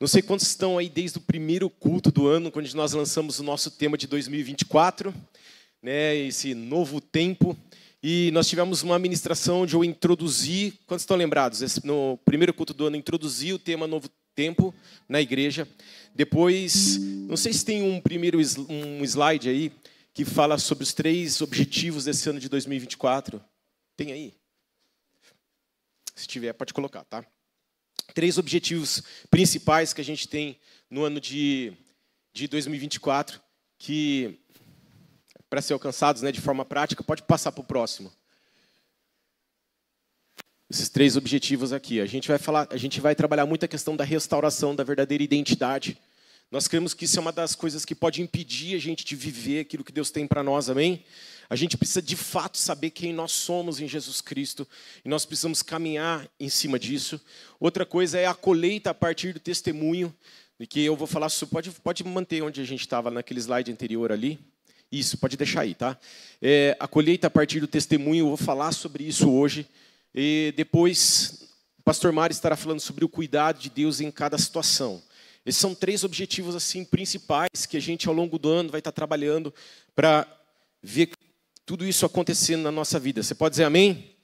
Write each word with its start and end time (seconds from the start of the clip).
Não 0.00 0.06
sei 0.06 0.22
quantos 0.22 0.46
estão 0.46 0.78
aí 0.78 0.88
desde 0.88 1.18
o 1.18 1.20
primeiro 1.20 1.68
culto 1.68 2.12
do 2.12 2.28
ano, 2.28 2.52
quando 2.52 2.72
nós 2.74 2.92
lançamos 2.92 3.40
o 3.40 3.42
nosso 3.42 3.68
tema 3.68 3.98
de 3.98 4.06
2024, 4.06 5.12
né, 5.82 6.14
esse 6.14 6.54
novo 6.54 7.00
tempo. 7.00 7.58
E 8.00 8.30
nós 8.30 8.46
tivemos 8.46 8.84
uma 8.84 8.96
ministração 8.96 9.62
onde 9.62 9.74
eu 9.74 9.82
introduzi, 9.82 10.78
quantos 10.86 11.02
estão 11.02 11.16
lembrados? 11.16 11.82
No 11.82 12.16
primeiro 12.24 12.54
culto 12.54 12.72
do 12.72 12.86
ano, 12.86 12.94
introduzi 12.94 13.52
o 13.52 13.58
tema 13.58 13.88
Novo 13.88 14.08
Tempo 14.36 14.72
na 15.08 15.20
igreja. 15.20 15.66
Depois, 16.14 16.96
não 17.28 17.36
sei 17.36 17.52
se 17.52 17.64
tem 17.64 17.82
um 17.82 18.00
primeiro 18.00 18.38
um 18.68 19.02
slide 19.02 19.48
aí 19.48 19.72
que 20.14 20.24
fala 20.24 20.58
sobre 20.58 20.84
os 20.84 20.92
três 20.92 21.40
objetivos 21.40 22.04
desse 22.04 22.30
ano 22.30 22.38
de 22.38 22.48
2024. 22.48 23.42
Tem 23.96 24.12
aí? 24.12 24.32
Se 26.14 26.28
tiver, 26.28 26.52
pode 26.52 26.72
colocar, 26.72 27.02
tá? 27.02 27.26
Três 28.14 28.38
objetivos 28.38 29.02
principais 29.30 29.92
que 29.92 30.00
a 30.00 30.04
gente 30.04 30.28
tem 30.28 30.58
no 30.90 31.04
ano 31.04 31.20
de, 31.20 31.72
de 32.32 32.48
2024, 32.48 33.40
que 33.78 34.38
para 35.48 35.62
ser 35.62 35.72
alcançados 35.72 36.22
né, 36.22 36.30
de 36.30 36.40
forma 36.40 36.64
prática, 36.64 37.02
pode 37.02 37.22
passar 37.22 37.52
para 37.52 37.60
o 37.60 37.64
próximo. 37.64 38.12
Esses 40.70 40.88
três 40.90 41.16
objetivos 41.16 41.72
aqui. 41.72 42.00
A 42.00 42.06
gente 42.06 42.28
vai 42.28 42.38
falar, 42.38 42.68
a 42.70 42.76
gente 42.76 43.00
vai 43.00 43.14
trabalhar 43.14 43.46
muito 43.46 43.64
a 43.64 43.68
questão 43.68 43.96
da 43.96 44.04
restauração 44.04 44.74
da 44.74 44.84
verdadeira 44.84 45.24
identidade. 45.24 45.98
Nós 46.50 46.68
cremos 46.68 46.92
que 46.92 47.06
isso 47.06 47.18
é 47.18 47.20
uma 47.20 47.32
das 47.32 47.54
coisas 47.54 47.84
que 47.84 47.94
pode 47.94 48.20
impedir 48.20 48.76
a 48.76 48.78
gente 48.78 49.04
de 49.04 49.16
viver 49.16 49.60
aquilo 49.60 49.84
que 49.84 49.92
Deus 49.92 50.10
tem 50.10 50.26
para 50.26 50.42
nós, 50.42 50.68
amém? 50.68 51.04
A 51.50 51.56
gente 51.56 51.78
precisa 51.78 52.02
de 52.02 52.14
fato 52.14 52.58
saber 52.58 52.90
quem 52.90 53.12
nós 53.12 53.32
somos 53.32 53.80
em 53.80 53.88
Jesus 53.88 54.20
Cristo 54.20 54.68
e 55.02 55.08
nós 55.08 55.24
precisamos 55.24 55.62
caminhar 55.62 56.28
em 56.38 56.48
cima 56.48 56.78
disso. 56.78 57.18
Outra 57.58 57.86
coisa 57.86 58.18
é 58.18 58.26
a 58.26 58.34
colheita 58.34 58.90
a 58.90 58.94
partir 58.94 59.32
do 59.32 59.40
testemunho, 59.40 60.14
de 60.60 60.66
que 60.66 60.84
eu 60.84 60.94
vou 60.94 61.06
falar 61.06 61.30
sobre. 61.30 61.52
Pode, 61.52 61.70
pode 61.70 62.04
manter 62.04 62.42
onde 62.42 62.60
a 62.60 62.64
gente 62.64 62.80
estava 62.80 63.10
naquele 63.10 63.40
slide 63.40 63.72
anterior 63.72 64.12
ali. 64.12 64.38
Isso, 64.92 65.16
pode 65.16 65.36
deixar 65.36 65.62
aí, 65.62 65.74
tá? 65.74 65.98
É, 66.40 66.76
a 66.78 66.86
colheita 66.86 67.28
a 67.28 67.30
partir 67.30 67.60
do 67.60 67.66
testemunho, 67.66 68.24
eu 68.24 68.28
vou 68.28 68.36
falar 68.36 68.72
sobre 68.72 69.04
isso 69.04 69.30
hoje. 69.30 69.66
E 70.14 70.52
depois, 70.56 71.48
o 71.78 71.82
pastor 71.82 72.12
Mário 72.12 72.32
estará 72.32 72.56
falando 72.56 72.80
sobre 72.80 73.04
o 73.04 73.08
cuidado 73.08 73.58
de 73.58 73.70
Deus 73.70 74.00
em 74.00 74.10
cada 74.10 74.36
situação. 74.36 75.02
Esses 75.46 75.60
são 75.60 75.74
três 75.74 76.04
objetivos 76.04 76.54
assim 76.54 76.84
principais 76.84 77.64
que 77.66 77.76
a 77.76 77.80
gente 77.80 78.06
ao 78.06 78.14
longo 78.14 78.38
do 78.38 78.50
ano 78.50 78.70
vai 78.70 78.80
estar 78.80 78.92
trabalhando 78.92 79.52
para 79.94 80.26
ver 80.82 81.10
tudo 81.68 81.86
isso 81.86 82.06
acontecendo 82.06 82.62
na 82.62 82.72
nossa 82.72 82.98
vida. 82.98 83.22
Você 83.22 83.34
pode 83.34 83.52
dizer 83.52 83.64
amém? 83.64 84.16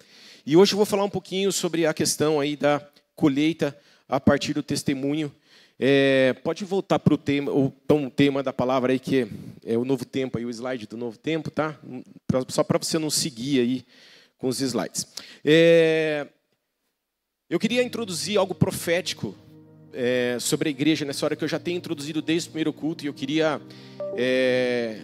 E 0.46 0.56
hoje 0.56 0.72
eu 0.72 0.78
vou 0.78 0.86
falar 0.86 1.04
um 1.04 1.10
pouquinho 1.10 1.52
sobre 1.52 1.84
a 1.84 1.92
questão 1.92 2.40
aí 2.40 2.56
da 2.56 2.80
colheita 3.14 3.78
a 4.08 4.18
partir 4.18 4.54
do 4.54 4.62
testemunho. 4.62 5.30
É, 5.78 6.32
pode 6.42 6.64
voltar 6.64 6.98
para 6.98 7.12
o 7.12 7.18
tema, 7.18 7.52
o 7.52 7.70
então, 7.84 8.08
tema 8.08 8.42
da 8.42 8.50
palavra 8.50 8.92
aí 8.92 8.98
que 8.98 9.28
é, 9.62 9.76
o 9.76 9.84
novo 9.84 10.06
tempo, 10.06 10.38
aí 10.38 10.46
o 10.46 10.48
slide 10.48 10.86
do 10.86 10.96
novo 10.96 11.18
tempo, 11.18 11.50
tá? 11.50 11.78
Só 12.48 12.64
para 12.64 12.78
você 12.78 12.98
não 12.98 13.10
seguir 13.10 13.60
aí 13.60 13.84
com 14.38 14.48
os 14.48 14.62
slides. 14.62 15.06
É, 15.44 16.26
eu 17.50 17.60
queria 17.60 17.82
introduzir 17.82 18.38
algo 18.38 18.54
profético 18.54 19.36
é, 19.92 20.38
sobre 20.40 20.70
a 20.70 20.72
igreja 20.72 21.04
nessa 21.04 21.26
hora 21.26 21.36
que 21.36 21.44
eu 21.44 21.48
já 21.48 21.58
tenho 21.58 21.76
introduzido 21.76 22.22
desde 22.22 22.48
o 22.48 22.52
primeiro 22.52 22.72
culto 22.72 23.04
e 23.04 23.06
eu 23.06 23.12
queria 23.12 23.60
é, 24.16 25.02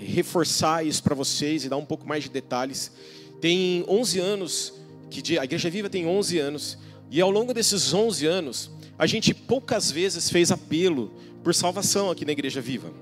reforçar 0.00 0.84
isso 0.84 1.02
para 1.02 1.14
vocês 1.14 1.64
e 1.64 1.68
dar 1.68 1.76
um 1.76 1.84
pouco 1.84 2.06
mais 2.06 2.24
de 2.24 2.30
detalhes. 2.30 2.92
Tem 3.40 3.84
11 3.88 4.18
anos 4.18 4.74
que 5.10 5.38
a 5.38 5.44
Igreja 5.44 5.70
Viva 5.70 5.88
tem 5.88 6.06
11 6.06 6.38
anos 6.38 6.78
e 7.10 7.20
ao 7.20 7.30
longo 7.30 7.52
desses 7.52 7.92
11 7.92 8.26
anos 8.26 8.70
a 8.98 9.06
gente 9.06 9.34
poucas 9.34 9.90
vezes 9.90 10.30
fez 10.30 10.50
apelo 10.50 11.12
por 11.42 11.54
salvação 11.54 12.10
aqui 12.10 12.24
na 12.24 12.32
Igreja 12.32 12.60
Viva. 12.60 12.92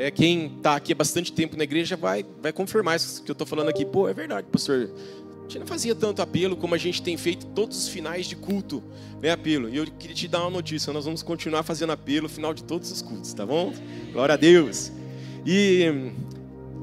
É, 0.00 0.10
quem 0.10 0.46
está 0.56 0.76
aqui 0.76 0.92
há 0.92 0.96
bastante 0.96 1.30
tempo 1.30 1.58
na 1.58 1.64
igreja 1.64 1.94
vai, 1.94 2.24
vai 2.40 2.54
confirmar 2.54 2.96
isso 2.96 3.22
que 3.22 3.30
eu 3.30 3.34
estou 3.34 3.46
falando 3.46 3.68
aqui. 3.68 3.84
Pô, 3.84 4.08
é 4.08 4.14
verdade, 4.14 4.46
pastor. 4.50 4.88
A 5.40 5.42
gente 5.42 5.58
não 5.58 5.66
fazia 5.66 5.94
tanto 5.94 6.22
apelo 6.22 6.56
como 6.56 6.74
a 6.74 6.78
gente 6.78 7.02
tem 7.02 7.18
feito 7.18 7.44
todos 7.48 7.76
os 7.76 7.88
finais 7.88 8.24
de 8.24 8.34
culto, 8.34 8.82
né, 9.20 9.30
apelo. 9.30 9.68
E 9.68 9.76
eu 9.76 9.84
queria 9.84 10.16
te 10.16 10.26
dar 10.26 10.40
uma 10.40 10.50
notícia, 10.50 10.90
nós 10.90 11.04
vamos 11.04 11.22
continuar 11.22 11.64
fazendo 11.64 11.90
apelo 11.90 12.22
no 12.22 12.28
final 12.30 12.54
de 12.54 12.64
todos 12.64 12.90
os 12.90 13.02
cultos, 13.02 13.34
tá 13.34 13.44
bom? 13.44 13.74
Glória 14.10 14.34
a 14.34 14.38
Deus. 14.38 14.90
E 15.44 16.12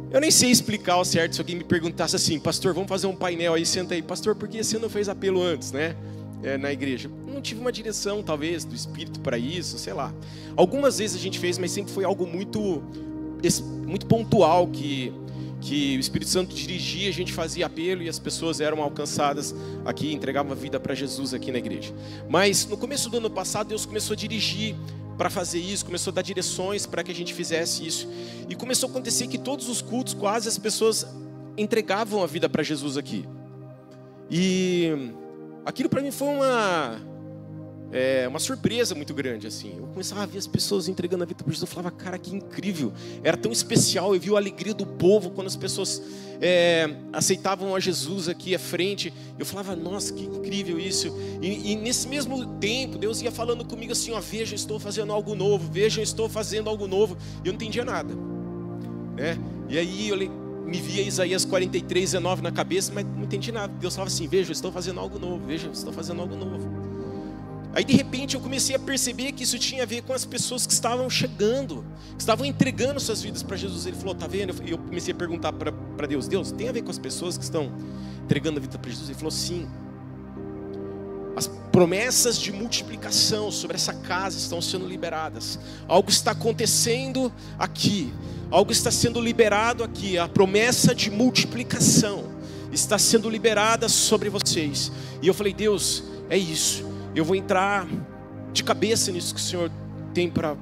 eu 0.10 0.22
nem 0.22 0.32
sei 0.32 0.50
explicar 0.50 0.94
ao 0.94 1.06
certo 1.06 1.36
se 1.36 1.42
alguém 1.42 1.58
me 1.58 1.64
perguntasse 1.64 2.16
assim, 2.16 2.40
pastor, 2.40 2.74
vamos 2.74 2.88
fazer 2.88 3.08
um 3.08 3.16
painel 3.16 3.54
aí, 3.54 3.66
senta 3.66 3.94
aí, 3.94 4.02
pastor, 4.02 4.36
por 4.36 4.48
que 4.48 4.64
você 4.64 4.80
não 4.80 4.90
fez 4.90 5.10
apelo 5.10 5.42
antes, 5.42 5.72
né? 5.72 5.96
É, 6.44 6.58
na 6.58 6.72
igreja. 6.72 7.10
Não 7.28 7.42
tive 7.42 7.60
uma 7.60 7.72
direção, 7.72 8.24
talvez, 8.24 8.64
do 8.64 8.74
Espírito 8.74 9.20
para 9.20 9.38
isso, 9.38 9.78
sei 9.78 9.94
lá. 9.94 10.14
Algumas 10.56 11.00
vezes 11.00 11.18
a 11.18 11.20
gente 11.20 11.40
fez, 11.40 11.58
mas 11.58 11.72
sempre 11.72 11.92
foi 11.92 12.06
algo 12.06 12.26
muito, 12.26 12.82
muito 13.86 14.06
pontual 14.06 14.68
que, 14.68 15.12
que 15.60 15.98
o 15.98 16.00
Espírito 16.00 16.30
Santo 16.30 16.56
dirigia, 16.56 17.10
a 17.10 17.14
gente 17.14 17.34
fazia 17.34 17.66
apelo 17.66 18.02
e 18.02 18.08
as 18.08 18.20
pessoas 18.20 18.62
eram 18.62 18.82
alcançadas 18.82 19.54
aqui, 19.84 20.14
entregavam 20.14 20.52
a 20.52 20.56
vida 20.56 20.80
para 20.80 20.96
Jesus 20.96 21.34
aqui 21.34 21.52
na 21.52 21.58
igreja. 21.58 21.94
Mas 22.30 22.66
no 22.66 22.78
começo 22.78 23.10
do 23.10 23.18
ano 23.18 23.30
passado, 23.30 23.68
Deus 23.68 23.86
começou 23.86 24.14
a 24.14 24.18
dirigir 24.18 24.76
para 25.18 25.30
fazer 25.30 25.60
isso, 25.60 25.84
começou 25.86 26.12
a 26.12 26.16
dar 26.16 26.22
direções 26.22 26.86
para 26.86 27.04
que 27.04 27.12
a 27.12 27.16
gente 27.16 27.34
fizesse 27.34 27.86
isso. 27.86 28.08
E 28.48 28.56
começou 28.56 28.88
a 28.88 28.92
acontecer 28.92 29.28
que 29.28 29.38
todos 29.38 29.68
os 29.68 29.82
cultos, 29.82 30.14
quase 30.14 30.48
as 30.48 30.58
pessoas 30.58 31.08
entregavam 31.58 32.24
a 32.24 32.28
vida 32.28 32.48
para 32.48 32.62
Jesus 32.62 32.98
aqui. 32.98 33.26
E 34.30 35.12
aquilo 35.66 35.90
para 35.90 36.02
mim 36.02 36.12
foi 36.12 36.28
uma 36.28 37.02
é, 37.92 38.28
uma 38.28 38.40
surpresa 38.40 38.94
muito 38.94 39.14
grande, 39.14 39.48
assim. 39.48 39.76
Eu 39.78 39.88
começava 39.88 40.24
a 40.24 40.26
ver 40.26 40.38
as 40.38 40.48
pessoas 40.48 40.88
entregando 40.88 41.24
a 41.24 41.26
vida 41.26 41.44
para 41.44 41.52
Jesus, 41.52 41.70
eu 41.70 41.74
falava, 41.74 41.96
cara, 41.96 42.18
que 42.18 42.36
incrível. 42.36 42.92
Era 43.24 43.38
tão 43.38 43.52
especial, 43.52 44.14
eu 44.14 44.20
vi 44.20 44.34
a 44.34 44.38
alegria 44.38 44.74
do 44.74 44.86
povo 44.86 45.32
quando 45.32 45.48
as 45.48 45.56
pessoas 45.56 46.02
é, 46.42 46.90
aceitavam 47.14 47.76
a 47.76 47.80
Jesus 47.80 48.28
aqui 48.28 48.54
à 48.54 48.60
frente. 48.60 49.14
Eu 49.40 49.46
falava, 49.46 49.76
nossa, 49.76 50.14
que 50.14 50.24
incrível 50.24 50.80
isso. 50.80 51.16
E, 51.42 51.72
e, 51.72 51.76
nesse 51.76 52.08
mesmo 52.08 52.46
tempo, 52.58 52.98
Deus 52.98 53.22
ia 53.22 53.32
falando 53.32 53.64
comigo 53.64 53.94
assim, 53.94 54.12
ó, 54.12 54.20
veja, 54.20 54.54
estou 54.54 54.80
fazendo 54.80 55.14
algo 55.14 55.34
novo, 55.34 55.72
veja, 55.72 56.02
estou 56.02 56.28
fazendo 56.28 56.70
algo 56.70 56.88
novo. 56.88 57.18
E 57.44 57.48
eu 57.48 57.54
não 57.54 57.56
entendia 57.56 57.86
nada. 57.86 58.14
Né? 59.16 59.38
E 59.70 59.78
aí 59.78 60.10
eu 60.10 60.18
me 60.18 60.82
via 60.82 61.02
Isaías 61.02 61.46
43, 61.46 62.12
19 62.12 62.42
na 62.42 62.52
cabeça, 62.52 62.92
mas 62.94 63.06
não 63.06 63.24
entendi 63.24 63.52
nada. 63.52 63.74
Deus 63.80 63.96
falava 63.96 64.14
assim, 64.14 64.28
veja, 64.28 64.52
estou 64.52 64.72
fazendo 64.72 65.00
algo 65.00 65.18
novo, 65.18 65.46
veja, 65.46 65.70
estou 65.72 65.94
fazendo 65.94 66.22
algo 66.22 66.36
novo. 66.36 66.87
Aí 67.74 67.84
de 67.84 67.94
repente 67.94 68.36
eu 68.36 68.42
comecei 68.42 68.76
a 68.76 68.80
perceber 68.80 69.32
que 69.34 69.44
isso 69.44 69.60
tinha 69.60 69.84
a 69.84 69.86
ver 69.86 70.02
com 70.02 70.14
as 70.14 70.26
pessoas 70.26 70.66
que 70.66 70.74
estavam 70.74 71.10
chegando, 71.10 71.86
que 72.16 72.22
estavam 72.22 72.46
entregando 72.46 73.00
suas 73.00 73.22
vidas 73.22 73.44
para 73.44 73.56
Jesus. 73.56 73.86
Ele 73.86 73.96
falou: 73.96 74.16
"Tá 74.16 74.28
vendo?" 74.28 74.56
Eu 74.66 74.78
comecei 74.78 75.14
a 75.14 75.16
perguntar 75.16 75.54
para 75.54 76.08
Deus: 76.08 76.28
"Deus, 76.28 76.52
tem 76.52 76.70
a 76.70 76.72
ver 76.72 76.82
com 76.82 76.90
as 76.90 76.98
pessoas 76.98 77.38
que 77.38 77.44
estão 77.44 77.72
entregando 78.24 78.58
a 78.58 78.62
vida 78.62 78.78
para 78.78 78.90
Jesus?" 78.90 79.10
Ele 79.10 79.18
falou: 79.18 79.32
"Sim." 79.32 79.68
As 81.36 81.48
promessas 81.72 82.40
de 82.40 82.52
multiplicação 82.52 83.52
sobre 83.52 83.76
essa 83.76 83.94
casa 83.94 84.40
estão 84.40 84.60
sendo 84.60 84.88
liberadas. 84.88 85.60
Algo 85.88 86.10
está 86.10 86.32
acontecendo 86.32 87.32
aqui. 87.60 88.12
Algo 88.50 88.72
está 88.72 88.90
sendo 88.90 89.22
liberado 89.22 89.84
aqui. 89.84 90.18
A 90.18 90.28
promessa 90.28 90.96
de 90.96 91.12
multiplicação 91.12 92.24
está 92.72 92.98
sendo 92.98 93.30
liberada 93.30 93.88
sobre 93.88 94.30
vocês. 94.32 94.92
E 95.22 95.28
eu 95.28 95.34
falei: 95.36 95.54
"Deus, 95.54 96.04
é 96.28 96.38
isso 96.38 96.87
eu 97.20 97.26
vou 97.26 97.36
entrar 97.36 97.88
de 98.54 98.64
cabeça 98.64 99.12
nisso 99.12 99.34
que 99.34 99.42
o 99.42 99.44
Senhor 99.44 99.72
tem 100.14 100.30
para 100.30 100.56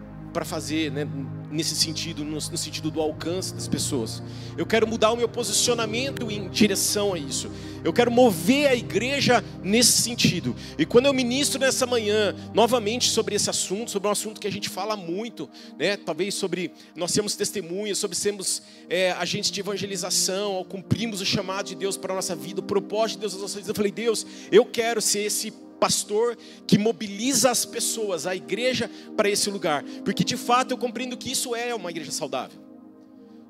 fazer, 0.46 0.92
né? 0.92 1.08
nesse 1.52 1.76
sentido, 1.76 2.24
no, 2.24 2.32
no, 2.32 2.58
sentido 2.58 2.92
do 2.92 3.00
alcance 3.02 3.54
das 3.54 3.68
pessoas. 3.68 4.22
Eu 4.58 4.66
quero 4.66 4.86
mudar 4.86 5.12
o 5.12 5.16
meu 5.16 5.30
posicionamento 5.30 6.30
em 6.30 6.50
direção 6.50 7.14
a 7.14 7.18
isso. 7.18 7.50
Eu 7.84 7.94
quero 7.94 8.12
mover 8.12 8.68
a 8.68 8.76
igreja 8.76 9.44
nesse 9.64 10.02
sentido. 10.02 10.56
E 10.78 10.86
quando 10.86 11.06
eu 11.06 11.14
ministro 11.14 11.60
nessa 11.60 11.86
manhã, 11.86 12.36
novamente 12.54 13.10
sobre 13.10 13.36
esse 13.36 13.50
assunto, 13.50 13.92
sobre 13.92 14.10
um 14.10 14.12
assunto 14.12 14.42
que 14.42 14.48
a 14.48 14.52
gente 14.52 14.70
fala 14.70 14.98
muito, 14.98 15.50
né? 15.78 15.96
talvez 15.98 16.36
sobre 16.36 16.72
nós 16.96 17.12
temos 17.12 17.36
testemunhas, 17.36 17.98
sobre 17.98 18.18
sermos 18.18 18.62
é, 18.90 19.12
agentes 19.14 19.52
de 19.52 19.60
evangelização, 19.60 20.54
ou 20.54 20.66
cumprimos 20.66 21.22
o 21.22 21.26
chamado 21.26 21.68
de 21.68 21.76
Deus 21.76 21.96
para 21.96 22.14
a 22.14 22.16
nossa 22.16 22.36
vida, 22.36 22.60
o 22.60 22.64
propósito 22.64 23.18
de 23.18 23.22
Deus 23.22 23.34
nas 23.34 23.42
nossas 23.42 23.56
vidas. 23.56 23.70
Eu 23.70 23.76
falei, 23.76 23.92
Deus, 23.92 24.26
eu 24.52 24.66
quero 24.66 25.02
ser 25.02 25.20
esse 25.20 25.52
pastor 25.80 26.38
que 26.68 26.78
mobiliza 26.78 27.52
as 27.52 27.66
pessoas, 27.66 28.26
a 28.26 28.36
igreja, 28.36 28.90
para 29.16 29.30
esse 29.30 29.50
lugar. 29.50 29.84
Porque 30.04 30.24
de 30.24 30.38
fato 30.38 30.72
eu 30.72 30.78
compreendo 30.78 31.18
que 31.18 31.32
isso 31.32 31.56
é 31.56 31.74
uma 31.74 31.90
igreja 31.90 32.12
saudável. 32.12 32.60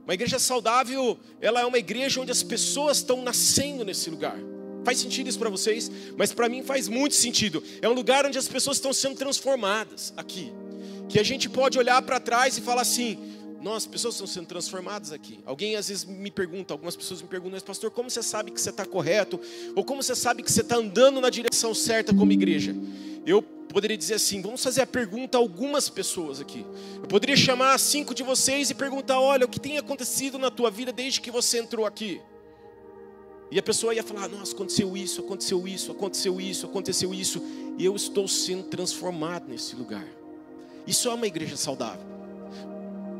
Uma 0.05 0.13
igreja 0.13 0.37
saudável, 0.37 1.17
ela 1.41 1.61
é 1.61 1.65
uma 1.65 1.79
igreja 1.79 2.21
onde 2.21 2.31
as 2.31 2.43
pessoas 2.43 2.97
estão 2.97 3.23
nascendo 3.23 3.83
nesse 3.83 4.09
lugar. 4.09 4.37
Faz 4.83 4.99
sentido 4.99 5.27
isso 5.27 5.39
para 5.39 5.49
vocês? 5.49 5.91
Mas 6.15 6.31
para 6.31 6.47
mim 6.47 6.61
faz 6.61 6.87
muito 6.87 7.15
sentido. 7.15 7.63
É 7.81 7.89
um 7.89 7.93
lugar 7.93 8.23
onde 8.23 8.37
as 8.37 8.47
pessoas 8.47 8.77
estão 8.77 8.93
sendo 8.93 9.15
transformadas 9.15 10.13
aqui. 10.15 10.53
Que 11.09 11.19
a 11.19 11.23
gente 11.23 11.49
pode 11.49 11.79
olhar 11.79 11.99
para 12.03 12.19
trás 12.19 12.55
e 12.55 12.61
falar 12.61 12.83
assim: 12.83 13.17
nossa, 13.65 13.89
pessoas 13.89 14.13
estão 14.13 14.27
sendo 14.27 14.45
transformadas 14.45 15.11
aqui. 15.11 15.39
Alguém 15.43 15.75
às 15.75 15.87
vezes 15.87 16.05
me 16.05 16.29
pergunta, 16.29 16.71
algumas 16.71 16.95
pessoas 16.95 17.19
me 17.23 17.27
perguntam, 17.27 17.53
mas 17.53 17.63
pastor, 17.63 17.89
como 17.89 18.07
você 18.07 18.21
sabe 18.21 18.51
que 18.51 18.61
você 18.61 18.69
está 18.69 18.85
correto? 18.85 19.41
Ou 19.75 19.83
como 19.83 20.03
você 20.03 20.15
sabe 20.15 20.43
que 20.43 20.51
você 20.51 20.61
está 20.61 20.75
andando 20.75 21.19
na 21.19 21.31
direção 21.31 21.73
certa 21.73 22.13
como 22.13 22.31
igreja? 22.31 22.75
Eu 23.25 23.41
poderia 23.41 23.97
dizer 23.97 24.13
assim: 24.13 24.39
vamos 24.39 24.61
fazer 24.61 24.83
a 24.83 24.85
pergunta 24.85 25.39
a 25.39 25.41
algumas 25.41 25.89
pessoas 25.89 26.39
aqui. 26.39 26.63
Eu 27.01 27.07
poderia 27.07 27.35
chamar 27.35 27.79
cinco 27.79 28.13
de 28.13 28.21
vocês 28.21 28.69
e 28.69 28.75
perguntar: 28.75 29.19
olha, 29.19 29.47
o 29.47 29.49
que 29.49 29.59
tem 29.59 29.79
acontecido 29.79 30.37
na 30.37 30.51
tua 30.51 30.69
vida 30.69 30.93
desde 30.93 31.19
que 31.19 31.31
você 31.31 31.57
entrou 31.57 31.87
aqui? 31.87 32.21
E 33.49 33.57
a 33.57 33.63
pessoa 33.63 33.95
ia 33.95 34.03
falar: 34.03 34.27
nossa, 34.27 34.53
aconteceu 34.53 34.95
isso, 34.95 35.21
aconteceu 35.21 35.67
isso, 35.67 35.91
aconteceu 35.91 36.39
isso, 36.39 36.67
aconteceu 36.67 37.13
isso, 37.15 37.41
e 37.79 37.83
eu 37.83 37.95
estou 37.95 38.27
sendo 38.27 38.65
transformado 38.65 39.47
nesse 39.47 39.75
lugar. 39.75 40.05
Isso 40.85 41.09
é 41.09 41.13
uma 41.15 41.25
igreja 41.25 41.57
saudável. 41.57 42.14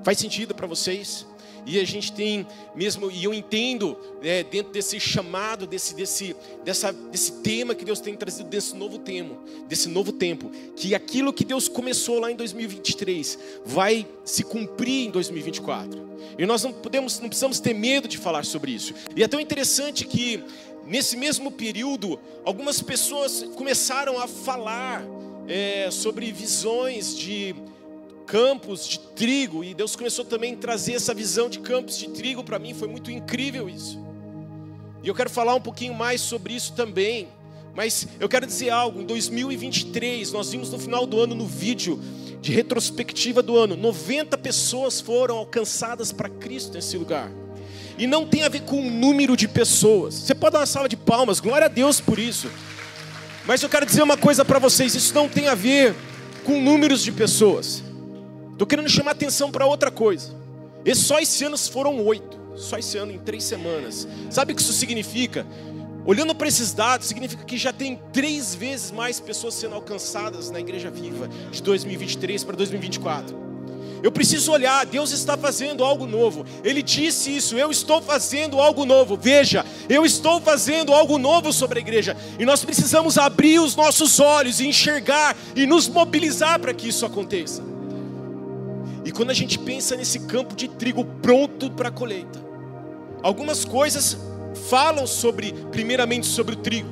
Faz 0.06 0.20
sentido 0.20 0.54
para 0.54 0.68
vocês? 0.68 1.26
E 1.66 1.80
a 1.80 1.84
gente 1.84 2.12
tem 2.12 2.46
mesmo, 2.76 3.10
e 3.10 3.24
eu 3.24 3.34
entendo, 3.34 3.98
é, 4.22 4.44
dentro 4.44 4.72
desse 4.72 5.00
chamado, 5.00 5.66
desse, 5.66 5.96
desse, 5.96 6.36
dessa, 6.64 6.94
desse 6.94 7.32
tema 7.42 7.74
que 7.74 7.84
Deus 7.84 8.00
tem 8.00 8.16
trazido 8.16 8.48
desse 8.48 8.76
novo 8.76 9.00
tempo, 9.00 9.36
desse 9.68 9.90
novo 9.90 10.12
tempo, 10.12 10.52
que 10.76 10.94
aquilo 10.94 11.34
que 11.34 11.44
Deus 11.44 11.68
começou 11.68 12.20
lá 12.20 12.32
em 12.32 12.36
2023 12.36 13.40
vai 13.66 14.06
se 14.24 14.44
cumprir 14.44 15.08
em 15.08 15.10
2024. 15.10 16.08
E 16.38 16.46
nós 16.46 16.64
não 16.64 16.72
podemos, 16.72 17.20
não 17.20 17.28
precisamos 17.28 17.60
ter 17.60 17.74
medo 17.74 18.08
de 18.08 18.20
falar 18.20 18.46
sobre 18.46 18.74
isso. 18.74 18.94
E 19.16 19.24
é 19.24 19.28
tão 19.28 19.40
interessante 19.40 20.06
que 20.06 20.44
nesse 20.86 21.18
mesmo 21.18 21.52
período, 21.52 22.20
algumas 22.44 22.80
pessoas 22.80 23.42
começaram 23.56 24.20
a 24.20 24.28
falar 24.28 25.04
é, 25.48 25.90
sobre 25.90 26.32
visões 26.32 27.18
de 27.18 27.56
campos 28.26 28.88
de 28.88 29.00
trigo, 29.00 29.64
e 29.64 29.74
Deus 29.74 29.96
começou 29.96 30.26
também 30.26 30.54
a 30.54 30.58
trazer 30.58 30.94
essa 30.94 31.14
visão 31.14 31.50
de 31.50 31.60
campos 31.60 31.98
de 31.98 32.10
trigo 32.10 32.44
para 32.44 32.60
mim, 32.60 32.74
foi 32.74 32.88
muito 32.88 33.12
incrível 33.12 33.70
isso. 33.70 34.00
E 35.04 35.08
eu 35.08 35.14
quero 35.14 35.30
falar 35.30 35.56
um 35.56 35.62
pouquinho 35.62 35.94
mais 35.94 36.22
sobre 36.22 36.54
isso 36.54 36.74
também, 36.74 37.28
mas 37.76 38.08
eu 38.20 38.28
quero 38.28 38.48
dizer 38.48 38.70
algo, 38.70 39.02
em 39.02 39.06
2023, 39.06 40.32
nós 40.32 40.50
vimos 40.50 40.72
no 40.72 40.80
final 40.80 41.06
do 41.06 41.20
ano 41.20 41.36
no 41.36 41.46
vídeo 41.46 42.00
de 42.42 42.52
retrospectiva 42.52 43.42
do 43.42 43.58
ano, 43.58 43.76
90 43.76 44.38
pessoas 44.38 45.02
foram 45.02 45.38
alcançadas 45.38 46.12
para 46.12 46.30
Cristo 46.30 46.74
nesse 46.74 46.98
lugar. 46.98 47.32
E 47.98 48.06
não 48.06 48.28
tem 48.28 48.44
a 48.44 48.50
ver 48.50 48.62
com 48.62 48.80
o 48.80 48.90
número 48.90 49.38
de 49.38 49.48
pessoas. 49.48 50.14
Você 50.16 50.36
pode 50.36 50.54
dar 50.54 50.60
uma 50.60 50.66
sala 50.66 50.90
de 50.90 50.98
palmas, 50.98 51.40
glória 51.40 51.66
a 51.66 51.70
Deus 51.70 52.02
por 52.02 52.20
isso. 52.20 52.50
Mas 53.46 53.62
eu 53.62 53.70
quero 53.70 53.86
dizer 53.86 54.04
uma 54.04 54.18
coisa 54.18 54.44
para 54.44 54.60
vocês: 54.60 54.96
isso 54.96 55.14
não 55.14 55.30
tem 55.30 55.48
a 55.48 55.56
ver 55.56 55.96
com 56.44 56.62
números 56.62 57.02
de 57.04 57.12
pessoas. 57.12 57.84
Estou 58.56 58.66
querendo 58.66 58.88
chamar 58.88 59.12
atenção 59.12 59.52
para 59.52 59.66
outra 59.66 59.92
coisa. 59.92 60.34
E 60.86 60.96
só 60.96 61.20
esse 61.20 61.44
ano 61.44 61.58
foram 61.58 62.00
oito. 62.06 62.40
Só 62.56 62.78
esse 62.78 62.98
ano, 62.98 63.12
em 63.12 63.20
três 63.20 63.44
semanas. 63.44 64.08
Sabe 64.30 64.54
o 64.54 64.56
que 64.56 64.62
isso 64.62 64.72
significa? 64.72 65.46
Olhando 66.06 66.34
para 66.34 66.48
esses 66.48 66.72
dados, 66.72 67.06
significa 67.06 67.44
que 67.44 67.58
já 67.58 67.74
tem 67.74 68.00
três 68.14 68.56
vezes 68.56 68.92
mais 68.92 69.20
pessoas 69.20 69.56
sendo 69.56 69.76
alcançadas 69.76 70.50
na 70.50 70.62
Igreja 70.62 70.90
Viva 70.90 71.28
de 71.52 71.62
2023 71.62 72.46
para 72.46 72.56
2024. 72.56 73.44
Eu 74.02 74.10
preciso 74.10 74.54
olhar, 74.54 74.86
Deus 74.86 75.12
está 75.12 75.36
fazendo 75.36 75.84
algo 75.84 76.08
novo. 76.08 76.46
Ele 76.64 76.82
disse 76.82 77.36
isso, 77.36 77.58
eu 77.58 77.72
estou 77.72 78.02
fazendo 78.02 78.62
algo 78.62 78.86
novo. 78.86 79.18
Veja, 79.18 79.66
eu 79.90 80.06
estou 80.06 80.40
fazendo 80.40 80.94
algo 80.94 81.18
novo 81.18 81.52
sobre 81.52 81.80
a 81.80 81.82
igreja. 81.82 82.16
E 82.40 82.46
nós 82.46 82.64
precisamos 82.64 83.18
abrir 83.18 83.60
os 83.60 83.76
nossos 83.76 84.18
olhos 84.22 84.62
e 84.62 84.68
enxergar 84.68 85.36
e 85.58 85.66
nos 85.66 85.90
mobilizar 85.90 86.58
para 86.58 86.74
que 86.74 86.88
isso 86.88 87.06
aconteça. 87.06 87.75
E 89.06 89.12
quando 89.12 89.30
a 89.30 89.36
gente 89.36 89.60
pensa 89.60 89.96
nesse 89.96 90.22
campo 90.22 90.56
de 90.56 90.68
trigo 90.68 91.06
pronto 91.22 91.70
para 91.70 91.90
a 91.90 91.92
colheita, 91.92 92.44
algumas 93.22 93.64
coisas 93.64 94.18
falam 94.68 95.06
sobre, 95.06 95.54
primeiramente, 95.72 96.26
sobre 96.26 96.56
o 96.56 96.58
trigo. 96.58 96.90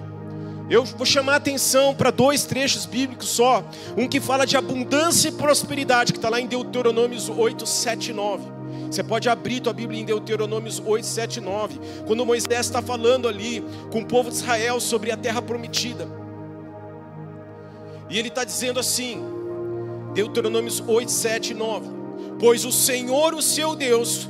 Eu 0.69 0.85
vou 0.85 1.05
chamar 1.07 1.33
a 1.33 1.35
atenção 1.37 1.93
para 1.95 2.11
dois 2.11 2.45
trechos 2.45 2.85
bíblicos 2.85 3.29
só. 3.29 3.67
Um 3.97 4.07
que 4.07 4.21
fala 4.21 4.45
de 4.45 4.55
abundância 4.55 5.29
e 5.29 5.31
prosperidade, 5.31 6.13
que 6.13 6.19
está 6.19 6.29
lá 6.29 6.39
em 6.39 6.45
Deuteronômios 6.45 7.29
8, 7.29 7.65
7 7.65 8.11
e 8.11 8.13
9. 8.13 8.43
Você 8.89 9.03
pode 9.03 9.27
abrir 9.27 9.59
tua 9.59 9.73
Bíblia 9.73 9.99
em 9.99 10.05
Deuteronômios 10.05 10.81
8, 10.85 11.05
7 11.05 11.37
e 11.37 11.41
9. 11.41 11.79
Quando 12.05 12.25
Moisés 12.25 12.67
está 12.67 12.81
falando 12.81 13.27
ali 13.27 13.63
com 13.91 14.01
o 14.01 14.05
povo 14.05 14.29
de 14.29 14.35
Israel 14.35 14.79
sobre 14.79 15.11
a 15.11 15.17
terra 15.17 15.41
prometida. 15.41 16.07
E 18.09 18.19
ele 18.19 18.27
está 18.27 18.43
dizendo 18.43 18.79
assim, 18.79 19.19
Deuteronômios 20.13 20.79
8, 20.79 21.11
7 21.11 21.51
e 21.51 21.53
9 21.55 22.02
pois 22.39 22.65
o 22.65 22.71
Senhor, 22.71 23.33
o 23.33 23.41
seu 23.41 23.75
Deus, 23.75 24.27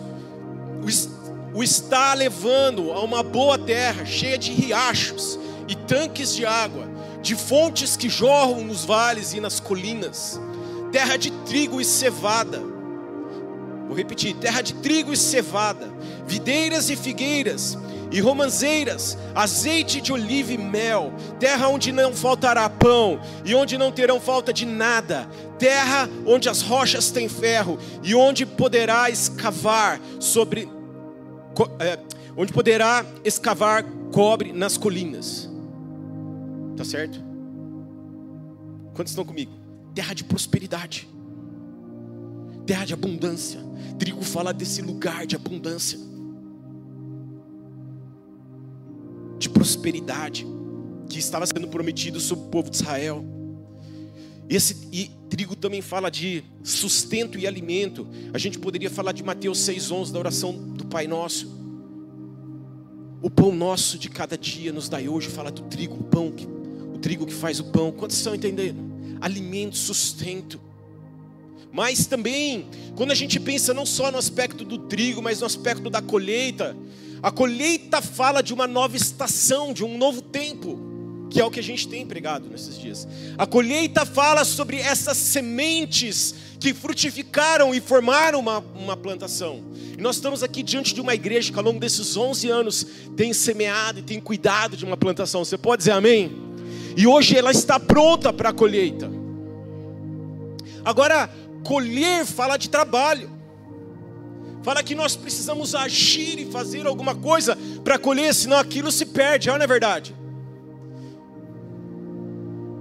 o 1.53 1.63
está 1.63 2.13
levando 2.13 2.91
a 2.91 3.01
uma 3.01 3.24
boa 3.24 3.57
terra, 3.57 4.06
cheia 4.06 4.38
de 4.38 4.51
riachos 4.51 5.39
e 5.68 5.75
tanques 5.75 6.35
de 6.35 6.45
água, 6.45 6.88
de 7.21 7.35
fontes 7.35 7.95
que 7.95 8.09
jorram 8.09 8.63
nos 8.63 8.83
vales 8.83 9.33
e 9.33 9.39
nas 9.39 9.59
colinas, 9.59 10.39
terra 10.91 11.15
de 11.18 11.31
trigo 11.31 11.80
e 11.80 11.85
cevada. 11.85 12.62
Vou 13.88 13.95
repetir: 13.95 14.36
terra 14.36 14.62
de 14.62 14.74
trigo 14.75 15.13
e 15.13 15.18
cevada, 15.18 15.91
videiras 16.27 16.89
e 16.89 16.95
figueiras, 16.95 17.77
e 18.13 18.21
romanzeiras, 18.21 19.18
azeite 19.33 20.00
de 20.00 20.13
oliva 20.13 20.54
e 20.54 20.57
mel, 20.57 21.12
terra 21.39 21.68
onde 21.68 21.92
não 21.92 22.13
faltará 22.13 22.69
pão 22.69 23.19
e 23.44 23.56
onde 23.56 23.75
não 23.75 23.92
terão 23.92 24.21
falta 24.21 24.54
de 24.54 24.68
nada, 24.68 25.27
terra 25.57 26.07
onde 26.24 26.48
as 26.48 26.62
rochas 26.62 27.10
têm 27.10 27.27
ferro 27.27 27.80
e 28.04 28.13
onde 28.13 28.45
poderá 28.45 29.10
escavar 29.10 30.00
sobre 30.19 30.69
é, 31.80 31.98
onde 32.38 32.54
poderá 32.54 33.04
escavar 33.25 33.83
cobre 34.12 34.54
nas 34.54 34.77
colinas. 34.77 35.50
Tá 36.77 36.86
certo? 36.86 37.19
Quantos 38.94 39.12
estão 39.12 39.25
comigo? 39.25 39.51
Terra 39.95 40.13
de 40.13 40.24
prosperidade. 40.24 41.10
Terra 42.68 42.86
de 42.86 42.94
abundância. 42.94 43.60
Trigo 43.98 44.24
fala 44.24 44.54
desse 44.54 44.83
lugar 44.83 45.25
de 45.25 45.36
abundância. 45.36 46.12
Prosperidade 49.63 50.45
que 51.07 51.18
estava 51.18 51.45
sendo 51.45 51.69
prometido 51.69 52.19
sobre 52.19 52.48
o 52.48 52.50
povo 52.50 52.69
de 52.69 52.75
Israel. 52.75 53.24
Esse 54.50 54.89
e 54.92 55.10
trigo 55.30 55.56
também 55.56 55.81
fala 55.81 56.12
de 56.12 56.44
sustento 56.62 57.39
e 57.39 57.48
alimento. 57.48 58.06
A 58.33 58.38
gente 58.38 58.60
poderia 58.60 58.89
falar 58.89 59.13
de 59.13 59.24
Mateus 59.24 59.60
6:11 59.60 60.12
da 60.12 60.19
oração 60.19 60.51
do 60.51 60.86
Pai 60.86 61.07
Nosso. 61.07 61.48
O 63.21 63.30
pão 63.30 63.56
nosso 63.56 63.98
de 63.98 64.10
cada 64.10 64.38
dia 64.38 64.74
nos 64.74 64.89
dai 64.89 65.07
hoje, 65.07 65.30
fala 65.30 65.50
do 65.50 65.62
trigo, 65.62 65.95
o 65.95 66.04
pão, 66.04 66.30
que, 66.30 66.45
o 66.45 66.98
trigo 66.98 67.25
que 67.25 67.33
faz 67.33 67.62
o 67.62 67.63
pão. 67.71 67.89
Quantos 67.89 68.18
estão 68.18 68.36
entendendo? 68.36 68.83
Alimento, 69.21 69.77
sustento. 69.77 70.60
Mas 71.71 72.06
também, 72.06 72.67
quando 72.98 73.12
a 73.12 73.15
gente 73.15 73.39
pensa 73.39 73.74
não 73.74 73.86
só 73.86 74.12
no 74.12 74.17
aspecto 74.17 74.65
do 74.65 74.77
trigo, 74.77 75.22
mas 75.22 75.39
no 75.39 75.46
aspecto 75.46 75.89
da 75.89 76.01
colheita, 76.01 76.75
a 77.24 77.32
colheita 77.32 78.01
fala 78.01 78.44
de 78.44 78.53
uma 78.53 78.68
nova 78.68 78.98
estação, 78.98 79.72
de 79.72 79.82
um 79.82 79.98
novo 79.98 80.22
tempo, 80.22 80.77
que 81.30 81.39
é 81.39 81.46
o 81.46 81.50
que 81.50 81.62
a 81.62 81.63
gente 81.63 81.88
tem 81.88 82.06
pregado 82.06 82.50
nesses 82.50 82.77
dias. 82.77 83.08
A 83.38 83.48
colheita 83.48 84.06
fala 84.06 84.44
sobre 84.44 84.77
essas 84.77 85.15
sementes 85.15 86.36
que 86.60 86.74
frutificaram 86.74 87.74
e 87.74 87.80
formaram 87.80 88.42
uma, 88.42 88.60
uma 88.75 88.98
plantação. 88.98 89.63
E 89.98 90.01
nós 90.01 90.18
estamos 90.18 90.44
aqui 90.44 90.62
diante 90.62 90.94
de 90.94 91.00
uma 91.00 91.15
igreja 91.15 91.50
que 91.50 91.58
ao 91.58 91.63
longo 91.63 91.80
desses 91.80 92.18
11 92.18 92.50
anos 92.50 92.86
tem 93.15 93.32
semeado 93.32 94.00
e 94.00 94.03
tem 94.03 94.20
cuidado 94.20 94.75
de 94.75 94.84
uma 94.84 94.98
plantação. 94.98 95.46
Você 95.46 95.58
pode 95.58 95.80
dizer 95.80 95.92
amém? 95.92 96.30
E 96.98 97.08
hoje 97.08 97.38
ela 97.38 97.51
está 97.51 97.80
pronta 97.80 98.34
para 98.34 98.50
a 98.50 98.53
colheita. 98.53 99.10
Agora, 100.84 101.30
colher 101.63 102.25
fala 102.25 102.58
de 102.58 102.70
trabalho 102.70 103.32
fala 104.63 104.82
que 104.82 104.96
nós 104.96 105.15
precisamos 105.15 105.75
agir 105.75 106.39
e 106.39 106.46
fazer 106.46 106.88
alguma 106.88 107.13
coisa 107.13 107.58
para 107.84 108.00
colher, 108.00 108.34
senão 108.34 108.58
aquilo 108.58 108.91
se 108.91 109.05
perde, 109.05 109.50
não 109.50 109.58
é 109.58 109.67
verdade? 109.67 110.15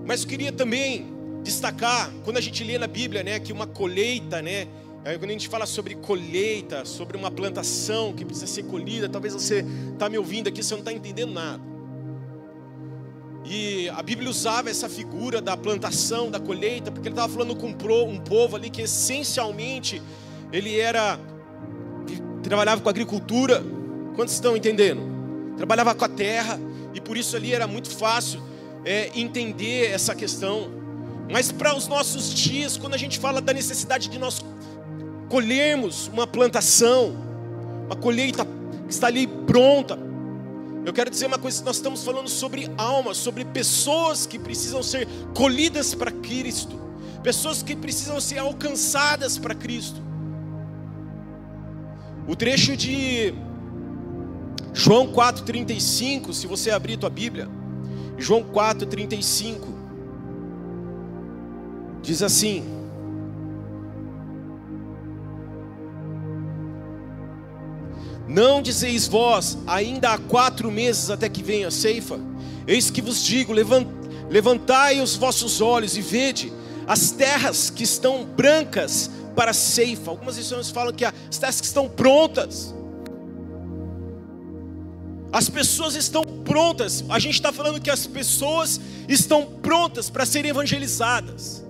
Mas 0.06 0.22
eu 0.22 0.28
queria 0.28 0.52
também 0.52 1.06
destacar, 1.42 2.10
quando 2.24 2.36
a 2.36 2.40
gente 2.40 2.62
lê 2.62 2.78
na 2.78 2.86
Bíblia, 2.86 3.22
né, 3.22 3.40
que 3.40 3.52
uma 3.52 3.66
colheita, 3.66 4.40
né, 4.40 4.68
quando 5.18 5.30
a 5.30 5.32
gente 5.32 5.48
fala 5.48 5.66
sobre 5.66 5.96
colheita, 5.96 6.84
sobre 6.84 7.16
uma 7.16 7.30
plantação 7.30 8.12
que 8.12 8.24
precisa 8.24 8.46
ser 8.46 8.62
colhida, 8.62 9.08
talvez 9.08 9.34
você 9.34 9.64
está 9.92 10.08
me 10.08 10.16
ouvindo 10.16 10.48
aqui, 10.48 10.62
você 10.62 10.74
não 10.74 10.80
está 10.80 10.92
entendendo 10.92 11.32
nada. 11.32 11.60
E 13.44 13.88
a 13.88 14.00
Bíblia 14.04 14.30
usava 14.30 14.70
essa 14.70 14.88
figura 14.88 15.40
da 15.40 15.56
plantação, 15.56 16.30
da 16.30 16.38
colheita, 16.38 16.92
porque 16.92 17.08
ele 17.08 17.14
estava 17.14 17.32
falando 17.32 17.56
com 17.56 17.66
um 17.66 18.18
povo 18.20 18.54
ali 18.54 18.70
que 18.70 18.82
essencialmente 18.82 20.00
ele 20.52 20.78
era 20.78 21.18
trabalhava 22.42 22.80
com 22.80 22.88
agricultura. 22.88 23.62
Quantos 24.14 24.34
estão 24.34 24.56
entendendo? 24.56 25.00
Trabalhava 25.56 25.94
com 25.94 26.04
a 26.04 26.08
terra 26.08 26.60
e 26.94 27.00
por 27.00 27.16
isso 27.16 27.36
ali 27.36 27.54
era 27.54 27.66
muito 27.66 27.90
fácil 27.90 28.42
é, 28.84 29.10
entender 29.14 29.90
essa 29.90 30.14
questão. 30.14 30.70
Mas 31.30 31.50
para 31.50 31.74
os 31.74 31.88
nossos 31.88 32.34
dias, 32.34 32.76
quando 32.76 32.94
a 32.94 32.98
gente 32.98 33.18
fala 33.18 33.40
da 33.40 33.52
necessidade 33.52 34.08
de 34.08 34.18
nós 34.18 34.44
colhermos 35.28 36.08
uma 36.08 36.26
plantação, 36.26 37.16
uma 37.86 37.96
colheita 37.96 38.44
que 38.86 38.92
está 38.92 39.06
ali 39.06 39.26
pronta, 39.26 39.98
Eu 40.84 40.92
quero 40.92 41.10
dizer 41.10 41.26
uma 41.26 41.38
coisa: 41.38 41.64
nós 41.64 41.76
estamos 41.76 42.04
falando 42.04 42.28
sobre 42.28 42.68
almas, 42.76 43.16
sobre 43.16 43.44
pessoas 43.44 44.26
que 44.26 44.38
precisam 44.38 44.82
ser 44.82 45.06
colhidas 45.34 45.94
para 45.94 46.10
Cristo, 46.10 46.78
pessoas 47.22 47.62
que 47.62 47.76
precisam 47.76 48.20
ser 48.20 48.38
alcançadas 48.38 49.38
para 49.38 49.54
Cristo. 49.54 50.02
O 52.32 52.34
trecho 52.34 52.74
de 52.74 53.34
João 54.72 55.12
4,35, 55.12 56.32
se 56.32 56.46
você 56.46 56.70
abrir 56.70 56.96
tua 56.96 57.10
Bíblia, 57.10 57.46
João 58.16 58.42
4,35, 58.42 59.58
diz 62.00 62.22
assim: 62.22 62.64
Não 68.26 68.62
dizeis 68.62 69.06
vós, 69.06 69.58
ainda 69.66 70.14
há 70.14 70.18
quatro 70.18 70.70
meses 70.70 71.10
até 71.10 71.28
que 71.28 71.42
venha 71.42 71.68
a 71.68 71.70
ceifa? 71.70 72.18
Eis 72.66 72.90
que 72.90 73.02
vos 73.02 73.22
digo: 73.22 73.52
levantai 74.30 75.02
os 75.02 75.16
vossos 75.16 75.60
olhos 75.60 75.98
e 75.98 76.00
vede 76.00 76.50
as 76.86 77.10
terras 77.10 77.68
que 77.68 77.84
estão 77.84 78.24
brancas 78.24 79.10
para 79.34 79.50
a 79.50 79.54
ceifa. 79.54 80.10
Algumas 80.10 80.36
versões 80.36 80.70
falam 80.70 80.92
que 80.92 81.04
as 81.04 81.60
que 81.60 81.66
estão 81.66 81.88
prontas. 81.88 82.74
As 85.32 85.48
pessoas 85.48 85.94
estão 85.94 86.22
prontas. 86.22 87.04
A 87.08 87.18
gente 87.18 87.34
está 87.34 87.52
falando 87.52 87.80
que 87.80 87.90
as 87.90 88.06
pessoas 88.06 88.80
estão 89.08 89.46
prontas 89.62 90.10
para 90.10 90.26
serem 90.26 90.50
evangelizadas. 90.50 91.64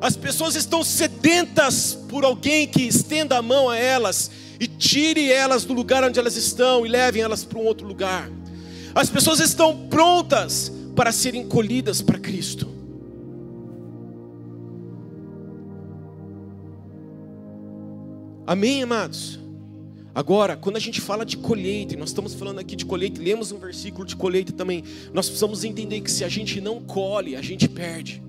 As 0.00 0.16
pessoas 0.16 0.54
estão 0.54 0.82
sedentas 0.82 1.98
por 2.08 2.24
alguém 2.24 2.66
que 2.66 2.82
estenda 2.82 3.38
a 3.38 3.42
mão 3.42 3.70
a 3.70 3.76
elas 3.76 4.30
e 4.58 4.66
tire 4.66 5.30
elas 5.30 5.64
do 5.64 5.72
lugar 5.72 6.04
onde 6.04 6.18
elas 6.18 6.36
estão 6.36 6.86
e 6.86 6.88
levem 6.88 7.22
elas 7.22 7.44
para 7.44 7.58
um 7.58 7.64
outro 7.64 7.86
lugar. 7.86 8.30
As 8.94 9.10
pessoas 9.10 9.40
estão 9.40 9.88
prontas 9.88 10.70
para 10.94 11.10
serem 11.10 11.46
colhidas 11.46 12.00
para 12.00 12.18
Cristo. 12.18 12.73
Amém, 18.46 18.82
amados? 18.82 19.38
Agora, 20.14 20.56
quando 20.56 20.76
a 20.76 20.80
gente 20.80 21.00
fala 21.00 21.24
de 21.24 21.36
colheita, 21.36 21.94
e 21.94 21.96
nós 21.96 22.10
estamos 22.10 22.34
falando 22.34 22.58
aqui 22.58 22.76
de 22.76 22.84
colheita, 22.84 23.20
lemos 23.20 23.50
um 23.50 23.58
versículo 23.58 24.04
de 24.04 24.14
colheita 24.14 24.52
também, 24.52 24.84
nós 25.12 25.26
precisamos 25.26 25.64
entender 25.64 26.00
que 26.02 26.10
se 26.10 26.22
a 26.24 26.28
gente 26.28 26.60
não 26.60 26.80
colhe, 26.80 27.34
a 27.34 27.42
gente 27.42 27.68
perde. 27.68 28.22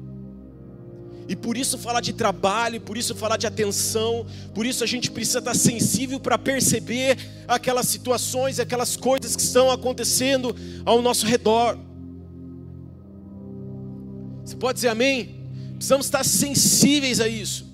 E 1.28 1.36
por 1.36 1.58
isso 1.58 1.78
falar 1.78 2.02
de 2.02 2.14
trabalho, 2.14 2.80
por 2.80 2.98
isso 2.98 3.14
falar 3.14 3.36
de 3.36 3.46
atenção, 3.46 4.26
por 4.54 4.66
isso 4.66 4.84
a 4.84 4.88
gente 4.88 5.12
precisa 5.12 5.40
estar 5.40 5.56
sensível 5.56 6.20
para 6.20 6.38
perceber 6.38 7.18
aquelas 7.48 7.88
situações, 7.88 8.60
aquelas 8.60 8.96
coisas 8.96 9.36
que 9.36 9.42
estão 9.42 9.70
acontecendo 9.70 10.56
ao 10.86 11.02
nosso 11.02 11.26
redor. 11.26 11.78
Você 14.44 14.56
pode 14.56 14.76
dizer 14.76 14.90
amém? 14.90 15.36
Precisamos 15.76 16.06
estar 16.06 16.24
sensíveis 16.24 17.20
a 17.20 17.28
isso. 17.28 17.65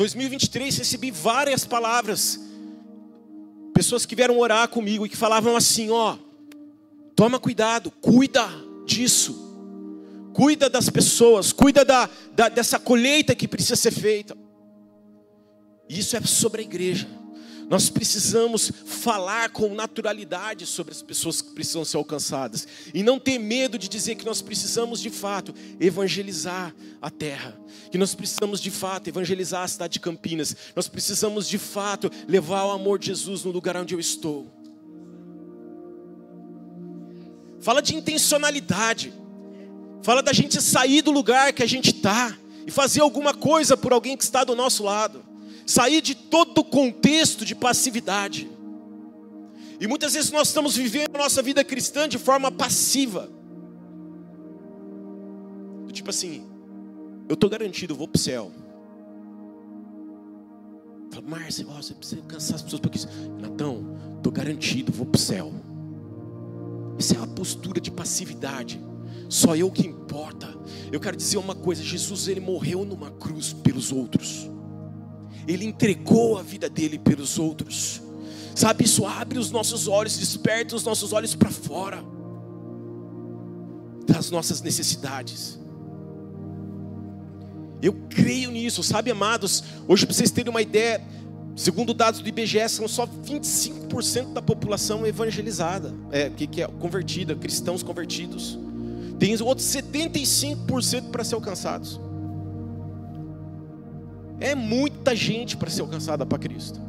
Em 0.00 0.02
2023 0.02 0.78
recebi 0.78 1.10
várias 1.10 1.66
palavras, 1.66 2.40
pessoas 3.74 4.06
que 4.06 4.16
vieram 4.16 4.38
orar 4.38 4.66
comigo 4.66 5.04
e 5.04 5.10
que 5.10 5.16
falavam 5.16 5.54
assim: 5.54 5.90
ó, 5.90 6.16
toma 7.14 7.38
cuidado, 7.38 7.90
cuida 7.90 8.48
disso 8.86 9.50
cuida 10.32 10.70
das 10.70 10.88
pessoas, 10.88 11.52
cuida 11.52 11.84
da, 11.84 12.08
da, 12.32 12.48
dessa 12.48 12.78
colheita 12.78 13.34
que 13.34 13.46
precisa 13.46 13.76
ser 13.76 13.90
feita. 13.90 14.34
Isso 15.88 16.16
é 16.16 16.20
sobre 16.22 16.62
a 16.62 16.64
igreja. 16.64 17.06
Nós 17.70 17.88
precisamos 17.88 18.72
falar 18.84 19.50
com 19.50 19.72
naturalidade 19.72 20.66
sobre 20.66 20.90
as 20.90 21.02
pessoas 21.02 21.40
que 21.40 21.52
precisam 21.52 21.84
ser 21.84 21.98
alcançadas 21.98 22.66
e 22.92 23.00
não 23.00 23.16
ter 23.16 23.38
medo 23.38 23.78
de 23.78 23.88
dizer 23.88 24.16
que 24.16 24.24
nós 24.26 24.42
precisamos 24.42 25.00
de 25.00 25.08
fato 25.08 25.54
evangelizar 25.78 26.74
a 27.00 27.08
terra, 27.08 27.56
que 27.88 27.96
nós 27.96 28.12
precisamos 28.12 28.60
de 28.60 28.72
fato 28.72 29.06
evangelizar 29.06 29.62
a 29.62 29.68
cidade 29.68 29.92
de 29.92 30.00
Campinas, 30.00 30.56
nós 30.74 30.88
precisamos 30.88 31.46
de 31.48 31.58
fato 31.58 32.10
levar 32.26 32.64
o 32.64 32.72
amor 32.72 32.98
de 32.98 33.06
Jesus 33.06 33.44
no 33.44 33.52
lugar 33.52 33.76
onde 33.76 33.94
eu 33.94 34.00
estou. 34.00 34.52
Fala 37.60 37.80
de 37.80 37.94
intencionalidade. 37.94 39.14
Fala 40.02 40.24
da 40.24 40.32
gente 40.32 40.60
sair 40.60 41.02
do 41.02 41.12
lugar 41.12 41.52
que 41.52 41.62
a 41.62 41.68
gente 41.68 41.90
está 41.90 42.36
e 42.66 42.70
fazer 42.72 43.00
alguma 43.00 43.32
coisa 43.32 43.76
por 43.76 43.92
alguém 43.92 44.16
que 44.16 44.24
está 44.24 44.42
do 44.42 44.56
nosso 44.56 44.82
lado. 44.82 45.29
Sair 45.70 46.00
de 46.00 46.16
todo 46.16 46.58
o 46.58 46.64
contexto 46.64 47.44
de 47.44 47.54
passividade. 47.54 48.50
E 49.78 49.86
muitas 49.86 50.14
vezes 50.14 50.32
nós 50.32 50.48
estamos 50.48 50.74
vivendo 50.74 51.14
a 51.14 51.18
nossa 51.18 51.40
vida 51.40 51.62
cristã 51.62 52.08
de 52.08 52.18
forma 52.18 52.50
passiva. 52.50 53.30
Tipo 55.92 56.10
assim, 56.10 56.44
eu 57.28 57.34
estou 57.34 57.48
garantido, 57.48 57.92
eu 57.92 57.96
vou 57.96 58.08
para 58.08 58.18
o 58.18 58.20
céu. 58.20 58.50
Fala, 61.12 61.24
Márcia, 61.28 61.64
você 61.64 61.94
precisa 61.94 62.22
cansar 62.22 62.56
as 62.56 62.62
pessoas 62.62 62.80
porque 62.80 62.98
isso. 62.98 63.08
Natão, 63.40 63.96
estou 64.16 64.32
garantido, 64.32 64.90
vou 64.90 65.06
para 65.06 65.18
o 65.18 65.22
céu. 65.22 65.52
Isso 66.98 67.14
é 67.14 67.18
uma 67.18 67.28
postura 67.28 67.80
de 67.80 67.92
passividade. 67.92 68.80
Só 69.28 69.54
eu 69.54 69.70
que 69.70 69.86
importa. 69.86 70.52
Eu 70.90 70.98
quero 70.98 71.16
dizer 71.16 71.36
uma 71.36 71.54
coisa: 71.54 71.80
Jesus 71.80 72.26
ele 72.26 72.40
morreu 72.40 72.84
numa 72.84 73.12
cruz 73.12 73.52
pelos 73.52 73.92
outros. 73.92 74.49
Ele 75.46 75.64
entregou 75.64 76.38
a 76.38 76.42
vida 76.42 76.68
dele 76.68 76.98
pelos 76.98 77.38
outros. 77.38 78.02
Sabe, 78.54 78.84
isso 78.84 79.06
abre 79.06 79.38
os 79.38 79.50
nossos 79.50 79.88
olhos, 79.88 80.18
desperta 80.18 80.76
os 80.76 80.84
nossos 80.84 81.12
olhos 81.12 81.34
para 81.34 81.50
fora 81.50 82.04
das 84.06 84.30
nossas 84.30 84.60
necessidades. 84.60 85.58
Eu 87.82 87.94
creio 88.10 88.50
nisso, 88.50 88.82
sabe, 88.82 89.10
amados? 89.10 89.64
Hoje, 89.88 90.04
para 90.04 90.14
vocês 90.14 90.30
terem 90.30 90.50
uma 90.50 90.60
ideia, 90.60 91.00
segundo 91.56 91.94
dados 91.94 92.20
do 92.20 92.28
IBGE, 92.28 92.68
são 92.68 92.86
só 92.86 93.06
25% 93.06 94.32
da 94.32 94.42
população 94.42 95.06
evangelizada, 95.06 95.94
é, 96.10 96.28
que, 96.28 96.46
que 96.46 96.62
é 96.62 96.66
convertida, 96.66 97.34
cristãos 97.34 97.82
convertidos. 97.82 98.58
Tem 99.18 99.40
outros 99.40 99.66
75% 99.68 101.10
para 101.10 101.24
ser 101.24 101.34
alcançados. 101.36 102.00
É 104.40 104.54
muita 104.54 105.14
gente 105.14 105.56
para 105.56 105.70
ser 105.70 105.82
alcançada 105.82 106.24
para 106.24 106.38
Cristo. 106.38 106.80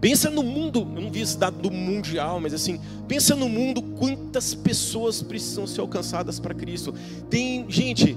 Pensa 0.00 0.30
no 0.30 0.42
mundo, 0.42 0.80
eu 0.96 1.02
não 1.02 1.10
vi 1.10 1.20
esse 1.20 1.36
dado 1.36 1.58
do 1.58 1.70
mundial, 1.70 2.40
mas 2.40 2.54
assim, 2.54 2.80
pensa 3.06 3.36
no 3.36 3.48
mundo 3.48 3.82
quantas 3.82 4.54
pessoas 4.54 5.22
precisam 5.22 5.66
ser 5.66 5.82
alcançadas 5.82 6.40
para 6.40 6.54
Cristo. 6.54 6.94
Tem, 7.28 7.70
gente, 7.70 8.16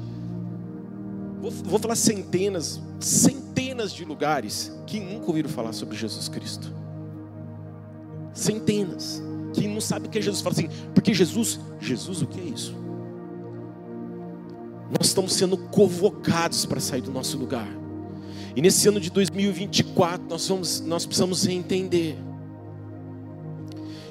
vou, 1.41 1.51
vou 1.51 1.77
falar 1.77 1.95
centenas, 1.95 2.81
centenas 3.01 3.91
de 3.91 4.05
lugares 4.05 4.71
que 4.87 4.99
nunca 4.99 5.27
ouviram 5.27 5.49
falar 5.49 5.73
sobre 5.73 5.97
Jesus 5.97 6.29
Cristo. 6.29 6.71
Centenas 8.33 9.21
que 9.53 9.67
não 9.67 9.81
sabem 9.81 10.07
o 10.07 10.11
que 10.11 10.19
é 10.19 10.21
Jesus. 10.21 10.41
Fala 10.41 10.55
assim, 10.55 10.69
porque 10.95 11.13
Jesus, 11.13 11.59
Jesus 11.81 12.21
o 12.21 12.27
que 12.27 12.39
é 12.39 12.45
isso? 12.45 12.83
nós 14.93 15.07
estamos 15.07 15.33
sendo 15.33 15.57
convocados 15.57 16.65
para 16.65 16.79
sair 16.79 17.01
do 17.01 17.11
nosso 17.11 17.37
lugar. 17.37 17.67
E 18.55 18.61
nesse 18.61 18.87
ano 18.87 18.99
de 18.99 19.09
2024, 19.09 20.27
nós, 20.29 20.47
vamos, 20.47 20.81
nós 20.81 21.05
precisamos 21.05 21.47
entender 21.47 22.17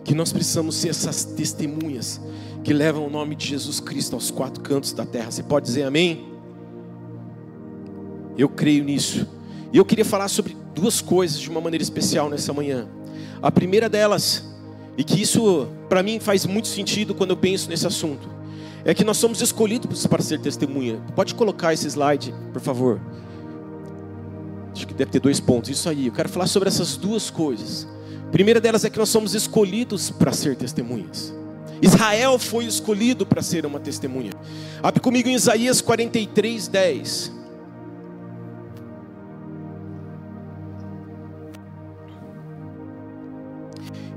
que 0.04 0.14
nós 0.14 0.32
precisamos 0.32 0.74
ser 0.76 0.88
essas 0.88 1.24
testemunhas 1.24 2.20
que 2.64 2.72
levam 2.72 3.06
o 3.06 3.10
nome 3.10 3.36
de 3.36 3.46
Jesus 3.46 3.78
Cristo 3.78 4.14
aos 4.14 4.30
quatro 4.30 4.60
cantos 4.60 4.92
da 4.92 5.06
terra. 5.06 5.30
Você 5.30 5.42
pode 5.42 5.66
dizer 5.66 5.84
amém? 5.84 6.26
Eu 8.36 8.48
creio 8.48 8.82
nisso. 8.82 9.26
E 9.72 9.76
eu 9.76 9.84
queria 9.84 10.04
falar 10.04 10.28
sobre 10.28 10.56
duas 10.74 11.00
coisas 11.00 11.38
de 11.38 11.48
uma 11.48 11.60
maneira 11.60 11.82
especial 11.82 12.28
nessa 12.28 12.52
manhã. 12.52 12.88
A 13.40 13.50
primeira 13.50 13.88
delas, 13.88 14.44
e 14.96 15.04
que 15.04 15.20
isso 15.20 15.68
para 15.88 16.02
mim 16.02 16.18
faz 16.18 16.46
muito 16.46 16.68
sentido 16.68 17.14
quando 17.14 17.30
eu 17.30 17.36
penso 17.36 17.68
nesse 17.68 17.86
assunto, 17.86 18.28
é 18.84 18.92
que 18.92 19.04
nós 19.04 19.16
somos 19.16 19.40
escolhidos 19.40 20.06
para 20.06 20.22
ser 20.22 20.40
testemunha. 20.40 21.00
Pode 21.14 21.34
colocar 21.34 21.72
esse 21.72 21.86
slide, 21.86 22.34
por 22.52 22.60
favor. 22.60 23.00
Acho 24.72 24.86
que 24.86 24.94
deve 24.94 25.10
ter 25.10 25.20
dois 25.20 25.38
pontos. 25.38 25.70
Isso 25.70 25.88
aí, 25.88 26.06
eu 26.06 26.12
quero 26.12 26.28
falar 26.28 26.46
sobre 26.46 26.68
essas 26.68 26.96
duas 26.96 27.30
coisas. 27.30 27.86
A 28.26 28.30
primeira 28.32 28.60
delas 28.60 28.84
é 28.84 28.90
que 28.90 28.98
nós 28.98 29.08
somos 29.08 29.34
escolhidos 29.34 30.10
para 30.10 30.32
ser 30.32 30.56
testemunhas. 30.56 31.34
Israel 31.80 32.38
foi 32.38 32.64
escolhido 32.64 33.26
para 33.26 33.42
ser 33.42 33.66
uma 33.66 33.80
testemunha. 33.80 34.32
Abre 34.82 35.00
comigo 35.00 35.28
em 35.28 35.34
Isaías 35.34 35.80
43, 35.80 36.68
10. 36.68 37.32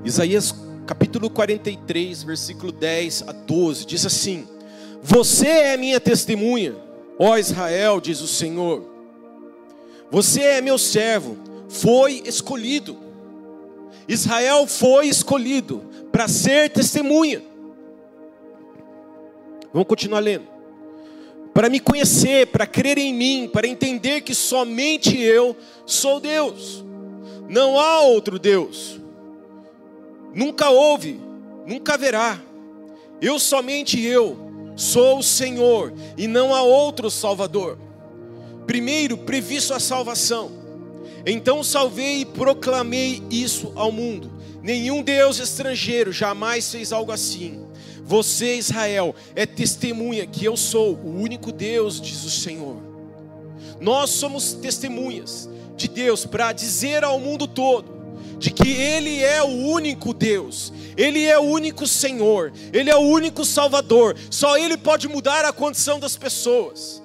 Isaías 0.06 0.54
capítulo 0.86 1.30
43, 1.32 2.24
versículo 2.24 2.72
10 2.72 3.24
a 3.28 3.32
12, 3.32 3.86
diz 3.88 4.06
assim: 4.06 4.48
você 5.08 5.48
é 5.48 5.78
minha 5.78 6.00
testemunha, 6.00 6.74
ó 7.20 7.38
Israel, 7.38 8.02
diz 8.02 8.22
o 8.22 8.28
Senhor. 8.28 8.95
Você 10.12 10.42
é 10.42 10.62
meu 10.62 10.78
servo, 10.78 11.38
foi 11.70 12.22
escolhido. 12.26 12.98
Israel 14.08 14.68
foi 14.68 15.08
escolhido 15.08 15.84
para 16.12 16.28
ser 16.28 16.70
testemunha. 16.70 17.42
Vamos 19.74 19.88
continuar 19.88 20.20
lendo. 20.20 20.48
Para 21.54 21.70
me 21.70 21.80
conhecer, 21.80 22.48
para 22.48 22.68
crer 22.68 22.98
em 22.98 23.14
mim, 23.14 23.50
para 23.52 23.68
entender 23.68 24.22
que 24.22 24.36
somente 24.36 25.20
eu 25.20 25.56
sou 25.86 26.20
Deus. 26.20 26.84
Não 27.48 27.80
há 27.80 28.02
outro 28.02 28.38
Deus. 28.38 29.00
Nunca 30.34 30.70
houve, 30.70 31.20
nunca 31.66 31.94
haverá. 31.94 32.42
Eu 33.22 33.40
somente 33.40 34.02
eu 34.02 34.38
sou 34.76 35.20
o 35.20 35.24
Senhor 35.24 35.94
e 36.18 36.28
não 36.28 36.54
há 36.54 36.62
outro 36.62 37.10
Salvador. 37.10 37.78
Primeiro, 38.66 39.18
previsto 39.18 39.74
a 39.74 39.80
salvação. 39.80 40.52
Então 41.26 41.64
salvei 41.64 42.22
e 42.22 42.26
proclamei 42.26 43.22
isso 43.30 43.72
ao 43.76 43.92
mundo. 43.92 44.32
Nenhum 44.62 45.02
Deus 45.02 45.40
estrangeiro 45.40 46.12
jamais 46.12 46.72
fez 46.72 46.92
algo 46.92 47.12
assim. 47.12 47.66
Você, 48.04 48.56
Israel, 48.56 49.16
é 49.36 49.46
testemunha 49.46 50.28
que 50.28 50.46
eu 50.46 50.56
sou 50.56 50.96
o 50.96 51.20
único 51.20 51.52
Deus, 51.52 52.00
diz 52.00 52.24
o 52.24 52.30
Senhor. 52.30 52.78
Nós 53.80 54.12
somos 54.12 54.54
testemunhas 54.54 55.50
de 55.76 55.88
Deus 55.88 56.26
para 56.26 56.52
dizer 56.54 57.04
ao 57.04 57.20
mundo 57.20 57.48
todo 57.48 57.96
de 58.38 58.52
que 58.52 58.70
Ele 58.70 59.24
é 59.24 59.42
o 59.42 59.48
único 59.48 60.14
Deus, 60.14 60.72
Ele 60.98 61.24
é 61.24 61.38
o 61.38 61.44
único 61.44 61.88
Senhor, 61.88 62.52
Ele 62.72 62.90
é 62.90 62.96
o 62.96 63.00
único 63.00 63.46
Salvador, 63.46 64.16
só 64.30 64.58
Ele 64.58 64.78
pode 64.78 65.08
mudar 65.08 65.46
a 65.46 65.54
condição 65.54 66.00
das 66.00 66.16
pessoas. 66.18 67.02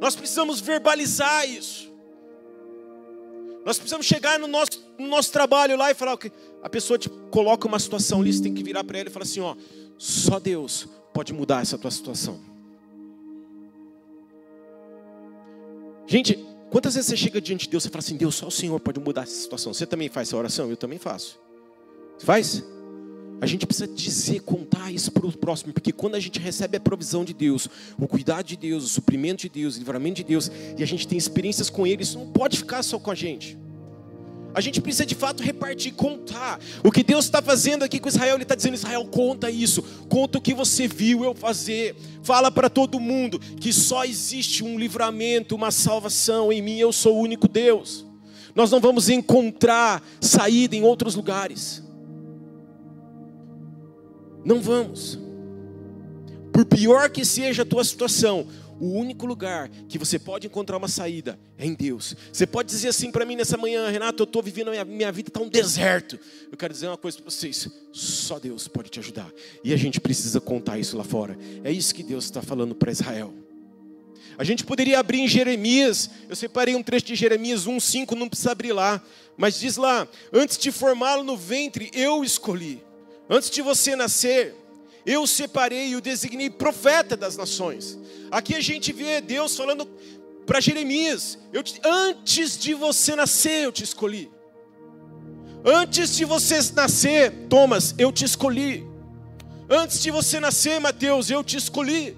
Nós 0.00 0.14
precisamos 0.14 0.60
verbalizar 0.60 1.48
isso. 1.48 1.90
Nós 3.64 3.78
precisamos 3.78 4.06
chegar 4.06 4.38
no 4.38 4.46
nosso, 4.46 4.84
no 4.98 5.08
nosso 5.08 5.32
trabalho 5.32 5.76
lá 5.76 5.90
e 5.90 5.94
falar 5.94 6.16
que 6.16 6.30
a 6.62 6.68
pessoa 6.68 6.98
te 6.98 7.08
coloca 7.30 7.66
uma 7.66 7.78
situação 7.78 8.20
ali, 8.20 8.32
você 8.32 8.42
tem 8.42 8.54
que 8.54 8.62
virar 8.62 8.84
para 8.84 8.98
ela 8.98 9.08
e 9.08 9.12
falar 9.12 9.24
assim: 9.24 9.40
ó, 9.40 9.56
só 9.98 10.38
Deus 10.38 10.86
pode 11.12 11.32
mudar 11.32 11.62
essa 11.62 11.76
tua 11.76 11.90
situação. 11.90 12.40
Gente, 16.06 16.38
quantas 16.70 16.94
vezes 16.94 17.10
você 17.10 17.16
chega 17.16 17.40
diante 17.40 17.64
de 17.64 17.70
Deus 17.70 17.84
e 17.84 17.88
fala 17.88 17.98
assim: 17.98 18.16
Deus, 18.16 18.36
só 18.36 18.46
o 18.46 18.52
Senhor 18.52 18.78
pode 18.78 19.00
mudar 19.00 19.22
essa 19.22 19.34
situação? 19.34 19.74
Você 19.74 19.84
também 19.84 20.08
faz 20.08 20.28
essa 20.28 20.36
oração? 20.36 20.70
Eu 20.70 20.76
também 20.76 20.98
faço. 20.98 21.40
Você 22.16 22.24
faz? 22.24 22.64
A 23.40 23.46
gente 23.46 23.66
precisa 23.66 23.86
dizer, 23.86 24.40
contar 24.40 24.90
isso 24.90 25.12
para 25.12 25.26
o 25.26 25.32
próximo, 25.32 25.72
porque 25.72 25.92
quando 25.92 26.14
a 26.14 26.20
gente 26.20 26.38
recebe 26.38 26.78
a 26.78 26.80
provisão 26.80 27.24
de 27.24 27.34
Deus, 27.34 27.68
o 27.98 28.08
cuidado 28.08 28.46
de 28.46 28.56
Deus, 28.56 28.84
o 28.84 28.88
suprimento 28.88 29.42
de 29.42 29.48
Deus, 29.50 29.76
o 29.76 29.78
livramento 29.78 30.16
de 30.16 30.24
Deus, 30.24 30.50
e 30.76 30.82
a 30.82 30.86
gente 30.86 31.06
tem 31.06 31.18
experiências 31.18 31.68
com 31.68 31.86
Ele, 31.86 32.02
isso 32.02 32.18
não 32.18 32.28
pode 32.28 32.56
ficar 32.56 32.82
só 32.82 32.98
com 32.98 33.10
a 33.10 33.14
gente. 33.14 33.58
A 34.54 34.60
gente 34.62 34.80
precisa 34.80 35.04
de 35.04 35.14
fato 35.14 35.42
repartir, 35.42 35.92
contar. 35.92 36.58
O 36.82 36.90
que 36.90 37.02
Deus 37.02 37.26
está 37.26 37.42
fazendo 37.42 37.82
aqui 37.82 38.00
com 38.00 38.08
Israel, 38.08 38.36
Ele 38.36 38.42
está 38.42 38.54
dizendo: 38.54 38.72
Israel, 38.72 39.04
conta 39.04 39.50
isso, 39.50 39.82
conta 40.08 40.38
o 40.38 40.40
que 40.40 40.54
você 40.54 40.88
viu 40.88 41.22
eu 41.22 41.34
fazer. 41.34 41.94
Fala 42.22 42.50
para 42.50 42.70
todo 42.70 42.98
mundo 42.98 43.38
que 43.38 43.70
só 43.70 44.02
existe 44.02 44.64
um 44.64 44.78
livramento, 44.78 45.54
uma 45.54 45.70
salvação 45.70 46.50
em 46.50 46.62
mim, 46.62 46.78
eu 46.78 46.90
sou 46.90 47.18
o 47.18 47.20
único 47.20 47.46
Deus. 47.46 48.06
Nós 48.54 48.70
não 48.70 48.80
vamos 48.80 49.10
encontrar 49.10 50.02
saída 50.22 50.74
em 50.74 50.82
outros 50.82 51.14
lugares. 51.14 51.85
Não 54.46 54.60
vamos. 54.60 55.18
Por 56.52 56.64
pior 56.64 57.10
que 57.10 57.24
seja 57.24 57.62
a 57.62 57.66
tua 57.66 57.82
situação, 57.82 58.46
o 58.78 58.92
único 58.92 59.26
lugar 59.26 59.68
que 59.88 59.98
você 59.98 60.20
pode 60.20 60.46
encontrar 60.46 60.76
uma 60.76 60.86
saída 60.86 61.36
é 61.58 61.66
em 61.66 61.74
Deus. 61.74 62.14
Você 62.32 62.46
pode 62.46 62.68
dizer 62.68 62.88
assim 62.88 63.10
para 63.10 63.24
mim 63.24 63.34
nessa 63.34 63.56
manhã, 63.56 63.90
Renato, 63.90 64.22
eu 64.22 64.24
estou 64.24 64.40
vivendo 64.40 64.68
a 64.68 64.70
minha, 64.70 64.84
minha 64.84 65.10
vida, 65.10 65.30
está 65.30 65.40
um 65.40 65.48
deserto. 65.48 66.16
Eu 66.48 66.56
quero 66.56 66.72
dizer 66.72 66.86
uma 66.86 66.96
coisa 66.96 67.18
para 67.18 67.28
vocês: 67.28 67.68
só 67.90 68.38
Deus 68.38 68.68
pode 68.68 68.88
te 68.88 69.00
ajudar. 69.00 69.28
E 69.64 69.74
a 69.74 69.76
gente 69.76 70.00
precisa 70.00 70.40
contar 70.40 70.78
isso 70.78 70.96
lá 70.96 71.02
fora. 71.02 71.36
É 71.64 71.72
isso 71.72 71.92
que 71.92 72.04
Deus 72.04 72.24
está 72.24 72.40
falando 72.40 72.72
para 72.72 72.92
Israel. 72.92 73.34
A 74.38 74.44
gente 74.44 74.64
poderia 74.64 75.00
abrir 75.00 75.22
em 75.22 75.28
Jeremias, 75.28 76.08
eu 76.28 76.36
separei 76.36 76.76
um 76.76 76.84
trecho 76.84 77.06
de 77.06 77.16
Jeremias 77.16 77.66
1,5, 77.66 78.12
não 78.12 78.28
precisa 78.28 78.52
abrir 78.52 78.72
lá, 78.72 79.02
mas 79.36 79.58
diz 79.58 79.76
lá: 79.76 80.06
Antes 80.32 80.56
de 80.56 80.70
formá-lo 80.70 81.24
no 81.24 81.36
ventre, 81.36 81.90
eu 81.92 82.22
escolhi. 82.22 82.85
Antes 83.28 83.50
de 83.50 83.60
você 83.60 83.96
nascer, 83.96 84.54
eu 85.04 85.26
separei 85.26 85.88
e 85.88 85.96
o 85.96 86.00
designei 86.00 86.50
profeta 86.50 87.16
das 87.16 87.36
nações. 87.36 87.98
Aqui 88.30 88.54
a 88.54 88.60
gente 88.60 88.92
vê 88.92 89.20
Deus 89.20 89.56
falando 89.56 89.86
para 90.46 90.60
Jeremias: 90.60 91.38
te, 91.64 91.80
Antes 91.84 92.56
de 92.58 92.74
você 92.74 93.16
nascer, 93.16 93.64
eu 93.64 93.72
te 93.72 93.82
escolhi. 93.82 94.30
Antes 95.64 96.14
de 96.16 96.24
você 96.24 96.60
nascer, 96.72 97.32
Thomas, 97.48 97.94
eu 97.98 98.12
te 98.12 98.24
escolhi. 98.24 98.86
Antes 99.68 100.00
de 100.00 100.12
você 100.12 100.38
nascer, 100.38 100.80
Mateus, 100.80 101.28
eu 101.28 101.42
te 101.42 101.56
escolhi. 101.56 102.16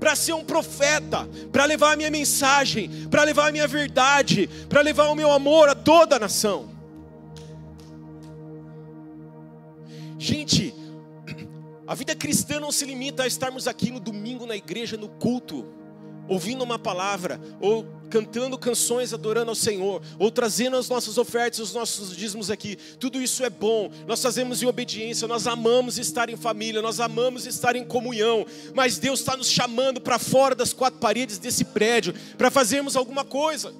Para 0.00 0.16
ser 0.16 0.32
um 0.32 0.44
profeta, 0.44 1.28
para 1.52 1.66
levar 1.66 1.92
a 1.92 1.96
minha 1.96 2.10
mensagem, 2.10 3.06
para 3.10 3.24
levar 3.24 3.48
a 3.48 3.52
minha 3.52 3.66
verdade, 3.66 4.48
para 4.68 4.80
levar 4.80 5.08
o 5.08 5.14
meu 5.14 5.30
amor 5.30 5.68
a 5.68 5.74
toda 5.74 6.16
a 6.16 6.18
nação. 6.18 6.77
Gente, 10.18 10.74
a 11.86 11.94
vida 11.94 12.14
cristã 12.14 12.58
não 12.58 12.72
se 12.72 12.84
limita 12.84 13.22
a 13.22 13.26
estarmos 13.26 13.68
aqui 13.68 13.90
no 13.90 14.00
domingo 14.00 14.46
na 14.46 14.56
igreja, 14.56 14.96
no 14.96 15.08
culto, 15.08 15.64
ouvindo 16.26 16.62
uma 16.62 16.78
palavra, 16.78 17.40
ou 17.60 17.86
cantando 18.10 18.58
canções 18.58 19.14
adorando 19.14 19.50
ao 19.50 19.54
Senhor, 19.54 20.02
ou 20.18 20.30
trazendo 20.30 20.76
as 20.76 20.88
nossas 20.88 21.16
ofertas, 21.18 21.60
os 21.60 21.72
nossos 21.72 22.16
dízimos 22.16 22.50
aqui. 22.50 22.76
Tudo 22.98 23.22
isso 23.22 23.44
é 23.44 23.50
bom, 23.50 23.90
nós 24.06 24.20
fazemos 24.20 24.62
em 24.62 24.66
obediência, 24.66 25.28
nós 25.28 25.46
amamos 25.46 25.98
estar 25.98 26.28
em 26.28 26.36
família, 26.36 26.82
nós 26.82 27.00
amamos 27.00 27.46
estar 27.46 27.76
em 27.76 27.84
comunhão, 27.84 28.44
mas 28.74 28.98
Deus 28.98 29.20
está 29.20 29.36
nos 29.36 29.48
chamando 29.48 30.00
para 30.00 30.18
fora 30.18 30.54
das 30.54 30.72
quatro 30.72 30.98
paredes 30.98 31.38
desse 31.38 31.64
prédio, 31.64 32.12
para 32.36 32.50
fazermos 32.50 32.96
alguma 32.96 33.24
coisa. 33.24 33.72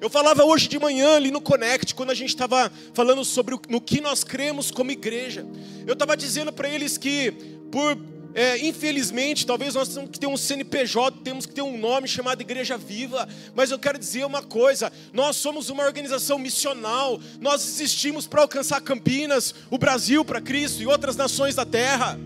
Eu 0.00 0.10
falava 0.10 0.44
hoje 0.44 0.68
de 0.68 0.78
manhã 0.78 1.16
ali 1.16 1.30
no 1.30 1.40
Connect, 1.40 1.94
quando 1.94 2.10
a 2.10 2.14
gente 2.14 2.30
estava 2.30 2.70
falando 2.92 3.24
sobre 3.24 3.54
o, 3.54 3.60
no 3.68 3.80
que 3.80 4.00
nós 4.00 4.22
cremos 4.22 4.70
como 4.70 4.90
igreja. 4.90 5.46
Eu 5.86 5.94
estava 5.94 6.16
dizendo 6.16 6.52
para 6.52 6.68
eles 6.68 6.98
que, 6.98 7.32
por 7.70 7.96
é, 8.36 8.58
infelizmente, 8.58 9.46
talvez 9.46 9.74
nós 9.74 9.88
temos 9.88 10.10
que 10.10 10.20
ter 10.20 10.26
um 10.26 10.36
CNPJ, 10.36 11.20
temos 11.24 11.46
que 11.46 11.54
ter 11.54 11.62
um 11.62 11.78
nome 11.78 12.06
chamado 12.06 12.42
Igreja 12.42 12.76
Viva, 12.76 13.26
mas 13.54 13.70
eu 13.70 13.78
quero 13.78 13.98
dizer 13.98 14.26
uma 14.26 14.42
coisa: 14.42 14.92
nós 15.10 15.36
somos 15.36 15.70
uma 15.70 15.82
organização 15.84 16.38
missional, 16.38 17.18
nós 17.40 17.66
existimos 17.66 18.26
para 18.26 18.42
alcançar 18.42 18.82
Campinas, 18.82 19.54
o 19.70 19.78
Brasil 19.78 20.22
para 20.22 20.42
Cristo 20.42 20.82
e 20.82 20.86
outras 20.86 21.16
nações 21.16 21.54
da 21.54 21.64
terra. 21.64 22.18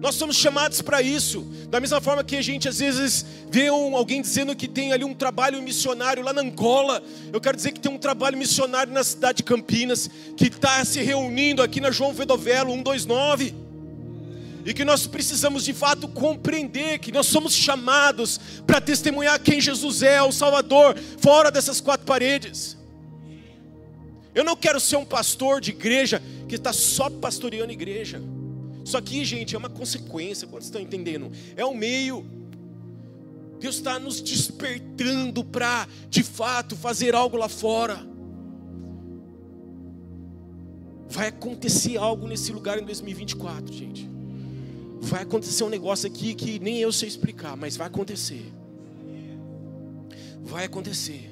Nós 0.00 0.14
somos 0.14 0.36
chamados 0.36 0.80
para 0.80 1.02
isso. 1.02 1.40
Da 1.68 1.80
mesma 1.80 2.00
forma 2.00 2.22
que 2.22 2.36
a 2.36 2.42
gente 2.42 2.68
às 2.68 2.78
vezes 2.78 3.24
vê 3.50 3.70
um, 3.70 3.96
alguém 3.96 4.22
dizendo 4.22 4.54
que 4.54 4.68
tem 4.68 4.92
ali 4.92 5.04
um 5.04 5.14
trabalho 5.14 5.60
missionário 5.60 6.22
lá 6.22 6.32
na 6.32 6.40
Angola. 6.40 7.02
Eu 7.32 7.40
quero 7.40 7.56
dizer 7.56 7.72
que 7.72 7.80
tem 7.80 7.90
um 7.90 7.98
trabalho 7.98 8.38
missionário 8.38 8.92
na 8.92 9.02
cidade 9.02 9.38
de 9.38 9.42
Campinas, 9.42 10.08
que 10.36 10.46
está 10.46 10.84
se 10.84 11.00
reunindo 11.02 11.62
aqui 11.62 11.80
na 11.80 11.90
João 11.90 12.12
Vedovelo 12.12 12.70
129. 12.70 13.54
E 14.64 14.74
que 14.74 14.84
nós 14.84 15.06
precisamos 15.06 15.64
de 15.64 15.72
fato 15.72 16.06
compreender 16.06 16.98
que 16.98 17.10
nós 17.10 17.26
somos 17.26 17.54
chamados 17.54 18.38
para 18.66 18.80
testemunhar 18.80 19.40
quem 19.40 19.60
Jesus 19.60 20.02
é, 20.02 20.22
o 20.22 20.30
Salvador, 20.30 20.96
fora 21.18 21.50
dessas 21.50 21.80
quatro 21.80 22.06
paredes. 22.06 22.76
Eu 24.34 24.44
não 24.44 24.54
quero 24.54 24.78
ser 24.78 24.96
um 24.96 25.04
pastor 25.04 25.60
de 25.60 25.70
igreja 25.70 26.22
que 26.48 26.54
está 26.54 26.72
só 26.72 27.10
pastoreando 27.10 27.72
igreja. 27.72 28.22
Isso 28.88 28.96
aqui, 28.96 29.22
gente, 29.22 29.54
é 29.54 29.58
uma 29.58 29.68
consequência, 29.68 30.48
quando 30.48 30.62
estão 30.62 30.80
entendendo? 30.80 31.30
É 31.54 31.62
o 31.62 31.74
meio. 31.74 32.24
Deus 33.60 33.74
está 33.74 33.98
nos 33.98 34.18
despertando 34.18 35.44
para, 35.44 35.86
de 36.08 36.22
fato, 36.22 36.74
fazer 36.74 37.14
algo 37.14 37.36
lá 37.36 37.50
fora. 37.50 38.00
Vai 41.06 41.28
acontecer 41.28 41.98
algo 41.98 42.26
nesse 42.26 42.50
lugar 42.50 42.78
em 42.78 42.86
2024, 42.86 43.74
gente. 43.74 44.08
Vai 45.02 45.20
acontecer 45.20 45.64
um 45.64 45.68
negócio 45.68 46.06
aqui 46.06 46.34
que 46.34 46.58
nem 46.58 46.78
eu 46.78 46.90
sei 46.90 47.10
explicar, 47.10 47.58
mas 47.58 47.76
vai 47.76 47.88
acontecer. 47.88 48.50
Vai 50.42 50.64
acontecer. 50.64 51.30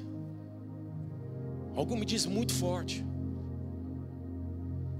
Algo 1.75 1.97
me 1.97 2.05
diz 2.05 2.27
muito 2.27 2.53
forte. 2.53 3.03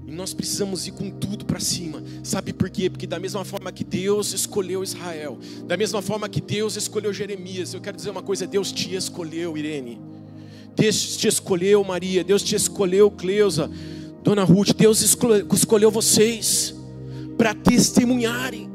E 0.08 0.10
nós 0.10 0.32
precisamos 0.32 0.86
ir 0.86 0.92
com 0.92 1.10
tudo 1.10 1.44
para 1.44 1.60
cima. 1.60 2.02
Sabe 2.22 2.54
por 2.54 2.70
quê? 2.70 2.88
Porque 2.88 3.06
da 3.06 3.20
mesma 3.20 3.44
forma 3.44 3.70
que 3.70 3.84
Deus 3.84 4.32
escolheu 4.32 4.82
Israel, 4.82 5.38
da 5.66 5.76
mesma 5.76 6.00
forma 6.00 6.26
que 6.30 6.40
Deus 6.40 6.76
escolheu 6.76 7.12
Jeremias, 7.12 7.74
eu 7.74 7.80
quero 7.82 7.94
dizer 7.94 8.08
uma 8.08 8.22
coisa: 8.22 8.46
Deus 8.46 8.72
te 8.72 8.94
escolheu, 8.94 9.58
Irene. 9.58 10.00
Deus 10.74 11.14
te 11.18 11.28
escolheu, 11.28 11.84
Maria. 11.84 12.24
Deus 12.24 12.42
te 12.42 12.54
escolheu, 12.56 13.10
Cleusa. 13.10 13.70
Dona 14.22 14.44
Ruth, 14.44 14.72
Deus 14.72 15.02
escolheu 15.02 15.90
vocês 15.90 16.74
para 17.36 17.52
testemunharem, 17.54 18.70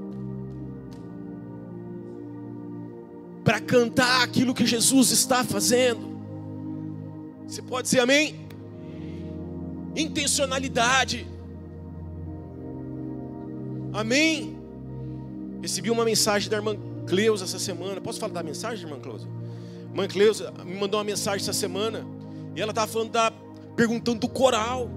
para 3.43 3.59
cantar 3.59 4.21
aquilo 4.21 4.53
que 4.53 4.67
Jesus 4.67 5.09
está 5.09 5.43
fazendo. 5.43 6.13
Você 7.47 7.63
pode 7.63 7.85
dizer 7.85 8.01
amém? 8.01 8.42
Intencionalidade. 9.95 11.27
Amém? 13.93 14.57
Recebi 15.61 15.91
uma 15.91 16.03
mensagem 16.03 16.49
da 16.49 16.57
irmã 16.57 16.75
Cleusa 17.07 17.45
essa 17.45 17.59
semana. 17.59 18.01
Posso 18.01 18.19
falar 18.19 18.33
da 18.33 18.43
mensagem, 18.43 18.85
irmã 18.85 18.99
Cleusa? 18.99 19.27
Irmã 19.89 20.07
Cleusa 20.07 20.51
me 20.65 20.75
mandou 20.75 20.99
uma 20.99 21.03
mensagem 21.03 21.41
essa 21.41 21.53
semana 21.53 22.05
e 22.55 22.61
ela 22.61 22.71
estava 22.71 22.91
falando 22.91 23.11
da 23.11 23.31
perguntando 23.75 24.19
do 24.19 24.27
coral 24.27 24.89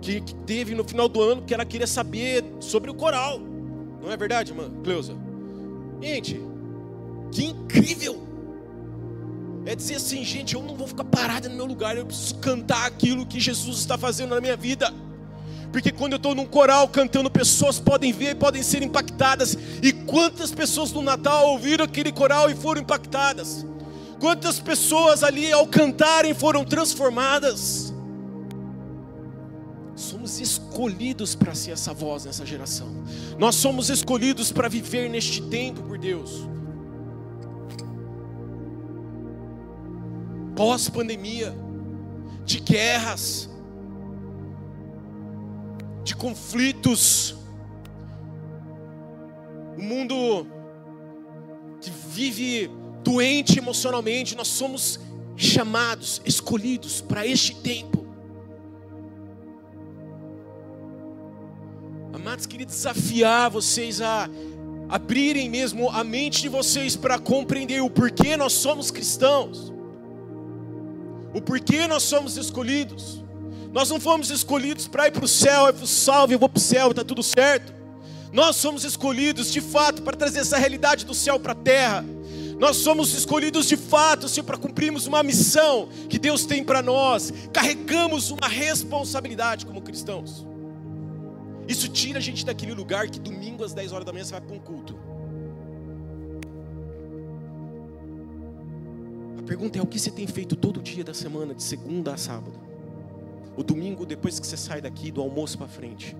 que, 0.00 0.20
que 0.20 0.34
teve 0.34 0.74
no 0.74 0.84
final 0.84 1.08
do 1.08 1.20
ano, 1.20 1.42
que 1.42 1.54
ela 1.54 1.64
queria 1.64 1.86
saber 1.86 2.44
sobre 2.60 2.90
o 2.90 2.94
coral. 2.94 3.40
Não 4.02 4.10
é 4.10 4.16
verdade, 4.16 4.52
irmã 4.52 4.70
Cleusa? 4.82 5.14
Gente, 6.00 6.40
que 7.32 7.44
incrível! 7.46 8.23
É 9.66 9.74
dizer 9.74 9.96
assim, 9.96 10.22
gente, 10.24 10.54
eu 10.54 10.62
não 10.62 10.76
vou 10.76 10.86
ficar 10.86 11.04
parada 11.04 11.48
no 11.48 11.54
meu 11.54 11.64
lugar, 11.64 11.96
eu 11.96 12.04
preciso 12.04 12.36
cantar 12.36 12.86
aquilo 12.86 13.24
que 13.24 13.40
Jesus 13.40 13.78
está 13.78 13.96
fazendo 13.96 14.34
na 14.34 14.40
minha 14.40 14.56
vida. 14.56 14.92
Porque 15.72 15.90
quando 15.90 16.12
eu 16.12 16.18
estou 16.18 16.34
num 16.34 16.46
coral 16.46 16.86
cantando, 16.88 17.30
pessoas 17.30 17.80
podem 17.80 18.12
ver, 18.12 18.36
podem 18.36 18.62
ser 18.62 18.82
impactadas. 18.82 19.56
E 19.82 19.92
quantas 19.92 20.52
pessoas 20.52 20.92
no 20.92 21.02
Natal 21.02 21.48
ouviram 21.48 21.84
aquele 21.84 22.12
coral 22.12 22.50
e 22.50 22.54
foram 22.54 22.82
impactadas? 22.82 23.66
Quantas 24.20 24.60
pessoas 24.60 25.24
ali 25.24 25.50
ao 25.50 25.66
cantarem 25.66 26.32
foram 26.32 26.64
transformadas? 26.64 27.92
somos 29.96 30.40
escolhidos 30.40 31.34
para 31.34 31.54
ser 31.54 31.72
essa 31.72 31.92
voz 31.92 32.24
nessa 32.24 32.44
geração. 32.44 32.88
Nós 33.38 33.54
somos 33.54 33.90
escolhidos 33.90 34.50
para 34.52 34.68
viver 34.68 35.08
neste 35.08 35.40
tempo 35.42 35.82
por 35.82 35.98
Deus. 35.98 36.48
Pós-pandemia, 40.54 41.54
de 42.44 42.60
guerras, 42.60 43.48
de 46.04 46.14
conflitos, 46.14 47.34
o 49.76 49.82
mundo 49.82 50.46
que 51.80 51.90
vive 51.90 52.70
doente 53.02 53.58
emocionalmente, 53.58 54.36
nós 54.36 54.48
somos 54.48 55.00
chamados, 55.36 56.22
escolhidos 56.24 57.00
para 57.00 57.26
este 57.26 57.56
tempo. 57.56 58.06
Amados, 62.12 62.46
queria 62.46 62.64
desafiar 62.64 63.50
vocês 63.50 64.00
a 64.00 64.30
abrirem 64.88 65.50
mesmo 65.50 65.90
a 65.90 66.04
mente 66.04 66.40
de 66.40 66.48
vocês 66.48 66.94
para 66.94 67.18
compreender 67.18 67.82
o 67.82 67.90
porquê 67.90 68.36
nós 68.36 68.52
somos 68.52 68.90
cristãos, 68.90 69.73
o 71.34 71.42
porquê 71.42 71.86
nós 71.86 72.04
somos 72.04 72.36
escolhidos. 72.36 73.22
Nós 73.72 73.90
não 73.90 73.98
fomos 73.98 74.30
escolhidos 74.30 74.86
para 74.86 75.08
ir 75.08 75.10
para 75.10 75.24
o 75.24 75.28
céu, 75.28 75.66
eu 75.66 75.86
salve, 75.86 76.34
eu 76.34 76.38
vou 76.38 76.48
para 76.48 76.58
o 76.58 76.62
céu, 76.62 76.90
está 76.90 77.02
tudo 77.04 77.24
certo. 77.24 77.74
Nós 78.32 78.56
somos 78.56 78.84
escolhidos 78.84 79.52
de 79.52 79.60
fato 79.60 80.02
para 80.02 80.16
trazer 80.16 80.38
essa 80.40 80.56
realidade 80.56 81.04
do 81.04 81.12
céu 81.12 81.40
para 81.40 81.52
a 81.52 81.56
terra. 81.56 82.04
Nós 82.58 82.76
somos 82.76 83.12
escolhidos 83.12 83.66
de 83.66 83.76
fato, 83.76 84.28
Senhor, 84.28 84.46
para 84.46 84.56
cumprirmos 84.56 85.06
uma 85.08 85.24
missão 85.24 85.88
que 86.08 86.20
Deus 86.20 86.46
tem 86.46 86.62
para 86.62 86.80
nós. 86.80 87.32
Carregamos 87.52 88.30
uma 88.30 88.46
responsabilidade 88.46 89.66
como 89.66 89.82
cristãos. 89.82 90.46
Isso 91.66 91.88
tira 91.88 92.18
a 92.18 92.22
gente 92.22 92.44
daquele 92.44 92.74
lugar 92.74 93.08
que 93.08 93.18
domingo 93.18 93.64
às 93.64 93.72
10 93.72 93.92
horas 93.92 94.04
da 94.04 94.12
manhã 94.12 94.24
você 94.24 94.32
vai 94.32 94.40
para 94.40 94.54
um 94.54 94.60
culto. 94.60 94.96
Pergunta 99.44 99.78
é: 99.78 99.82
o 99.82 99.86
que 99.86 99.98
você 99.98 100.10
tem 100.10 100.26
feito 100.26 100.56
todo 100.56 100.82
dia 100.82 101.04
da 101.04 101.14
semana, 101.14 101.54
de 101.54 101.62
segunda 101.62 102.14
a 102.14 102.16
sábado? 102.16 102.58
O 103.56 103.62
domingo, 103.62 104.04
depois 104.04 104.40
que 104.40 104.46
você 104.46 104.56
sai 104.56 104.80
daqui, 104.80 105.10
do 105.10 105.20
almoço 105.20 105.56
para 105.56 105.68
frente. 105.68 106.16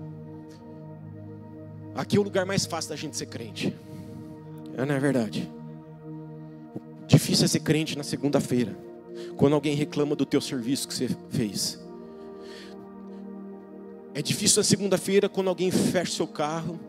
Aqui 1.93 2.17
é 2.17 2.19
o 2.19 2.23
lugar 2.23 2.45
mais 2.45 2.65
fácil 2.65 2.89
da 2.89 2.95
gente 2.95 3.15
ser 3.15 3.25
crente. 3.25 3.73
É, 4.77 4.85
não 4.85 4.95
é 4.95 4.99
verdade? 4.99 5.49
Difícil 7.07 7.45
é 7.45 7.47
ser 7.47 7.59
crente 7.59 7.97
na 7.97 8.03
segunda-feira. 8.03 8.77
Quando 9.37 9.53
alguém 9.53 9.75
reclama 9.75 10.15
do 10.15 10.25
teu 10.25 10.41
serviço 10.41 10.87
que 10.87 10.93
você 10.93 11.09
fez. 11.29 11.79
É 14.13 14.21
difícil 14.21 14.59
na 14.59 14.63
segunda-feira 14.63 15.27
quando 15.27 15.49
alguém 15.49 15.71
fecha 15.71 16.11
seu 16.11 16.27
carro 16.27 16.79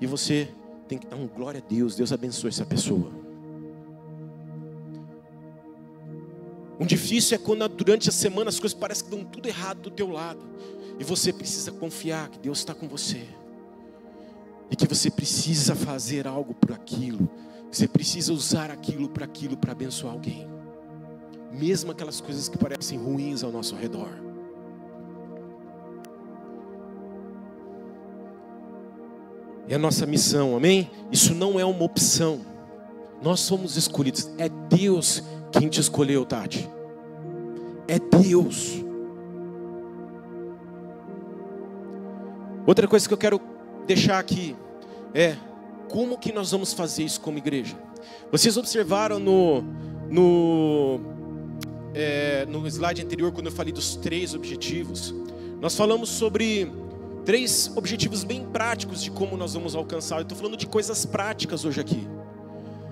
e 0.00 0.06
você 0.06 0.48
tem 0.88 0.98
que 0.98 1.06
dar 1.06 1.16
um 1.16 1.26
glória 1.26 1.62
a 1.64 1.68
Deus, 1.68 1.94
Deus 1.94 2.12
abençoe 2.12 2.48
essa 2.48 2.64
pessoa. 2.64 3.19
Um 6.80 6.86
difícil 6.86 7.34
é 7.34 7.38
quando 7.38 7.68
durante 7.68 8.08
a 8.08 8.12
semana 8.12 8.48
as 8.48 8.58
coisas 8.58 8.76
parecem 8.76 9.04
que 9.04 9.10
dão 9.10 9.22
tudo 9.22 9.46
errado 9.46 9.82
do 9.82 9.90
teu 9.90 10.08
lado. 10.08 10.40
E 10.98 11.04
você 11.04 11.30
precisa 11.30 11.70
confiar 11.70 12.30
que 12.30 12.38
Deus 12.38 12.60
está 12.60 12.74
com 12.74 12.88
você. 12.88 13.22
E 14.70 14.76
que 14.76 14.86
você 14.86 15.10
precisa 15.10 15.74
fazer 15.74 16.26
algo 16.26 16.54
por 16.54 16.72
aquilo. 16.72 17.28
Você 17.70 17.86
precisa 17.86 18.32
usar 18.32 18.70
aquilo 18.70 19.10
para 19.10 19.26
aquilo 19.26 19.58
para 19.58 19.72
abençoar 19.72 20.14
alguém. 20.14 20.48
Mesmo 21.52 21.92
aquelas 21.92 22.18
coisas 22.18 22.48
que 22.48 22.56
parecem 22.56 22.98
ruins 22.98 23.44
ao 23.44 23.52
nosso 23.52 23.76
redor. 23.76 24.08
É 29.68 29.74
a 29.74 29.78
nossa 29.78 30.06
missão, 30.06 30.56
amém? 30.56 30.90
Isso 31.12 31.34
não 31.34 31.60
é 31.60 31.64
uma 31.64 31.84
opção. 31.84 32.40
Nós 33.22 33.40
somos 33.40 33.76
escolhidos. 33.76 34.30
É 34.38 34.48
Deus 34.48 35.22
quem 35.52 35.68
te 35.68 35.80
escolheu, 35.80 36.24
Tati. 36.24 36.68
É 37.86 37.98
Deus. 37.98 38.84
Outra 42.66 42.86
coisa 42.86 43.08
que 43.08 43.14
eu 43.14 43.18
quero 43.18 43.40
deixar 43.86 44.18
aqui 44.18 44.54
é 45.12 45.36
como 45.88 46.18
que 46.18 46.32
nós 46.32 46.52
vamos 46.52 46.72
fazer 46.72 47.02
isso 47.02 47.20
como 47.20 47.38
igreja. 47.38 47.76
Vocês 48.30 48.56
observaram 48.56 49.18
no, 49.18 49.62
no, 50.08 51.00
é, 51.92 52.46
no 52.46 52.66
slide 52.68 53.02
anterior, 53.02 53.32
quando 53.32 53.46
eu 53.46 53.52
falei 53.52 53.72
dos 53.72 53.96
três 53.96 54.34
objetivos, 54.34 55.14
nós 55.60 55.74
falamos 55.74 56.08
sobre 56.08 56.70
três 57.24 57.72
objetivos 57.76 58.24
bem 58.24 58.44
práticos 58.44 59.02
de 59.02 59.10
como 59.10 59.36
nós 59.36 59.54
vamos 59.54 59.74
alcançar. 59.74 60.18
Eu 60.18 60.22
estou 60.22 60.38
falando 60.38 60.56
de 60.56 60.66
coisas 60.66 61.04
práticas 61.04 61.64
hoje 61.64 61.80
aqui. 61.80 62.06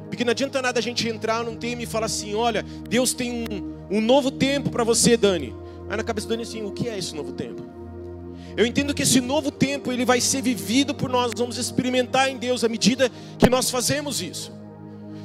Porque 0.08 0.24
não 0.24 0.30
adianta 0.30 0.60
nada 0.62 0.78
a 0.78 0.82
gente 0.82 1.08
entrar 1.08 1.44
num 1.44 1.56
tema 1.56 1.82
e 1.82 1.86
falar 1.86 2.06
assim: 2.06 2.34
olha, 2.34 2.62
Deus 2.62 3.12
tem 3.12 3.46
um, 3.50 3.96
um 3.96 4.00
novo 4.00 4.30
tempo 4.30 4.70
para 4.70 4.84
você, 4.84 5.16
Dani. 5.16 5.54
Aí 5.88 5.96
na 5.96 6.02
cabeça 6.02 6.26
do 6.26 6.30
Dani 6.30 6.42
assim: 6.42 6.62
o 6.62 6.70
que 6.70 6.88
é 6.88 6.98
esse 6.98 7.14
novo 7.14 7.32
tempo? 7.32 7.62
Eu 8.56 8.66
entendo 8.66 8.92
que 8.92 9.02
esse 9.02 9.20
novo 9.20 9.50
tempo 9.50 9.92
ele 9.92 10.04
vai 10.04 10.20
ser 10.20 10.42
vivido 10.42 10.94
por 10.94 11.08
nós, 11.08 11.30
vamos 11.36 11.56
experimentar 11.58 12.28
em 12.28 12.36
Deus 12.36 12.64
à 12.64 12.68
medida 12.68 13.10
que 13.38 13.48
nós 13.48 13.70
fazemos 13.70 14.20
isso. 14.20 14.52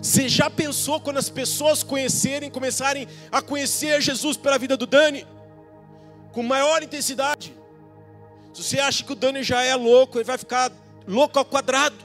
Você 0.02 0.28
já 0.28 0.50
pensou 0.50 1.00
quando 1.00 1.18
as 1.18 1.30
pessoas 1.30 1.82
conhecerem, 1.82 2.52
começarem 2.52 3.08
a 3.32 3.42
conhecer 3.42 4.02
Jesus 4.02 4.36
pela 4.36 4.60
vida 4.60 4.76
do 4.76 4.86
Dani? 4.86 5.26
Com 6.32 6.44
maior 6.44 6.84
intensidade. 6.84 7.54
Se 8.54 8.62
você 8.62 8.80
acha 8.80 9.04
que 9.04 9.14
o 9.14 9.16
Dani 9.16 9.42
já 9.44 9.64
é 9.64 9.74
louco, 9.76 10.18
ele 10.18 10.26
vai 10.26 10.38
ficar 10.38 10.72
louco 11.08 11.40
ao 11.40 11.46
quadrado. 11.46 11.96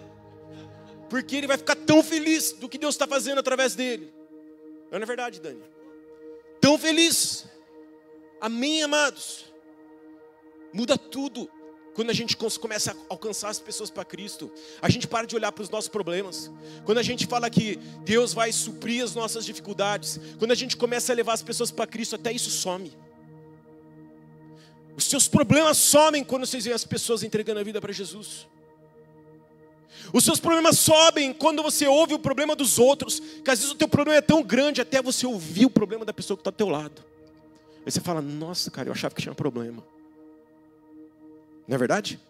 Porque 1.09 1.37
ele 1.37 1.47
vai 1.47 1.57
ficar 1.57 1.77
tão 1.77 2.03
feliz 2.03 2.53
do 2.53 2.69
que 2.69 2.79
Deus 2.79 2.95
está 2.95 3.07
fazendo 3.07 3.39
através 3.39 3.75
dele. 3.75 4.13
Não 4.91 4.99
é 4.99 5.07
verdade, 5.07 5.41
Dani? 5.41 5.63
Tão 6.61 6.79
feliz. 6.79 7.47
Amém, 8.41 8.83
amados? 8.83 9.47
Muda 10.73 10.97
tudo 10.99 11.51
quando 11.95 12.11
a 12.11 12.15
gente 12.15 12.37
começa 12.37 12.93
a 12.93 12.97
alcançar 13.09 13.49
as 13.49 13.59
pessoas 13.59 13.91
para 13.91 14.05
Cristo, 14.05 14.53
a 14.81 14.89
gente 14.89 15.09
para 15.09 15.27
de 15.27 15.35
olhar 15.35 15.51
para 15.51 15.63
os 15.63 15.69
nossos 15.69 15.89
problemas. 15.89 16.49
Quando 16.85 16.99
a 16.99 17.03
gente 17.03 17.27
fala 17.27 17.51
que 17.51 17.75
Deus 18.05 18.33
vai 18.33 18.53
suprir 18.53 19.03
as 19.03 19.17
nossas 19.17 19.45
dificuldades, 19.45 20.21
quando 20.39 20.53
a 20.53 20.55
gente 20.55 20.77
começa 20.77 21.13
a 21.13 21.17
levar 21.17 21.33
as 21.33 21.43
pessoas 21.43 21.73
para 21.73 21.89
Cristo, 21.89 22.15
até 22.15 22.31
isso 22.31 22.51
some. 22.51 22.93
Os 24.97 25.07
seus 25.07 25.27
problemas 25.27 25.77
somem 25.77 26.23
quando 26.23 26.47
vocês 26.47 26.65
veem 26.65 26.75
as 26.75 26.85
pessoas 26.85 27.25
entregando 27.25 27.59
a 27.59 27.65
vida 27.65 27.81
para 27.81 27.93
Jesus. 27.93 28.47
Os 30.13 30.25
seus 30.25 30.41
problemas 30.41 30.79
sobem 30.79 31.33
quando 31.33 31.63
você 31.63 31.87
ouve 31.87 32.15
o 32.15 32.19
problema 32.19 32.55
dos 32.55 32.79
outros, 32.79 33.21
que 33.21 33.51
às 33.51 33.59
vezes 33.59 33.73
o 33.73 33.77
teu 33.77 33.89
problema 33.89 34.19
é 34.19 34.23
tão 34.23 34.43
grande 34.43 34.81
até 34.81 35.03
você 35.03 35.27
ouvir 35.27 35.67
o 35.67 35.71
problema 35.71 36.05
da 36.05 36.13
pessoa 36.13 36.37
que 36.37 36.41
está 36.41 36.51
ao 36.51 36.55
teu 36.55 36.69
lado. 36.69 37.05
Aí 37.85 37.91
você 37.91 38.01
fala, 38.01 38.21
nossa, 38.21 38.71
cara, 38.71 38.89
eu 38.89 38.93
achava 38.93 39.15
que 39.15 39.23
tinha 39.23 39.33
um 39.33 39.37
problema. 39.37 39.83
Não 41.67 41.75
é 41.75 41.79
verdade? 41.79 42.21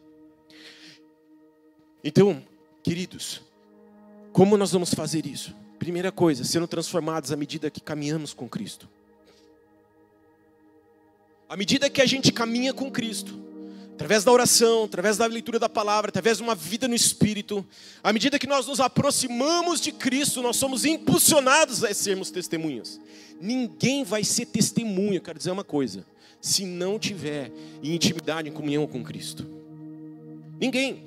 Então, 2.02 2.42
queridos, 2.82 3.42
como 4.32 4.56
nós 4.56 4.72
vamos 4.72 4.94
fazer 4.94 5.26
isso? 5.26 5.54
Primeira 5.78 6.10
coisa, 6.10 6.44
sendo 6.44 6.66
transformados 6.66 7.32
à 7.32 7.36
medida 7.36 7.70
que 7.70 7.80
caminhamos 7.80 8.32
com 8.32 8.48
Cristo. 8.48 8.88
À 11.48 11.56
medida 11.56 11.88
que 11.88 12.02
a 12.02 12.06
gente 12.06 12.30
caminha 12.30 12.74
com 12.74 12.90
Cristo, 12.90 13.38
através 13.98 14.22
da 14.22 14.30
oração, 14.30 14.84
através 14.84 15.16
da 15.16 15.26
leitura 15.26 15.58
da 15.58 15.68
palavra, 15.68 16.10
através 16.10 16.36
de 16.36 16.44
uma 16.44 16.54
vida 16.54 16.86
no 16.86 16.94
Espírito, 16.94 17.66
à 18.00 18.12
medida 18.12 18.38
que 18.38 18.46
nós 18.46 18.64
nos 18.64 18.78
aproximamos 18.78 19.80
de 19.80 19.90
Cristo, 19.90 20.40
nós 20.40 20.56
somos 20.56 20.84
impulsionados 20.84 21.82
a 21.82 21.92
sermos 21.92 22.30
testemunhas. 22.30 23.00
Ninguém 23.40 24.04
vai 24.04 24.22
ser 24.22 24.46
testemunha, 24.46 25.18
quero 25.18 25.36
dizer 25.36 25.50
uma 25.50 25.64
coisa, 25.64 26.06
se 26.40 26.64
não 26.64 26.96
tiver 26.96 27.50
em 27.82 27.92
intimidade, 27.92 28.48
em 28.48 28.52
comunhão 28.52 28.86
com 28.86 29.02
Cristo. 29.02 29.44
Ninguém. 30.60 31.02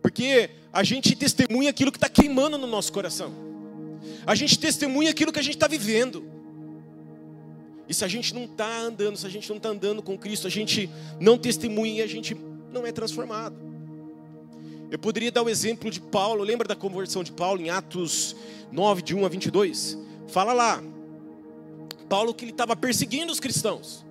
Porque 0.00 0.50
a 0.72 0.84
gente 0.84 1.16
testemunha 1.16 1.70
aquilo 1.70 1.90
que 1.90 1.98
está 1.98 2.08
queimando 2.08 2.56
no 2.56 2.66
nosso 2.68 2.92
coração. 2.92 3.34
A 4.24 4.36
gente 4.36 4.56
testemunha 4.56 5.10
aquilo 5.10 5.32
que 5.32 5.40
a 5.40 5.42
gente 5.42 5.56
está 5.56 5.66
vivendo. 5.66 6.33
E 7.88 7.94
se 7.94 8.04
a 8.04 8.08
gente 8.08 8.34
não 8.34 8.44
está 8.44 8.80
andando, 8.80 9.16
se 9.16 9.26
a 9.26 9.30
gente 9.30 9.48
não 9.48 9.58
está 9.58 9.68
andando 9.68 10.02
com 10.02 10.16
Cristo, 10.16 10.46
a 10.46 10.50
gente 10.50 10.88
não 11.20 11.36
testemunha 11.36 12.00
e 12.00 12.02
a 12.02 12.06
gente 12.06 12.36
não 12.72 12.86
é 12.86 12.92
transformado. 12.92 13.56
Eu 14.90 14.98
poderia 14.98 15.32
dar 15.32 15.42
o 15.42 15.48
exemplo 15.48 15.90
de 15.90 16.00
Paulo, 16.00 16.42
lembra 16.44 16.68
da 16.68 16.76
conversão 16.76 17.24
de 17.24 17.32
Paulo 17.32 17.60
em 17.60 17.68
Atos 17.68 18.36
9, 18.70 19.02
de 19.02 19.14
1 19.14 19.26
a 19.26 19.28
22? 19.28 19.98
Fala 20.28 20.52
lá, 20.52 20.82
Paulo 22.08 22.32
que 22.32 22.44
ele 22.44 22.52
estava 22.52 22.76
perseguindo 22.76 23.32
os 23.32 23.40
cristãos, 23.40 24.04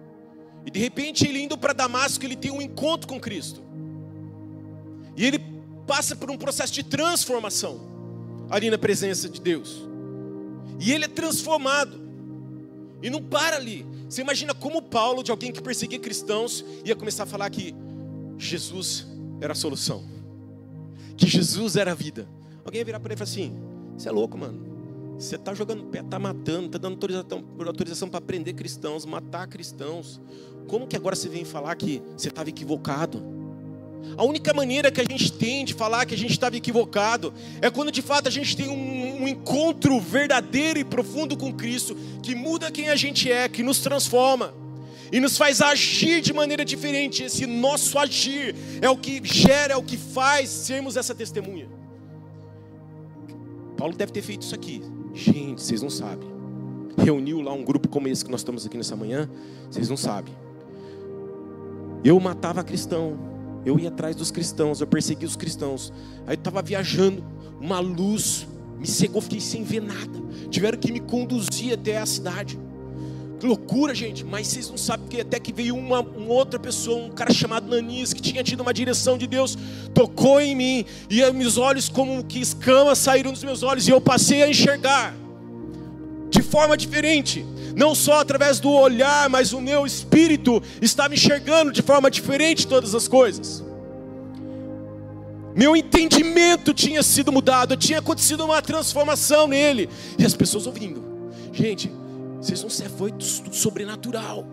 e 0.65 0.71
de 0.71 0.79
repente 0.79 1.27
ele 1.27 1.41
indo 1.41 1.57
para 1.57 1.73
Damasco, 1.73 2.25
ele 2.25 2.35
tem 2.35 2.51
um 2.51 2.61
encontro 2.61 3.07
com 3.07 3.19
Cristo, 3.19 3.61
e 5.15 5.25
ele 5.25 5.39
passa 5.87 6.15
por 6.15 6.29
um 6.29 6.37
processo 6.37 6.73
de 6.73 6.83
transformação 6.83 7.79
ali 8.49 8.69
na 8.69 8.77
presença 8.77 9.29
de 9.29 9.39
Deus, 9.39 9.87
e 10.79 10.91
ele 10.91 11.05
é 11.05 11.07
transformado, 11.07 12.02
e 13.03 13.09
não 13.09 13.21
para 13.21 13.57
ali. 13.57 13.85
Você 14.09 14.21
imagina 14.21 14.53
como 14.53 14.81
Paulo, 14.81 15.21
de 15.21 15.29
alguém 15.29 15.51
que 15.51 15.61
perseguia 15.61 15.99
cristãos, 15.99 16.63
ia 16.85 16.95
começar 16.95 17.23
a 17.23 17.25
falar 17.25 17.49
que 17.49 17.75
Jesus 18.37 19.05
era 19.41 19.51
a 19.51 19.55
solução, 19.55 20.03
que 21.17 21.27
Jesus 21.27 21.75
era 21.75 21.91
a 21.91 21.95
vida. 21.95 22.27
Alguém 22.63 22.79
ia 22.79 22.85
virar 22.85 22.99
para 23.01 23.09
ele 23.09 23.15
e 23.15 23.17
falar 23.17 23.29
assim: 23.29 23.53
Você 23.97 24.07
é 24.07 24.11
louco, 24.11 24.37
mano. 24.37 24.71
Você 25.19 25.35
está 25.35 25.53
jogando 25.53 25.83
pé, 25.85 25.99
está 25.99 26.17
matando, 26.17 26.67
está 26.67 26.77
dando 26.77 26.93
autorização, 26.93 27.43
autorização 27.67 28.09
para 28.09 28.21
prender 28.21 28.55
cristãos, 28.55 29.05
matar 29.05 29.47
cristãos. 29.47 30.19
Como 30.67 30.87
que 30.87 30.95
agora 30.95 31.15
você 31.15 31.29
vem 31.29 31.45
falar 31.45 31.75
que 31.75 32.01
você 32.17 32.29
estava 32.29 32.49
equivocado? 32.49 33.21
A 34.17 34.23
única 34.23 34.53
maneira 34.53 34.91
que 34.91 35.01
a 35.01 35.03
gente 35.03 35.31
tem 35.31 35.65
de 35.65 35.73
falar 35.73 36.05
que 36.05 36.13
a 36.13 36.17
gente 36.17 36.31
estava 36.31 36.55
equivocado 36.55 37.33
é 37.61 37.69
quando 37.69 37.91
de 37.91 38.01
fato 38.01 38.27
a 38.27 38.31
gente 38.31 38.55
tem 38.55 38.69
um, 38.69 39.23
um, 39.23 39.27
encontro 39.27 39.99
verdadeiro 39.99 40.79
e 40.79 40.83
profundo 40.83 41.35
com 41.35 41.53
Cristo, 41.53 41.95
que 42.21 42.35
muda 42.35 42.71
quem 42.71 42.89
a 42.89 42.95
gente 42.95 43.31
é, 43.31 43.49
que 43.49 43.63
nos 43.63 43.79
transforma 43.79 44.53
e 45.11 45.19
nos 45.19 45.37
faz 45.37 45.61
agir 45.61 46.21
de 46.21 46.33
maneira 46.33 46.65
diferente. 46.65 47.23
Esse 47.23 47.45
nosso 47.45 47.97
agir 47.97 48.55
é 48.81 48.89
o 48.89 48.97
que 48.97 49.21
gera, 49.23 49.73
é 49.73 49.77
o 49.77 49.83
que 49.83 49.97
faz 49.97 50.49
sermos 50.49 50.97
essa 50.97 51.13
testemunha. 51.13 51.67
Paulo 53.77 53.95
deve 53.95 54.11
ter 54.11 54.21
feito 54.21 54.43
isso 54.43 54.55
aqui. 54.55 54.81
Gente, 55.13 55.61
vocês 55.61 55.81
não 55.81 55.89
sabem. 55.89 56.27
Reuniu 56.97 57.41
lá 57.41 57.53
um 57.53 57.63
grupo 57.63 57.87
como 57.87 58.07
esse 58.07 58.23
que 58.23 58.31
nós 58.31 58.41
estamos 58.41 58.65
aqui 58.65 58.77
nessa 58.77 58.95
manhã, 58.95 59.29
vocês 59.69 59.89
não 59.89 59.97
sabem. 59.97 60.33
Eu 62.03 62.19
matava 62.19 62.63
cristão, 62.63 63.32
eu 63.65 63.79
ia 63.79 63.89
atrás 63.89 64.15
dos 64.15 64.31
cristãos, 64.31 64.81
eu 64.81 64.87
perseguia 64.87 65.27
os 65.27 65.35
cristãos. 65.35 65.91
Aí 66.27 66.35
eu 66.35 66.39
estava 66.39 66.61
viajando, 66.61 67.23
uma 67.59 67.79
luz 67.79 68.47
me 68.77 68.87
cegou, 68.87 69.21
fiquei 69.21 69.39
sem 69.39 69.63
ver 69.63 69.81
nada. 69.81 70.21
Tiveram 70.49 70.77
que 70.77 70.91
me 70.91 70.99
conduzir 70.99 71.73
até 71.73 71.97
a 71.97 72.05
cidade. 72.05 72.59
Que 73.39 73.47
loucura, 73.47 73.93
gente. 73.95 74.23
Mas 74.23 74.47
vocês 74.47 74.69
não 74.69 74.77
sabem 74.77 75.07
que 75.07 75.21
até 75.21 75.39
que 75.39 75.53
veio 75.53 75.75
uma, 75.75 76.01
uma, 76.01 76.33
outra 76.33 76.59
pessoa, 76.59 77.05
um 77.05 77.11
cara 77.11 77.33
chamado 77.33 77.67
Nanias, 77.67 78.13
que 78.13 78.21
tinha 78.21 78.43
tido 78.43 78.61
uma 78.61 78.73
direção 78.73 79.17
de 79.17 79.27
Deus, 79.27 79.57
tocou 79.93 80.39
em 80.39 80.55
mim, 80.55 80.85
e 81.09 81.31
meus 81.31 81.57
olhos, 81.57 81.89
como 81.89 82.23
que 82.23 82.39
escamas, 82.39 82.97
saíram 82.97 83.31
dos 83.31 83.43
meus 83.43 83.63
olhos, 83.63 83.87
e 83.87 83.91
eu 83.91 84.01
passei 84.01 84.43
a 84.43 84.49
enxergar 84.49 85.15
de 86.29 86.41
forma 86.41 86.75
diferente 86.75 87.45
não 87.75 87.95
só 87.95 88.19
através 88.19 88.59
do 88.59 88.69
olhar, 88.71 89.29
mas 89.29 89.53
o 89.53 89.61
meu 89.61 89.85
espírito 89.85 90.61
estava 90.81 91.13
enxergando 91.13 91.71
de 91.71 91.81
forma 91.81 92.09
diferente 92.09 92.67
todas 92.67 92.93
as 92.93 93.07
coisas. 93.07 93.63
Meu 95.55 95.75
entendimento 95.75 96.73
tinha 96.73 97.03
sido 97.03 97.31
mudado, 97.31 97.77
tinha 97.77 97.99
acontecido 97.99 98.43
uma 98.43 98.61
transformação 98.61 99.47
nele. 99.47 99.87
E 100.17 100.25
as 100.25 100.33
pessoas 100.33 100.65
ouvindo. 100.65 101.03
Gente, 101.51 101.91
vocês 102.37 102.61
não 102.63 102.69
se 102.69 102.87
foi 102.89 103.13
sobrenatural. 103.51 104.45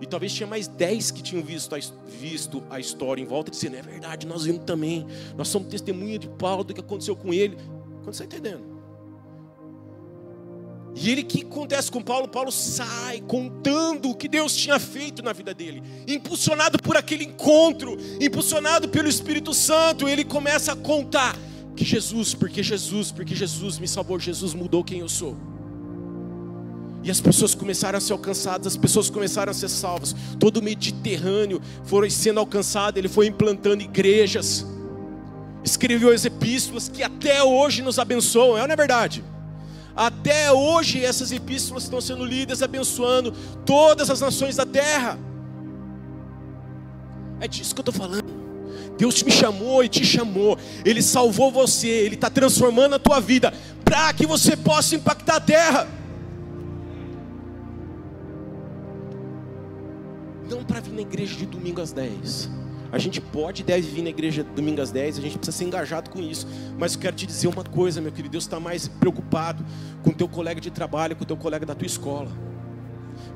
E 0.00 0.06
talvez 0.06 0.32
tinha 0.32 0.46
mais 0.46 0.66
dez 0.66 1.10
que 1.10 1.22
tinham 1.22 1.42
visto 1.42 1.74
a, 1.74 1.78
visto 2.20 2.62
a 2.68 2.80
história 2.80 3.22
em 3.22 3.24
volta, 3.24 3.50
dizendo: 3.50 3.76
é 3.76 3.82
verdade, 3.82 4.26
nós 4.26 4.44
vimos 4.44 4.64
também. 4.64 5.06
Nós 5.36 5.48
somos 5.48 5.68
testemunha 5.68 6.18
de 6.18 6.28
Paulo 6.28 6.64
do 6.64 6.74
que 6.74 6.80
aconteceu 6.80 7.14
com 7.14 7.32
ele. 7.32 7.56
Quando 8.02 8.14
você 8.14 8.24
está 8.24 8.36
entendendo? 8.36 8.73
E 10.94 11.10
ele 11.10 11.24
que 11.24 11.42
acontece 11.42 11.90
com 11.90 12.00
Paulo, 12.00 12.28
Paulo 12.28 12.52
sai 12.52 13.20
contando 13.22 14.10
o 14.10 14.14
que 14.14 14.28
Deus 14.28 14.54
tinha 14.54 14.78
feito 14.78 15.22
na 15.22 15.32
vida 15.32 15.52
dele, 15.52 15.82
impulsionado 16.06 16.78
por 16.78 16.96
aquele 16.96 17.24
encontro, 17.24 17.98
impulsionado 18.20 18.88
pelo 18.88 19.08
Espírito 19.08 19.52
Santo, 19.52 20.08
ele 20.08 20.24
começa 20.24 20.72
a 20.72 20.76
contar 20.76 21.36
que 21.74 21.84
Jesus, 21.84 22.32
porque 22.32 22.62
Jesus, 22.62 23.10
porque 23.10 23.34
Jesus 23.34 23.78
me 23.78 23.88
salvou, 23.88 24.20
Jesus 24.20 24.54
mudou 24.54 24.84
quem 24.84 25.00
eu 25.00 25.08
sou. 25.08 25.36
E 27.02 27.10
as 27.10 27.20
pessoas 27.20 27.54
começaram 27.54 27.98
a 27.98 28.00
ser 28.00 28.12
alcançadas, 28.12 28.68
as 28.68 28.76
pessoas 28.76 29.10
começaram 29.10 29.50
a 29.50 29.54
ser 29.54 29.68
salvas. 29.68 30.14
Todo 30.38 30.58
o 30.58 30.62
Mediterrâneo 30.62 31.60
foi 31.84 32.08
sendo 32.08 32.38
alcançado, 32.40 32.96
ele 32.96 33.08
foi 33.08 33.26
implantando 33.26 33.82
igrejas, 33.82 34.64
escreveu 35.64 36.12
as 36.12 36.24
epístolas 36.24 36.88
que 36.88 37.02
até 37.02 37.42
hoje 37.42 37.82
nos 37.82 37.98
abençoam, 37.98 38.56
é 38.56 38.62
ou 38.62 38.68
não 38.68 38.72
é 38.72 38.76
verdade? 38.76 39.24
Até 39.96 40.50
hoje 40.52 41.04
essas 41.04 41.30
epístolas 41.30 41.84
estão 41.84 42.00
sendo 42.00 42.24
lidas, 42.24 42.62
abençoando 42.62 43.32
todas 43.64 44.10
as 44.10 44.20
nações 44.20 44.56
da 44.56 44.66
terra. 44.66 45.18
É 47.40 47.46
disso 47.46 47.74
que 47.74 47.80
eu 47.80 47.88
estou 47.88 47.94
falando. 47.94 48.44
Deus 48.98 49.22
me 49.22 49.30
chamou 49.30 49.84
e 49.84 49.88
te 49.88 50.04
chamou. 50.04 50.58
Ele 50.84 51.02
salvou 51.02 51.50
você. 51.50 51.88
Ele 51.88 52.14
está 52.14 52.30
transformando 52.30 52.94
a 52.94 52.98
tua 52.98 53.20
vida 53.20 53.52
para 53.84 54.12
que 54.12 54.26
você 54.26 54.56
possa 54.56 54.96
impactar 54.96 55.36
a 55.36 55.40
terra. 55.40 55.88
Para 60.64 60.80
vir 60.80 60.92
na 60.92 61.02
igreja 61.02 61.36
de 61.36 61.46
domingo 61.46 61.80
às 61.80 61.92
10 61.92 62.64
a 62.94 62.98
gente 62.98 63.20
pode 63.20 63.62
e 63.62 63.64
deve 63.64 63.90
vir 63.90 64.02
na 64.02 64.10
igreja 64.10 64.44
domingo 64.44 64.80
às 64.80 64.92
10, 64.92 65.18
a 65.18 65.20
gente 65.20 65.36
precisa 65.36 65.58
ser 65.58 65.64
engajado 65.64 66.10
com 66.10 66.20
isso. 66.20 66.46
Mas 66.78 66.94
eu 66.94 67.00
quero 67.00 67.16
te 67.16 67.26
dizer 67.26 67.48
uma 67.48 67.64
coisa, 67.64 68.00
meu 68.00 68.12
querido, 68.12 68.30
Deus 68.30 68.44
está 68.44 68.60
mais 68.60 68.86
preocupado 68.86 69.66
com 70.04 70.10
o 70.10 70.14
teu 70.14 70.28
colega 70.28 70.60
de 70.60 70.70
trabalho, 70.70 71.16
com 71.16 71.24
o 71.24 71.26
teu 71.26 71.36
colega 71.36 71.66
da 71.66 71.74
tua 71.74 71.86
escola. 71.86 72.30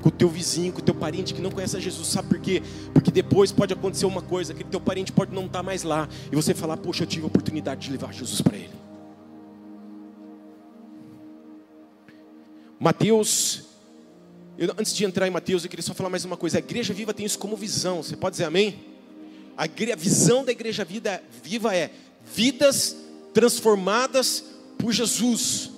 Com 0.01 0.11
o 0.11 0.13
teu 0.13 0.29
vizinho, 0.29 0.73
com 0.73 0.79
o 0.79 0.83
teu 0.83 0.95
parente 0.95 1.35
que 1.35 1.43
não 1.43 1.51
conhece 1.51 1.77
a 1.77 1.81
Jesus, 1.81 2.07
sabe 2.07 2.29
por 2.29 2.39
quê? 2.39 2.63
Porque 2.95 3.11
depois 3.11 3.51
pode 3.51 3.73
acontecer 3.73 4.07
uma 4.07 4.23
coisa, 4.23 4.55
que 4.55 4.63
teu 4.63 4.81
parente 4.81 5.11
pode 5.11 5.35
não 5.35 5.47
estar 5.47 5.59
tá 5.59 5.63
mais 5.65 5.83
lá, 5.83 6.09
e 6.31 6.37
você 6.37 6.55
falar, 6.55 6.77
poxa, 6.77 7.03
eu 7.03 7.09
tive 7.09 7.25
a 7.25 7.27
oportunidade 7.27 7.81
de 7.81 7.91
levar 7.91 8.15
Jesus 8.15 8.41
para 8.41 8.57
ele. 8.57 8.79
Mateus 12.79 13.68
eu, 14.59 14.75
antes 14.77 14.93
de 14.93 15.05
entrar 15.05 15.29
em 15.29 15.31
Mateus, 15.31 15.63
eu 15.63 15.71
queria 15.71 15.85
só 15.85 15.95
falar 15.95 16.11
mais 16.11 16.25
uma 16.25 16.37
coisa. 16.37 16.59
A 16.59 16.59
igreja 16.59 16.93
viva 16.93 17.15
tem 17.15 17.25
isso 17.25 17.39
como 17.39 17.57
visão. 17.57 18.03
Você 18.03 18.17
pode 18.17 18.35
dizer 18.35 18.45
amém? 18.45 18.77
A, 19.57 19.67
visão 19.97 20.45
da 20.45 20.51
igreja 20.51 20.85
vida, 20.85 21.23
viva 21.45 21.75
é 21.77 21.93
vidas 22.35 22.97
transformadas 23.33 24.45
por 24.77 24.93
Jesus, 24.93 25.71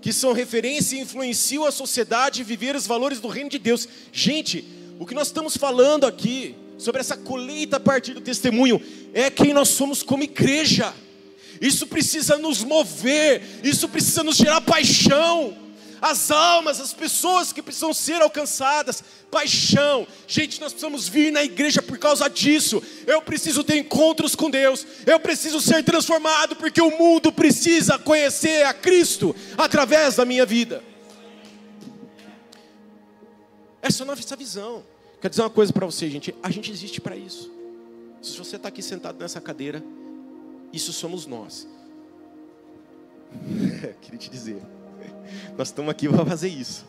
que 0.00 0.12
são 0.12 0.32
referência 0.32 0.96
e 0.96 1.00
influenciam 1.00 1.64
a 1.64 1.72
sociedade 1.72 2.42
a 2.42 2.44
viver 2.44 2.76
os 2.76 2.86
valores 2.86 3.18
do 3.18 3.26
reino 3.26 3.50
de 3.50 3.58
Deus. 3.58 3.88
Gente, 4.12 4.64
o 5.00 5.06
que 5.06 5.14
nós 5.14 5.28
estamos 5.28 5.56
falando 5.56 6.06
aqui, 6.06 6.54
sobre 6.78 7.00
essa 7.00 7.16
colheita 7.16 7.78
a 7.78 7.80
partir 7.80 8.14
do 8.14 8.20
testemunho, 8.20 8.80
é 9.12 9.30
quem 9.30 9.52
nós 9.52 9.68
somos 9.70 10.00
como 10.00 10.22
igreja. 10.22 10.94
Isso 11.60 11.88
precisa 11.88 12.38
nos 12.38 12.62
mover, 12.62 13.42
isso 13.64 13.88
precisa 13.88 14.22
nos 14.22 14.36
gerar 14.36 14.60
paixão 14.60 15.67
as 16.00 16.30
almas, 16.30 16.80
as 16.80 16.92
pessoas 16.92 17.52
que 17.52 17.62
precisam 17.62 17.92
ser 17.92 18.20
alcançadas, 18.22 19.02
paixão. 19.30 20.06
Gente, 20.26 20.60
nós 20.60 20.72
precisamos 20.72 21.08
vir 21.08 21.32
na 21.32 21.42
igreja 21.42 21.82
por 21.82 21.98
causa 21.98 22.28
disso. 22.28 22.82
Eu 23.06 23.22
preciso 23.22 23.64
ter 23.64 23.76
encontros 23.78 24.34
com 24.34 24.50
Deus, 24.50 24.86
eu 25.06 25.18
preciso 25.20 25.60
ser 25.60 25.84
transformado, 25.84 26.56
porque 26.56 26.80
o 26.80 26.96
mundo 26.96 27.32
precisa 27.32 27.98
conhecer 27.98 28.64
a 28.64 28.74
Cristo 28.74 29.34
através 29.56 30.16
da 30.16 30.24
minha 30.24 30.46
vida. 30.46 30.82
Essa 33.80 34.02
é 34.02 34.04
a 34.04 34.06
nossa 34.06 34.36
visão. 34.36 34.84
Quero 35.20 35.30
dizer 35.30 35.42
uma 35.42 35.50
coisa 35.50 35.72
para 35.72 35.86
você, 35.86 36.08
gente: 36.08 36.34
a 36.42 36.50
gente 36.50 36.70
existe 36.70 37.00
para 37.00 37.16
isso. 37.16 37.50
Se 38.22 38.36
você 38.36 38.56
está 38.56 38.68
aqui 38.68 38.82
sentado 38.82 39.18
nessa 39.18 39.40
cadeira, 39.40 39.82
isso 40.72 40.92
somos 40.92 41.26
nós. 41.26 41.66
Queria 44.02 44.18
te 44.18 44.30
dizer. 44.30 44.77
Nós 45.56 45.68
estamos 45.68 45.90
aqui 45.90 46.08
para 46.10 46.24
fazer 46.24 46.48
isso. 46.48 46.86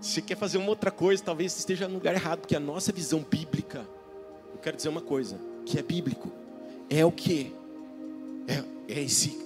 Se 0.00 0.12
você 0.12 0.22
quer 0.22 0.36
fazer 0.36 0.58
uma 0.58 0.68
outra 0.68 0.90
coisa, 0.90 1.22
talvez 1.22 1.56
esteja 1.56 1.88
no 1.88 1.94
lugar 1.94 2.14
errado, 2.14 2.40
porque 2.40 2.54
a 2.54 2.60
nossa 2.60 2.92
visão 2.92 3.24
bíblica, 3.28 3.86
eu 4.52 4.58
quero 4.62 4.76
dizer 4.76 4.88
uma 4.88 5.00
coisa, 5.00 5.38
que 5.66 5.78
é 5.78 5.82
bíblico, 5.82 6.30
é 6.88 7.04
o 7.04 7.10
que? 7.10 7.52
É, 8.46 8.64
é 8.94 9.02
esse, 9.02 9.38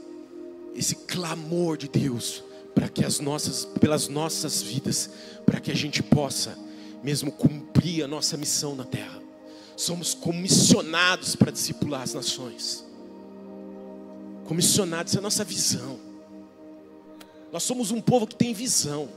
esse 0.74 0.94
clamor 0.94 1.76
de 1.76 1.88
Deus 1.88 2.44
para 2.74 2.88
que 2.88 3.04
as 3.04 3.18
nossas, 3.18 3.64
pelas 3.64 4.08
nossas 4.08 4.62
vidas, 4.62 5.10
para 5.44 5.60
que 5.60 5.70
a 5.70 5.74
gente 5.74 6.02
possa 6.02 6.56
mesmo 7.02 7.32
cumprir 7.32 8.04
a 8.04 8.08
nossa 8.08 8.36
missão 8.36 8.74
na 8.74 8.84
terra. 8.84 9.20
Somos 9.76 10.14
comissionados 10.14 11.34
para 11.34 11.50
discipular 11.50 12.02
as 12.02 12.14
nações. 12.14 12.84
Comissionados, 14.44 15.14
é 15.14 15.18
a 15.18 15.22
nossa 15.22 15.44
visão. 15.44 15.98
Nós 17.52 17.62
somos 17.62 17.90
um 17.90 18.00
povo 18.00 18.26
que 18.26 18.34
tem 18.34 18.54
visão. 18.54 19.08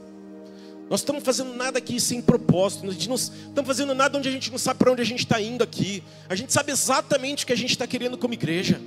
Nós 0.90 1.00
estamos 1.00 1.24
fazendo 1.24 1.54
nada 1.54 1.78
aqui 1.78 1.98
sem 1.98 2.20
propósito. 2.20 2.92
Gente 2.92 3.08
não 3.08 3.16
estamos 3.16 3.66
fazendo 3.66 3.94
nada 3.94 4.18
onde 4.18 4.28
a 4.28 4.32
gente 4.32 4.50
não 4.50 4.58
sabe 4.58 4.78
para 4.78 4.92
onde 4.92 5.00
a 5.00 5.06
gente 5.06 5.20
está 5.20 5.40
indo 5.40 5.64
aqui. 5.64 6.04
A 6.28 6.34
gente 6.34 6.52
sabe 6.52 6.70
exatamente 6.70 7.44
o 7.44 7.46
que 7.46 7.52
a 7.52 7.56
gente 7.56 7.70
está 7.70 7.86
querendo 7.86 8.18
como 8.18 8.34
igreja. 8.34 8.80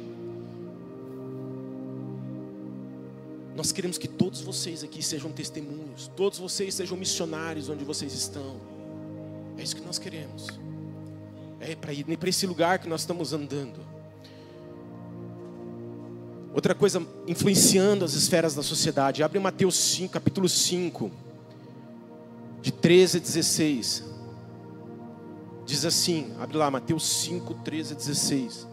Nós 3.55 3.73
queremos 3.73 3.97
que 3.97 4.07
todos 4.07 4.39
vocês 4.39 4.83
aqui 4.83 5.03
sejam 5.03 5.33
testemunhos, 5.33 6.09
todos 6.15 6.39
vocês 6.39 6.73
sejam 6.75 6.95
missionários 6.95 7.67
onde 7.67 7.83
vocês 7.83 8.13
estão. 8.13 8.55
É 9.57 9.63
isso 9.63 9.75
que 9.75 9.81
nós 9.81 9.99
queremos. 9.99 10.47
É 11.59 11.75
para 11.75 11.91
ir 11.91 12.05
para 12.17 12.29
esse 12.29 12.47
lugar 12.47 12.79
que 12.79 12.87
nós 12.87 13.01
estamos 13.01 13.33
andando. 13.33 13.98
Outra 16.59 16.75
coisa 16.75 17.01
influenciando 17.25 18.03
as 18.03 18.15
esferas 18.15 18.53
da 18.53 18.61
sociedade. 18.61 19.23
Abre 19.23 19.39
Mateus 19.39 19.77
5, 19.77 20.11
capítulo 20.11 20.49
5, 20.49 21.09
de 22.61 22.69
13 22.69 23.15
a 23.15 23.21
16. 23.21 24.03
Diz 25.65 25.85
assim, 25.85 26.33
abre 26.37 26.57
lá, 26.57 26.69
Mateus 26.69 27.21
5, 27.21 27.53
13 27.63 27.93
a 27.93 27.95
16. 27.95 28.67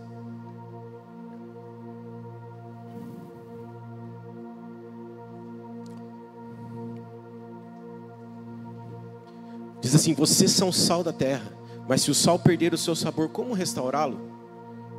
Diz 9.81 9.95
assim: 9.95 10.13
Vocês 10.13 10.51
são 10.51 10.73
sal 10.73 11.05
da 11.05 11.13
terra, 11.13 11.57
mas 11.89 12.03
se 12.03 12.11
o 12.11 12.15
sal 12.17 12.37
perder 12.37 12.75
o 12.75 12.79
seu 12.79 12.97
sabor, 12.97 13.29
como 13.29 13.55
restaurá-lo? 13.55 14.36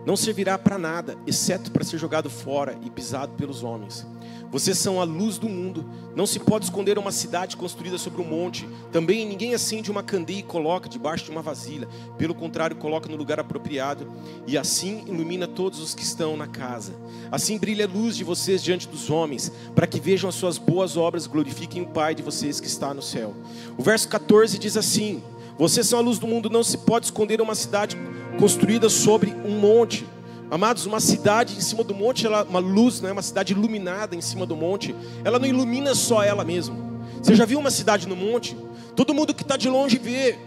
Não 0.08 0.16
servirá 0.16 0.58
para 0.58 0.78
nada, 0.78 1.18
exceto 1.28 1.70
para 1.70 1.84
ser 1.84 1.98
jogado 1.98 2.30
fora 2.30 2.80
e 2.82 2.90
pisado 2.90 3.34
pelos 3.34 3.62
homens. 3.62 4.08
Vocês 4.50 4.78
são 4.78 5.02
a 5.02 5.04
luz 5.04 5.38
do 5.38 5.50
mundo. 5.50 5.84
Não 6.16 6.26
se 6.26 6.40
pode 6.40 6.64
esconder 6.64 6.98
uma 6.98 7.12
cidade 7.12 7.58
construída 7.58 7.98
sobre 7.98 8.22
um 8.22 8.24
monte. 8.24 8.66
Também 8.90 9.28
ninguém 9.28 9.54
acende 9.54 9.92
uma 9.92 10.02
candeia 10.02 10.40
e 10.40 10.44
coloca 10.44 10.88
debaixo 10.88 11.26
de 11.26 11.32
uma 11.32 11.42
vasilha. 11.42 11.90
Pelo 12.18 12.34
contrário, 12.34 12.78
coloca 12.78 13.10
no 13.10 13.18
lugar 13.18 13.38
apropriado 13.38 14.10
e 14.48 14.58
assim 14.58 15.04
ilumina 15.08 15.46
todos 15.46 15.82
os 15.82 15.94
que 15.94 16.04
estão 16.04 16.38
na 16.38 16.48
casa. 16.48 16.94
Assim 17.30 17.58
brilha 17.58 17.84
a 17.84 17.90
luz 17.90 18.16
de 18.16 18.24
vocês 18.24 18.64
diante 18.64 18.88
dos 18.88 19.10
homens, 19.10 19.52
para 19.76 19.88
que 19.88 20.00
vejam 20.00 20.30
as 20.30 20.36
suas 20.36 20.58
boas 20.58 20.96
obras 20.96 21.26
e 21.26 21.30
glorifiquem 21.30 21.82
o 21.82 21.88
Pai 21.88 22.16
de 22.16 22.24
vocês 22.24 22.62
que 22.62 22.68
está 22.68 22.94
no 22.94 23.02
céu. 23.02 23.36
O 23.78 23.84
verso 23.84 24.08
14 24.08 24.58
diz 24.58 24.78
assim: 24.78 25.22
Vocês 25.58 25.86
são 25.86 26.00
a 26.00 26.02
luz 26.02 26.18
do 26.18 26.28
mundo. 26.28 26.50
Não 26.50 26.64
se 26.64 26.78
pode 26.78 27.08
esconder 27.08 27.42
uma 27.42 27.56
cidade 27.56 27.98
construída 28.38 28.90
sobre 28.90 29.34
um 29.46 29.60
monte. 29.60 30.08
Amados, 30.50 30.86
uma 30.86 31.00
cidade 31.00 31.58
em 31.58 31.62
cima 31.62 31.84
do 31.84 31.94
monte, 31.94 32.26
ela, 32.26 32.44
uma 32.44 32.60
luz, 32.60 33.02
né, 33.02 33.12
uma 33.12 33.22
cidade 33.22 33.52
iluminada 33.52 34.16
em 34.16 34.22
cima 34.22 34.46
do 34.46 34.56
monte, 34.56 34.96
ela 35.26 35.38
não 35.38 35.46
ilumina 35.46 35.94
só 35.94 36.24
ela 36.24 36.46
mesma. 36.46 36.76
Você 37.22 37.36
já 37.36 37.46
viu 37.46 37.60
uma 37.60 37.72
cidade 37.72 38.08
no 38.08 38.16
monte? 38.16 38.56
Todo 38.96 39.14
mundo 39.14 39.34
que 39.34 39.42
está 39.42 39.58
de 39.58 39.68
longe 39.68 39.98
vê, 39.98 40.38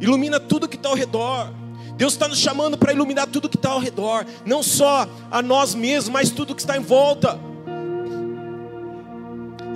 ilumina 0.00 0.40
tudo 0.40 0.68
que 0.68 0.76
está 0.76 0.88
ao 0.88 0.96
redor. 0.96 1.52
Deus 1.96 2.14
está 2.14 2.26
nos 2.26 2.38
chamando 2.38 2.76
para 2.76 2.92
iluminar 2.92 3.26
tudo 3.26 3.48
que 3.48 3.56
está 3.56 3.70
ao 3.70 3.80
redor, 3.80 4.24
não 4.44 4.62
só 4.62 5.08
a 5.30 5.42
nós 5.42 5.74
mesmos, 5.74 6.08
mas 6.08 6.30
tudo 6.30 6.54
que 6.54 6.60
está 6.60 6.76
em 6.76 6.80
volta. 6.80 7.38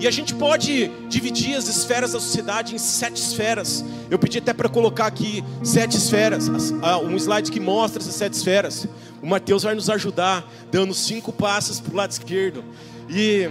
E 0.02 0.08
a 0.08 0.10
gente 0.10 0.34
pode 0.34 0.88
dividir 1.08 1.54
as 1.54 1.68
esferas 1.68 2.10
da 2.10 2.18
sociedade 2.18 2.74
em 2.74 2.78
sete 2.78 3.22
esferas. 3.22 3.84
Eu 4.10 4.18
pedi 4.18 4.38
até 4.38 4.52
para 4.52 4.68
colocar 4.68 5.06
aqui 5.06 5.44
sete 5.62 5.96
esferas, 5.96 6.48
um 6.48 7.16
slide 7.16 7.52
que 7.52 7.60
mostra 7.60 8.02
essas 8.02 8.16
sete 8.16 8.32
esferas. 8.32 8.84
O 9.22 9.28
Mateus 9.28 9.62
vai 9.62 9.76
nos 9.76 9.88
ajudar, 9.88 10.44
dando 10.72 10.92
cinco 10.92 11.32
passos 11.32 11.78
para 11.78 11.92
o 11.92 11.96
lado 11.96 12.10
esquerdo. 12.10 12.64
E 13.08 13.48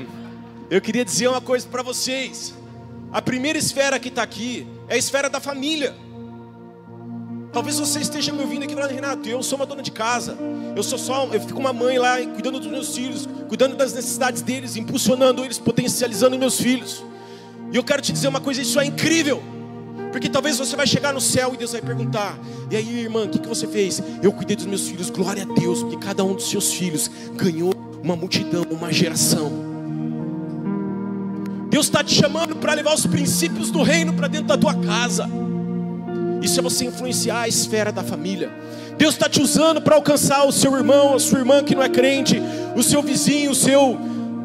eu 0.69 0.81
queria 0.81 1.05
dizer 1.05 1.29
uma 1.29 1.39
coisa 1.39 1.65
para 1.65 1.81
vocês. 1.81 2.53
A 3.13 3.21
primeira 3.21 3.57
esfera 3.57 3.97
que 3.97 4.09
está 4.09 4.21
aqui 4.21 4.67
é 4.89 4.95
a 4.95 4.97
esfera 4.97 5.29
da 5.29 5.39
família. 5.39 5.95
Talvez 7.53 7.77
você 7.77 7.99
esteja 7.99 8.31
me 8.31 8.41
ouvindo 8.41 8.63
aqui 8.63 8.73
falando, 8.73 8.91
Renato, 8.91 9.27
eu 9.27 9.43
sou 9.43 9.57
uma 9.57 9.65
dona 9.65 9.83
de 9.83 9.91
casa. 9.91 10.37
Eu 10.75 10.81
sou 10.83 10.97
só, 10.97 11.27
eu 11.33 11.41
fico 11.41 11.59
uma 11.59 11.73
mãe 11.73 11.97
lá, 11.97 12.17
cuidando 12.17 12.59
dos 12.59 12.71
meus 12.71 12.95
filhos, 12.95 13.27
cuidando 13.49 13.75
das 13.75 13.93
necessidades 13.93 14.41
deles, 14.41 14.77
impulsionando 14.77 15.43
eles, 15.43 15.59
potencializando 15.59 16.37
meus 16.39 16.57
filhos. 16.57 17.03
E 17.71 17.75
eu 17.75 17.83
quero 17.83 18.01
te 18.01 18.13
dizer 18.13 18.29
uma 18.29 18.39
coisa, 18.39 18.61
isso 18.61 18.79
é 18.79 18.85
incrível. 18.85 19.43
Porque 20.11 20.29
talvez 20.29 20.57
você 20.57 20.75
vai 20.75 20.87
chegar 20.87 21.13
no 21.13 21.21
céu 21.21 21.53
e 21.53 21.57
Deus 21.57 21.73
vai 21.73 21.81
perguntar: 21.81 22.37
E 22.69 22.75
aí, 22.75 22.99
irmã, 23.01 23.23
o 23.25 23.29
que, 23.29 23.39
que 23.39 23.47
você 23.47 23.67
fez? 23.67 24.01
Eu 24.21 24.31
cuidei 24.31 24.55
dos 24.55 24.65
meus 24.65 24.87
filhos, 24.87 25.09
glória 25.09 25.43
a 25.43 25.53
Deus, 25.53 25.83
porque 25.83 25.97
cada 25.97 26.23
um 26.23 26.33
dos 26.33 26.49
seus 26.49 26.73
filhos 26.73 27.09
ganhou 27.35 27.73
uma 28.03 28.15
multidão, 28.15 28.65
uma 28.69 28.91
geração. 28.91 29.51
Deus 31.69 31.85
está 31.85 32.03
te 32.03 32.13
chamando 32.13 32.55
para 32.55 32.73
levar 32.73 32.93
os 32.93 33.05
princípios 33.05 33.71
do 33.71 33.81
reino 33.81 34.13
para 34.13 34.27
dentro 34.27 34.47
da 34.47 34.57
tua 34.57 34.73
casa. 34.73 35.29
Isso 36.41 36.59
é 36.59 36.63
você 36.63 36.85
influenciar 36.85 37.41
a 37.41 37.47
esfera 37.47 37.91
da 37.91 38.03
família. 38.03 38.49
Deus 38.97 39.13
está 39.13 39.29
te 39.29 39.41
usando 39.41 39.81
para 39.81 39.95
alcançar 39.95 40.45
o 40.45 40.51
seu 40.51 40.75
irmão, 40.75 41.15
a 41.15 41.19
sua 41.19 41.39
irmã 41.39 41.63
que 41.63 41.75
não 41.75 41.83
é 41.83 41.89
crente, 41.89 42.41
o 42.75 42.83
seu 42.83 43.01
vizinho, 43.01 43.51
o 43.51 43.55
seu, 43.55 43.97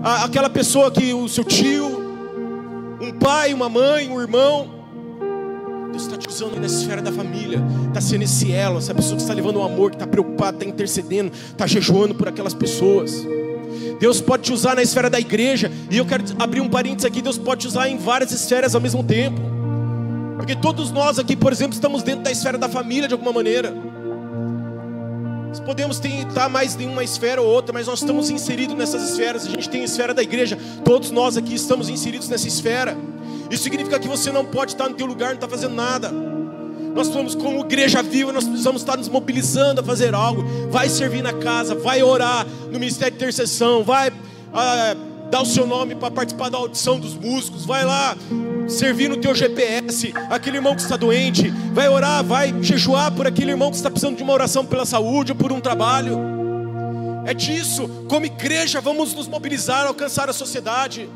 a, 0.03 0.25
aquela 0.25 0.49
pessoa 0.49 0.91
que, 0.91 1.13
o 1.13 1.29
seu 1.29 1.45
tio, 1.45 1.87
um 3.01 3.13
pai, 3.19 3.53
uma 3.53 3.69
mãe, 3.69 4.11
um 4.11 4.21
irmão. 4.21 4.75
Deus 5.91 6.03
está 6.03 6.17
te 6.17 6.29
usando 6.29 6.59
na 6.61 6.67
esfera 6.67 7.01
da 7.01 7.11
família, 7.11 7.63
está 7.89 8.01
sendo 8.01 8.23
esse 8.23 8.53
elo, 8.53 8.79
essa 8.79 8.95
pessoa 8.95 9.17
que 9.17 9.23
está 9.23 9.33
levando 9.33 9.57
o 9.57 9.63
amor, 9.63 9.91
que 9.91 9.97
está 9.97 10.07
preocupada, 10.07 10.59
está 10.59 10.69
intercedendo, 10.69 11.33
está 11.33 11.67
jejuando 11.67 12.15
por 12.15 12.29
aquelas 12.29 12.53
pessoas. 12.53 13.27
Deus 13.99 14.21
pode 14.21 14.43
te 14.43 14.53
usar 14.53 14.77
na 14.77 14.83
esfera 14.83 15.09
da 15.09 15.19
igreja, 15.19 15.71
e 15.91 15.97
eu 15.97 16.05
quero 16.05 16.25
abrir 16.39 16.61
um 16.61 16.69
parênteses 16.69 17.07
aqui: 17.07 17.23
Deus 17.23 17.39
pode 17.39 17.63
te 17.63 17.67
usar 17.69 17.89
em 17.89 17.97
várias 17.97 18.31
esferas 18.31 18.75
ao 18.75 18.81
mesmo 18.81 19.03
tempo. 19.03 19.56
Porque 20.37 20.55
todos 20.55 20.91
nós 20.91 21.19
aqui, 21.19 21.35
por 21.35 21.53
exemplo, 21.53 21.75
estamos 21.75 22.03
dentro 22.03 22.23
da 22.23 22.31
esfera 22.31 22.59
da 22.59 22.69
família 22.69 23.09
de 23.09 23.15
alguma 23.15 23.33
maneira. 23.33 23.75
Nós 25.49 25.61
podemos 25.61 25.99
estar 26.05 26.51
mais 26.51 26.79
em 26.79 26.87
uma 26.87 27.03
esfera 27.03 27.41
ou 27.41 27.49
outra, 27.49 27.73
mas 27.73 27.87
nós 27.87 28.01
estamos 28.01 28.29
inseridos 28.29 28.77
nessas 28.77 29.11
esferas. 29.11 29.47
A 29.47 29.51
gente 29.51 29.71
tem 29.71 29.81
a 29.81 29.85
esfera 29.85 30.13
da 30.13 30.23
igreja. 30.23 30.59
Todos 30.85 31.11
nós 31.11 31.37
aqui 31.37 31.55
estamos 31.55 31.89
inseridos 31.89 32.29
nessa 32.29 32.47
esfera. 32.47 32.97
Isso 33.51 33.63
significa 33.63 33.99
que 33.99 34.07
você 34.07 34.31
não 34.31 34.45
pode 34.45 34.73
estar 34.73 34.89
no 34.89 34.95
teu 34.95 35.07
lugar, 35.07 35.29
não 35.29 35.37
está 35.37 35.49
fazendo 35.49 35.75
nada. 35.75 36.13
Nós 36.95 37.07
somos 37.09 37.35
como 37.35 37.61
igreja 37.61 38.03
viva, 38.03 38.33
nós 38.33 38.45
precisamos 38.45 38.83
estar 38.83 38.97
nos 38.97 39.09
mobilizando 39.09 39.81
a 39.81 39.85
fazer 39.85 40.15
algo. 40.15 40.45
Vai 40.71 40.91
servir 40.91 41.23
na 41.23 41.33
casa, 41.33 41.75
vai 41.75 42.03
orar 42.03 42.47
no 42.71 42.79
ministério 42.79 43.13
de 43.13 43.17
intercessão, 43.17 43.83
vai 43.83 44.13
ah, 44.53 44.95
dar 45.31 45.41
o 45.41 45.47
seu 45.47 45.67
nome 45.67 45.95
para 45.95 46.11
participar 46.11 46.51
da 46.51 46.59
audição 46.59 47.01
dos 47.01 47.15
músicos, 47.15 47.65
vai 47.65 47.85
lá 47.85 48.17
servir 48.69 49.09
no 49.09 49.17
teu 49.17 49.35
GPS, 49.35 50.13
aquele 50.31 50.57
irmão 50.59 50.75
que 50.75 50.83
está 50.83 50.97
doente, 50.97 51.51
vai 51.73 51.89
orar, 51.89 52.25
vai 52.25 52.55
jejuar 52.63 53.13
por 53.13 53.27
aquele 53.27 53.51
irmão 53.51 53.71
que 53.71 53.77
está 53.77 53.91
precisando 53.91 54.17
de 54.17 54.23
uma 54.23 54.33
oração 54.33 54.65
pela 54.65 54.85
saúde 54.85 55.33
ou 55.33 55.39
por 55.39 55.53
um 55.53 55.61
trabalho. 55.61 56.19
É 57.25 57.35
disso, 57.35 57.89
como 58.09 58.25
igreja, 58.27 58.81
vamos 58.81 59.13
nos 59.15 59.27
mobilizar, 59.27 59.87
alcançar 59.87 60.29
a 60.29 60.33
sociedade. 60.33 61.09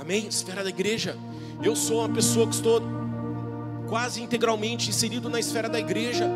Amém? 0.00 0.26
Esfera 0.26 0.62
da 0.62 0.70
igreja. 0.70 1.16
Eu 1.62 1.76
sou 1.76 1.98
uma 1.98 2.08
pessoa 2.08 2.46
que 2.46 2.54
estou 2.54 2.80
quase 3.88 4.22
integralmente 4.22 4.88
inserido 4.88 5.28
na 5.28 5.38
esfera 5.38 5.68
da 5.68 5.78
igreja. 5.78 6.30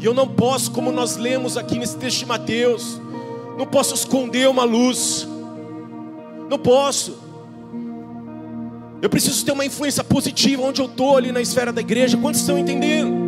E 0.00 0.04
eu 0.04 0.14
não 0.14 0.28
posso, 0.28 0.70
como 0.70 0.92
nós 0.92 1.16
lemos 1.16 1.56
aqui 1.56 1.78
nesse 1.78 1.96
texto 1.96 2.20
de 2.20 2.26
Mateus, 2.26 3.00
não 3.58 3.66
posso 3.66 3.94
esconder 3.94 4.48
uma 4.48 4.64
luz. 4.64 5.26
Não 6.48 6.58
posso. 6.58 7.16
Eu 9.02 9.10
preciso 9.10 9.44
ter 9.44 9.52
uma 9.52 9.64
influência 9.64 10.02
positiva 10.02 10.62
onde 10.62 10.80
eu 10.80 10.86
estou 10.86 11.16
ali 11.16 11.30
na 11.30 11.40
esfera 11.40 11.72
da 11.72 11.80
igreja. 11.80 12.16
Quantos 12.16 12.40
estão 12.40 12.58
entendendo? 12.58 13.26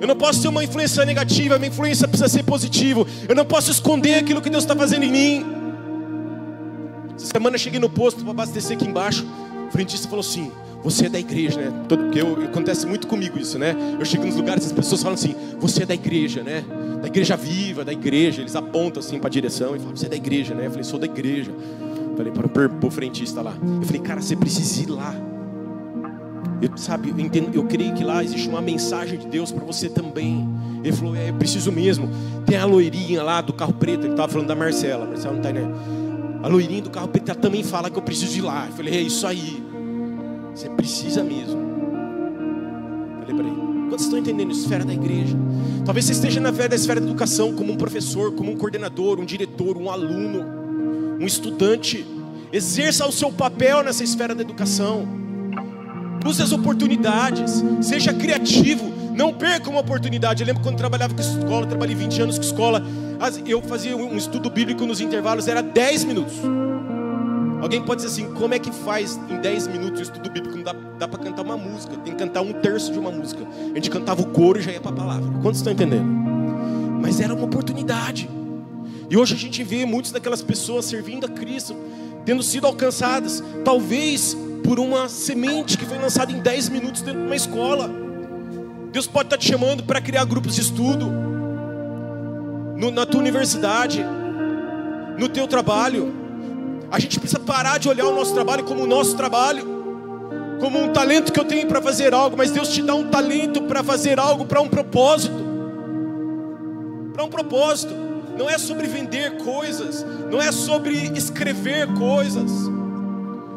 Eu 0.00 0.08
não 0.08 0.16
posso 0.16 0.42
ter 0.42 0.48
uma 0.48 0.64
influência 0.64 1.04
negativa, 1.04 1.58
minha 1.58 1.68
influência 1.68 2.08
precisa 2.08 2.28
ser 2.28 2.42
positiva. 2.42 3.06
Eu 3.28 3.36
não 3.36 3.44
posso 3.44 3.70
esconder 3.70 4.14
aquilo 4.14 4.42
que 4.42 4.50
Deus 4.50 4.64
está 4.64 4.74
fazendo 4.74 5.04
em 5.04 5.12
mim. 5.12 5.46
Essa 7.14 7.26
semana 7.26 7.54
eu 7.54 7.60
cheguei 7.60 7.78
no 7.78 7.88
posto 7.88 8.20
para 8.22 8.30
abastecer 8.32 8.76
aqui 8.76 8.86
embaixo. 8.86 9.24
O 9.68 9.70
frentista 9.70 10.08
falou 10.08 10.20
assim: 10.20 10.50
Você 10.82 11.06
é 11.06 11.08
da 11.08 11.20
igreja, 11.20 11.60
né? 11.60 11.72
Porque 11.88 12.20
eu, 12.20 12.44
acontece 12.44 12.84
muito 12.84 13.06
comigo 13.06 13.38
isso, 13.38 13.58
né? 13.60 13.76
Eu 13.96 14.04
chego 14.04 14.24
nos 14.24 14.34
lugares 14.34 14.64
e 14.64 14.66
as 14.66 14.72
pessoas 14.72 15.02
falam 15.02 15.14
assim: 15.14 15.36
Você 15.60 15.84
é 15.84 15.86
da 15.86 15.94
igreja, 15.94 16.42
né? 16.42 16.64
Da 17.00 17.06
igreja 17.06 17.36
viva, 17.36 17.84
da 17.84 17.92
igreja. 17.92 18.42
Eles 18.42 18.56
apontam 18.56 19.00
assim 19.00 19.20
para 19.20 19.28
a 19.28 19.30
direção 19.30 19.76
e 19.76 19.78
falam: 19.78 19.96
Você 19.96 20.06
é 20.06 20.08
da 20.08 20.16
igreja, 20.16 20.52
né? 20.52 20.66
Eu 20.66 20.70
falei: 20.70 20.84
Sou 20.84 20.98
da 20.98 21.06
igreja. 21.06 21.52
Falei 22.16 22.32
para 22.32 22.86
o 22.86 22.90
frentista 22.90 23.42
lá. 23.42 23.54
Eu 23.80 23.86
falei, 23.86 24.00
cara, 24.00 24.20
você 24.20 24.36
precisa 24.36 24.82
ir 24.82 24.90
lá. 24.90 25.14
Eu, 26.60 26.76
sabe, 26.76 27.10
eu, 27.10 27.18
entendo, 27.18 27.50
eu 27.54 27.64
creio 27.64 27.92
que 27.94 28.04
lá 28.04 28.22
existe 28.22 28.48
uma 28.48 28.60
mensagem 28.60 29.18
de 29.18 29.26
Deus 29.26 29.50
para 29.50 29.64
você 29.64 29.88
também. 29.88 30.48
Ele 30.84 30.92
falou, 30.92 31.16
é, 31.16 31.30
eu 31.30 31.34
preciso 31.34 31.72
mesmo. 31.72 32.08
Tem 32.46 32.56
a 32.56 32.64
loirinha 32.64 33.22
lá 33.22 33.40
do 33.40 33.52
carro 33.52 33.72
preto, 33.72 34.04
ele 34.04 34.12
estava 34.12 34.30
falando 34.30 34.48
da 34.48 34.54
Marcela. 34.54 35.06
Marcela 35.06 35.32
não 35.32 35.40
está 35.40 35.52
né? 35.52 35.62
A 36.42 36.48
loirinha 36.48 36.82
do 36.82 36.90
carro 36.90 37.08
preto 37.08 37.30
ela 37.30 37.40
também 37.40 37.62
fala 37.62 37.90
que 37.90 37.98
eu 37.98 38.02
preciso 38.02 38.38
ir 38.38 38.42
lá. 38.42 38.66
Eu 38.66 38.72
falei, 38.72 38.94
é 38.94 39.00
isso 39.00 39.26
aí. 39.26 39.62
Você 40.54 40.68
precisa 40.70 41.22
mesmo. 41.22 41.60
Falei 43.20 43.34
para 43.34 43.46
ele. 43.46 43.62
Quantos 43.88 44.04
estão 44.04 44.18
entendendo? 44.18 44.50
Esfera 44.50 44.84
da 44.84 44.92
igreja. 44.92 45.36
Talvez 45.84 46.04
você 46.04 46.12
esteja 46.12 46.40
na 46.40 46.50
esfera 46.50 47.00
da 47.00 47.06
educação, 47.06 47.54
como 47.54 47.72
um 47.72 47.76
professor, 47.76 48.32
como 48.32 48.50
um 48.50 48.56
coordenador, 48.56 49.18
um 49.18 49.24
diretor, 49.24 49.76
um 49.76 49.90
aluno, 49.90 50.61
um 51.18 51.26
estudante. 51.26 52.06
Exerça 52.52 53.06
o 53.06 53.12
seu 53.12 53.32
papel 53.32 53.82
nessa 53.82 54.04
esfera 54.04 54.34
da 54.34 54.42
educação. 54.42 55.08
Use 56.24 56.42
as 56.42 56.52
oportunidades. 56.52 57.62
Seja 57.80 58.12
criativo. 58.12 58.92
Não 59.14 59.32
perca 59.32 59.68
uma 59.68 59.80
oportunidade. 59.80 60.42
Eu 60.42 60.46
lembro 60.46 60.62
quando 60.62 60.76
trabalhava 60.76 61.14
com 61.14 61.20
escola, 61.20 61.66
trabalhei 61.66 61.94
20 61.94 62.22
anos 62.22 62.38
com 62.38 62.44
escola. 62.44 62.82
Eu 63.46 63.62
fazia 63.62 63.96
um 63.96 64.16
estudo 64.16 64.50
bíblico 64.50 64.84
nos 64.84 65.00
intervalos, 65.00 65.46
era 65.46 65.62
10 65.62 66.04
minutos. 66.04 66.34
Alguém 67.60 67.80
pode 67.80 68.02
dizer 68.02 68.12
assim: 68.12 68.34
como 68.34 68.54
é 68.54 68.58
que 68.58 68.72
faz 68.72 69.20
em 69.28 69.40
10 69.40 69.68
minutos 69.68 70.00
o 70.00 70.02
estudo 70.02 70.28
bíblico? 70.30 70.56
Não 70.56 70.64
dá, 70.64 70.74
dá 70.98 71.06
para 71.06 71.22
cantar 71.22 71.42
uma 71.42 71.56
música, 71.56 71.96
tem 71.98 72.12
que 72.12 72.18
cantar 72.18 72.40
um 72.40 72.52
terço 72.54 72.90
de 72.92 72.98
uma 72.98 73.10
música. 73.10 73.46
A 73.70 73.74
gente 73.74 73.88
cantava 73.88 74.20
o 74.22 74.26
coro 74.26 74.58
e 74.58 74.62
já 74.62 74.72
ia 74.72 74.80
para 74.80 74.90
a 74.90 74.94
palavra. 74.94 75.30
Quantos 75.40 75.58
estão 75.58 75.72
entendendo? 75.72 76.04
Mas 77.00 77.20
era 77.20 77.32
uma 77.32 77.44
oportunidade. 77.44 78.28
E 79.12 79.16
hoje 79.18 79.34
a 79.34 79.36
gente 79.36 79.62
vê 79.62 79.84
muitas 79.84 80.10
daquelas 80.10 80.40
pessoas 80.40 80.86
servindo 80.86 81.26
a 81.26 81.28
Cristo, 81.28 81.76
tendo 82.24 82.42
sido 82.42 82.66
alcançadas, 82.66 83.44
talvez 83.62 84.34
por 84.64 84.80
uma 84.80 85.06
semente 85.06 85.76
que 85.76 85.84
foi 85.84 85.98
lançada 85.98 86.32
em 86.32 86.40
10 86.40 86.70
minutos 86.70 87.02
dentro 87.02 87.20
de 87.20 87.26
uma 87.26 87.36
escola. 87.36 87.90
Deus 88.90 89.06
pode 89.06 89.26
estar 89.26 89.36
te 89.36 89.46
chamando 89.46 89.82
para 89.82 90.00
criar 90.00 90.24
grupos 90.24 90.54
de 90.54 90.62
estudo 90.62 91.12
no, 92.74 92.90
na 92.90 93.04
tua 93.04 93.20
universidade, 93.20 94.02
no 95.18 95.28
teu 95.28 95.46
trabalho. 95.46 96.10
A 96.90 96.98
gente 96.98 97.20
precisa 97.20 97.38
parar 97.38 97.78
de 97.78 97.90
olhar 97.90 98.06
o 98.06 98.14
nosso 98.14 98.32
trabalho 98.32 98.64
como 98.64 98.82
o 98.82 98.86
nosso 98.86 99.14
trabalho, 99.14 99.66
como 100.58 100.82
um 100.82 100.90
talento 100.90 101.34
que 101.34 101.38
eu 101.38 101.44
tenho 101.44 101.68
para 101.68 101.82
fazer 101.82 102.14
algo, 102.14 102.34
mas 102.34 102.50
Deus 102.50 102.70
te 102.70 102.80
dá 102.80 102.94
um 102.94 103.10
talento 103.10 103.60
para 103.64 103.84
fazer 103.84 104.18
algo 104.18 104.46
para 104.46 104.62
um 104.62 104.70
propósito. 104.70 105.36
Para 107.12 107.24
um 107.24 107.28
propósito. 107.28 108.11
Não 108.36 108.48
é 108.48 108.58
sobre 108.58 108.86
vender 108.86 109.36
coisas, 109.38 110.04
não 110.30 110.40
é 110.40 110.50
sobre 110.50 110.94
escrever 111.16 111.86
coisas, 111.94 112.50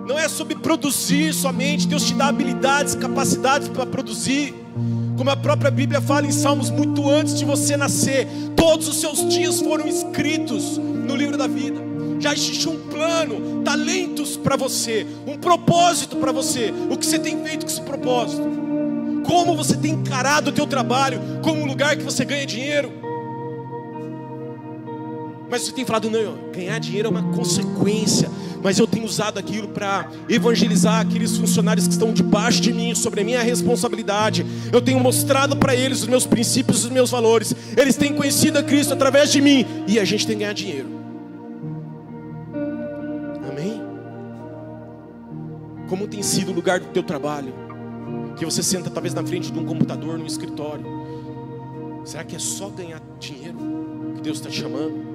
não 0.07 0.17
é 0.17 0.27
sobre 0.27 0.55
produzir 0.55 1.33
somente. 1.33 1.87
Deus 1.87 2.03
te 2.03 2.13
dá 2.13 2.27
habilidades, 2.27 2.95
capacidades 2.95 3.67
para 3.67 3.85
produzir. 3.85 4.53
Como 5.17 5.29
a 5.29 5.35
própria 5.35 5.71
Bíblia 5.71 6.01
fala 6.01 6.27
em 6.27 6.31
Salmos, 6.31 6.69
muito 6.69 7.09
antes 7.09 7.37
de 7.37 7.45
você 7.45 7.77
nascer, 7.77 8.27
todos 8.55 8.87
os 8.87 8.99
seus 8.99 9.27
dias 9.29 9.61
foram 9.61 9.87
escritos 9.87 10.77
no 10.77 11.15
livro 11.15 11.37
da 11.37 11.47
vida 11.47 11.95
já 12.25 12.33
existe 12.33 12.67
um 12.67 12.79
plano, 12.89 13.61
talentos 13.63 14.35
para 14.35 14.55
você, 14.55 15.05
um 15.27 15.37
propósito 15.37 16.15
para 16.15 16.31
você. 16.31 16.73
O 16.89 16.97
que 16.97 17.05
você 17.05 17.19
tem 17.19 17.43
feito 17.43 17.65
com 17.65 17.71
esse 17.71 17.81
propósito? 17.81 18.41
Como 19.23 19.55
você 19.55 19.77
tem 19.77 19.91
encarado 19.91 20.49
o 20.49 20.53
teu 20.53 20.65
trabalho 20.65 21.19
como 21.43 21.61
um 21.61 21.65
lugar 21.65 21.95
que 21.95 22.03
você 22.03 22.25
ganha 22.25 22.45
dinheiro? 22.45 23.04
Mas 25.49 25.61
você 25.61 25.71
tem 25.71 25.85
falado, 25.85 26.09
não, 26.09 26.51
ganhar 26.51 26.79
dinheiro 26.79 27.07
é 27.07 27.11
uma 27.11 27.33
consequência. 27.33 28.29
Mas 28.63 28.79
eu 28.79 28.87
tenho 28.87 29.05
usado 29.05 29.37
aquilo 29.37 29.67
para 29.67 30.09
evangelizar 30.27 31.01
aqueles 31.01 31.37
funcionários 31.37 31.85
que 31.85 31.93
estão 31.93 32.11
debaixo 32.11 32.61
de 32.61 32.73
mim, 32.73 32.95
sobre 32.95 33.21
a 33.21 33.23
minha 33.23 33.41
responsabilidade. 33.43 34.45
Eu 34.73 34.81
tenho 34.81 34.99
mostrado 34.99 35.55
para 35.55 35.75
eles 35.75 36.01
os 36.01 36.07
meus 36.07 36.25
princípios, 36.25 36.83
os 36.83 36.89
meus 36.89 37.11
valores. 37.11 37.55
Eles 37.77 37.95
têm 37.95 38.13
conhecido 38.13 38.57
a 38.57 38.63
Cristo 38.63 38.93
através 38.93 39.31
de 39.31 39.39
mim. 39.39 39.65
E 39.87 39.99
a 39.99 40.05
gente 40.05 40.25
tem 40.25 40.35
que 40.35 40.41
ganhar 40.41 40.53
dinheiro. 40.53 40.95
Como 45.87 46.07
tem 46.07 46.23
sido 46.23 46.51
o 46.51 46.53
lugar 46.53 46.79
do 46.79 46.87
teu 46.87 47.03
trabalho? 47.03 47.53
Que 48.35 48.43
você 48.43 48.63
senta 48.63 48.89
talvez 48.89 49.13
na 49.13 49.23
frente 49.23 49.51
de 49.51 49.59
um 49.59 49.65
computador, 49.65 50.17
num 50.17 50.25
escritório. 50.25 50.85
Será 52.03 52.23
que 52.23 52.35
é 52.35 52.39
só 52.39 52.69
ganhar 52.69 53.01
dinheiro 53.19 53.57
que 54.15 54.21
Deus 54.21 54.37
está 54.37 54.49
te 54.49 54.59
chamando? 54.59 55.14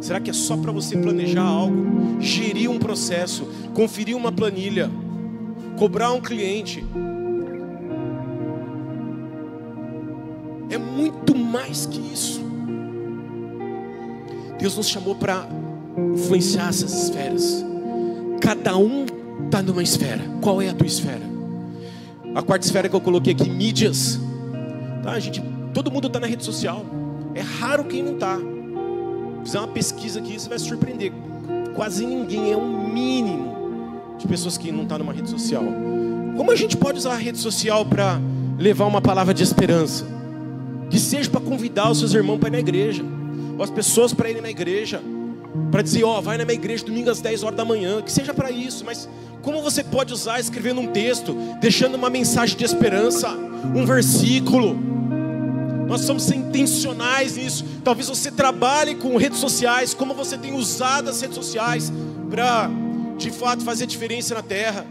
Será 0.00 0.18
que 0.18 0.30
é 0.30 0.32
só 0.32 0.56
para 0.56 0.72
você 0.72 0.96
planejar 0.96 1.42
algo, 1.42 2.20
gerir 2.20 2.70
um 2.70 2.78
processo, 2.78 3.46
conferir 3.74 4.16
uma 4.16 4.32
planilha, 4.32 4.90
cobrar 5.78 6.12
um 6.12 6.20
cliente? 6.20 6.84
É 10.70 10.78
muito 10.78 11.36
mais 11.36 11.84
que 11.84 12.00
isso. 12.00 12.40
Deus 14.58 14.76
nos 14.76 14.88
chamou 14.88 15.14
para 15.14 15.46
influenciar 16.14 16.68
essas 16.68 17.04
esferas. 17.04 17.64
Cada 18.40 18.76
um 18.76 19.04
está 19.44 19.62
numa 19.62 19.82
esfera. 19.82 20.22
Qual 20.40 20.62
é 20.62 20.68
a 20.68 20.74
tua 20.74 20.86
esfera? 20.86 21.28
A 22.34 22.42
quarta 22.42 22.64
esfera 22.64 22.88
que 22.88 22.94
eu 22.94 23.00
coloquei 23.00 23.32
aqui, 23.32 23.50
mídias. 23.50 24.18
Tá, 25.02 25.18
gente, 25.18 25.42
todo 25.74 25.90
mundo 25.90 26.06
está 26.06 26.20
na 26.20 26.26
rede 26.26 26.44
social. 26.44 26.86
É 27.34 27.40
raro 27.40 27.84
quem 27.84 28.02
não 28.02 28.14
está. 28.14 28.38
Fizer 29.44 29.58
uma 29.58 29.68
pesquisa 29.68 30.20
aqui, 30.20 30.38
você 30.38 30.48
vai 30.48 30.58
se 30.58 30.66
surpreender. 30.66 31.12
Quase 31.74 32.06
ninguém 32.06 32.52
é 32.52 32.56
um 32.56 32.88
mínimo 32.88 34.14
de 34.18 34.26
pessoas 34.26 34.58
que 34.58 34.70
não 34.70 34.82
estão 34.82 34.98
tá 34.98 35.04
numa 35.04 35.12
rede 35.12 35.30
social. 35.30 35.64
Como 36.36 36.50
a 36.50 36.56
gente 36.56 36.76
pode 36.76 36.98
usar 36.98 37.12
a 37.12 37.16
rede 37.16 37.38
social 37.38 37.84
para 37.84 38.20
levar 38.58 38.86
uma 38.86 39.00
palavra 39.00 39.32
de 39.32 39.42
esperança? 39.42 40.04
Que 40.90 40.98
seja 40.98 41.30
para 41.30 41.40
convidar 41.40 41.90
os 41.90 41.98
seus 41.98 42.14
irmãos 42.14 42.38
para 42.38 42.48
ir 42.48 42.52
na 42.52 42.58
igreja, 42.58 43.04
ou 43.56 43.64
as 43.64 43.70
pessoas 43.70 44.12
para 44.12 44.28
irem 44.28 44.42
na 44.42 44.50
igreja, 44.50 45.00
para 45.70 45.82
dizer, 45.82 46.04
ó, 46.04 46.18
oh, 46.18 46.22
vai 46.22 46.36
na 46.36 46.44
minha 46.44 46.54
igreja 46.54 46.84
domingo 46.84 47.10
às 47.10 47.20
10 47.20 47.42
horas 47.42 47.56
da 47.56 47.64
manhã, 47.64 48.02
que 48.02 48.12
seja 48.12 48.34
para 48.34 48.50
isso, 48.50 48.84
mas 48.84 49.08
como 49.42 49.62
você 49.62 49.82
pode 49.82 50.12
usar 50.12 50.38
escrevendo 50.38 50.80
um 50.80 50.88
texto, 50.88 51.34
deixando 51.60 51.94
uma 51.94 52.10
mensagem 52.10 52.56
de 52.56 52.64
esperança, 52.64 53.30
um 53.74 53.84
versículo? 53.86 54.78
Nós 55.90 56.02
somos 56.02 56.30
intencionais 56.30 57.36
nisso. 57.36 57.64
Talvez 57.82 58.06
você 58.06 58.30
trabalhe 58.30 58.94
com 58.94 59.16
redes 59.16 59.40
sociais, 59.40 59.92
como 59.92 60.14
você 60.14 60.38
tem 60.38 60.54
usado 60.54 61.10
as 61.10 61.20
redes 61.20 61.34
sociais 61.34 61.92
para, 62.30 62.70
de 63.18 63.28
fato, 63.32 63.64
fazer 63.64 63.86
diferença 63.86 64.32
na 64.32 64.40
terra. 64.40 64.86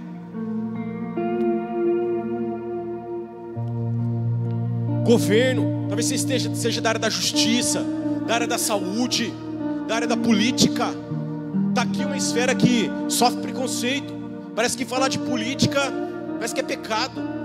Governo, 5.06 5.86
talvez 5.88 6.08
você 6.08 6.16
esteja 6.16 6.54
seja 6.54 6.82
da 6.82 6.90
área 6.90 7.00
da 7.00 7.10
justiça, 7.10 7.82
da 8.28 8.34
área 8.34 8.48
da 8.48 8.58
saúde, 8.58 9.34
da 9.88 9.96
área 9.96 10.08
da 10.08 10.18
política. 10.18 10.90
Está 11.70 11.84
aqui 11.84 12.04
uma 12.04 12.18
esfera 12.18 12.54
que 12.54 12.92
sofre 13.08 13.42
preconceito. 13.42 14.14
Parece 14.54 14.76
que 14.76 14.84
falar 14.84 15.08
de 15.08 15.18
política 15.18 15.80
parece 16.34 16.54
que 16.54 16.60
é 16.60 16.64
pecado. 16.64 17.39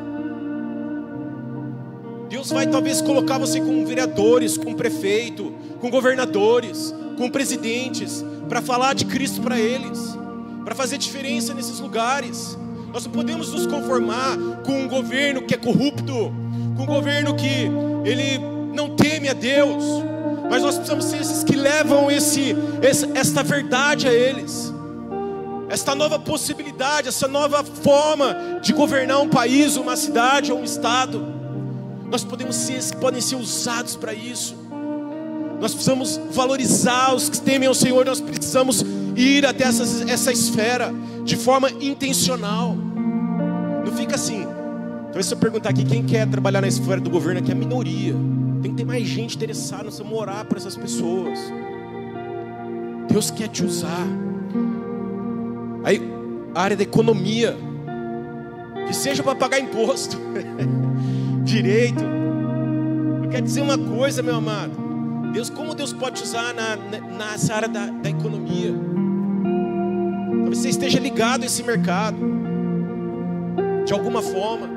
Deus 2.34 2.50
vai 2.50 2.66
talvez 2.66 3.00
colocar 3.00 3.38
você 3.38 3.60
com 3.60 3.86
vereadores, 3.86 4.58
com 4.58 4.74
prefeito, 4.74 5.54
com 5.80 5.88
governadores, 5.88 6.92
com 7.16 7.30
presidentes, 7.30 8.24
para 8.48 8.60
falar 8.60 8.92
de 8.92 9.04
Cristo 9.04 9.40
para 9.40 9.56
eles, 9.56 10.18
para 10.64 10.74
fazer 10.74 10.98
diferença 10.98 11.54
nesses 11.54 11.78
lugares. 11.78 12.58
Nós 12.92 13.04
não 13.04 13.12
podemos 13.12 13.52
nos 13.52 13.68
conformar 13.68 14.36
com 14.66 14.72
um 14.82 14.88
governo 14.88 15.42
que 15.42 15.54
é 15.54 15.56
corrupto, 15.56 16.34
com 16.76 16.82
um 16.82 16.86
governo 16.86 17.36
que 17.36 17.70
ele 18.04 18.40
não 18.74 18.96
teme 18.96 19.28
a 19.28 19.32
Deus, 19.32 19.84
mas 20.50 20.60
nós 20.60 20.74
precisamos 20.74 21.04
ser 21.04 21.20
esses 21.20 21.44
que 21.44 21.54
levam 21.54 22.10
esse, 22.10 22.56
essa 23.14 23.44
verdade 23.44 24.08
a 24.08 24.12
eles 24.12 24.74
esta 25.66 25.94
nova 25.94 26.20
possibilidade, 26.20 27.08
essa 27.08 27.26
nova 27.26 27.64
forma 27.64 28.60
de 28.62 28.72
governar 28.72 29.20
um 29.20 29.28
país, 29.28 29.76
uma 29.76 29.96
cidade 29.96 30.52
ou 30.52 30.60
um 30.60 30.64
estado. 30.64 31.33
Nós 32.10 32.24
podemos 32.24 32.56
ser, 32.56 32.82
podem 32.96 33.20
ser 33.20 33.36
usados 33.36 33.96
para 33.96 34.12
isso. 34.12 34.56
Nós 35.60 35.72
precisamos 35.72 36.20
valorizar 36.30 37.14
os 37.14 37.28
que 37.28 37.40
temem 37.40 37.68
ao 37.68 37.74
Senhor, 37.74 38.04
nós 38.04 38.20
precisamos 38.20 38.84
ir 39.16 39.46
até 39.46 39.64
essa, 39.64 40.10
essa 40.10 40.32
esfera 40.32 40.92
de 41.24 41.36
forma 41.36 41.70
intencional. 41.70 42.76
Não 43.84 43.92
fica 43.96 44.16
assim. 44.16 44.44
Talvez 45.04 45.26
se 45.26 45.34
eu 45.34 45.38
perguntar 45.38 45.70
aqui 45.70 45.84
quem 45.84 46.04
quer 46.04 46.28
trabalhar 46.28 46.60
na 46.60 46.68
esfera 46.68 47.00
do 47.00 47.08
governo 47.08 47.40
aqui, 47.40 47.50
é 47.50 47.54
a 47.54 47.56
minoria. 47.56 48.14
Tem 48.62 48.72
que 48.72 48.76
ter 48.76 48.84
mais 48.84 49.06
gente 49.06 49.36
interessada, 49.36 49.84
nós 49.84 49.94
precisamos 49.94 50.18
orar 50.18 50.44
por 50.44 50.58
essas 50.58 50.76
pessoas. 50.76 51.38
Deus 53.08 53.30
quer 53.30 53.48
te 53.48 53.64
usar. 53.64 54.06
Aí, 55.84 56.00
a 56.54 56.62
área 56.62 56.76
da 56.76 56.82
economia, 56.82 57.56
que 58.86 58.94
seja 58.94 59.22
para 59.22 59.34
pagar 59.34 59.60
imposto, 59.60 60.18
direito. 61.54 62.02
Eu 63.22 63.30
quero 63.30 63.44
dizer 63.44 63.62
uma 63.62 63.78
coisa, 63.78 64.22
meu 64.22 64.34
amado. 64.34 64.72
Deus, 65.32 65.48
como 65.48 65.74
Deus 65.74 65.92
pode 65.92 66.22
usar 66.22 66.52
na, 66.52 66.76
nessa 67.16 67.54
área 67.54 67.68
da, 67.68 67.86
da 67.86 68.10
economia? 68.10 68.72
Talvez 70.40 70.58
você 70.58 70.68
esteja 70.68 70.98
ligado 70.98 71.44
a 71.44 71.46
esse 71.46 71.62
mercado, 71.62 72.16
de 73.84 73.92
alguma 73.92 74.20
forma. 74.20 74.68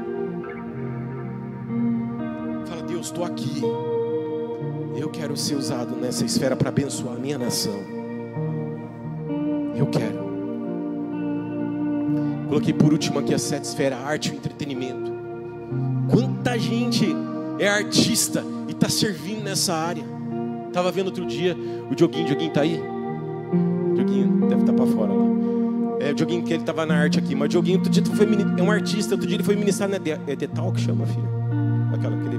Fala, 2.68 2.84
Deus, 2.84 3.08
estou 3.08 3.24
aqui. 3.24 3.62
Eu 4.96 5.10
quero 5.10 5.36
ser 5.36 5.56
usado 5.56 5.96
nessa 5.96 6.26
esfera 6.26 6.56
para 6.56 6.70
abençoar 6.70 7.16
a 7.16 7.20
minha 7.20 7.38
nação 7.38 7.80
Eu 9.76 9.86
quero. 9.88 10.28
Coloquei 12.48 12.74
por 12.74 12.92
último 12.92 13.20
aqui 13.20 13.34
a 13.34 13.40
sete 13.40 13.66
esfera, 13.66 13.98
arte 13.98 14.32
e 14.32 14.36
entretenimento. 14.36 15.17
Quanta 16.10 16.58
gente 16.58 17.16
é 17.60 17.68
artista 17.68 18.44
e 18.68 18.72
está 18.72 18.90
servindo 18.90 19.44
nessa 19.44 19.74
área. 19.74 20.04
Tava 20.72 20.92
vendo 20.92 21.08
outro 21.08 21.26
dia 21.26 21.56
o 21.90 21.96
Dioguinho, 21.96 22.24
o 22.24 22.28
Dioguinho 22.28 22.52
tá 22.52 22.62
aí? 22.62 22.80
O 22.80 23.94
Dioguinho 23.96 24.48
deve 24.48 24.62
estar 24.62 24.74
tá 24.74 24.74
para 24.74 24.86
fora 24.86 25.14
lá. 25.14 25.26
É, 26.00 26.12
o 26.12 26.16
Dioguinho 26.16 26.44
que 26.44 26.54
ele 26.54 26.64
tava 26.64 26.86
na 26.86 26.96
arte 26.96 27.18
aqui, 27.18 27.34
mas 27.34 27.48
o 27.48 27.50
Dioguinho 27.50 27.78
outro 27.78 27.92
dia 27.92 28.04
foi, 28.06 28.28
é 28.58 28.62
um 28.62 28.72
artista, 28.72 29.16
outro 29.16 29.28
dia 29.28 29.38
ele 29.38 29.44
foi 29.44 29.56
ministrar 29.56 29.90
na 29.90 29.96
é 29.96 30.36
Detal 30.36 30.72
que 30.72 30.82
chama, 30.82 31.06
filho? 31.08 31.28
Aquela 31.94 32.16
que 32.18 32.28
ele 32.28 32.38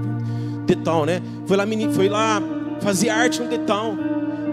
Detal, 0.67 1.05
né? 1.07 1.21
Foi 1.47 1.57
lá, 1.57 1.65
foi 1.93 2.09
lá 2.09 2.43
fazer 2.81 3.09
arte 3.09 3.41
no 3.41 3.49
Detal. 3.49 3.95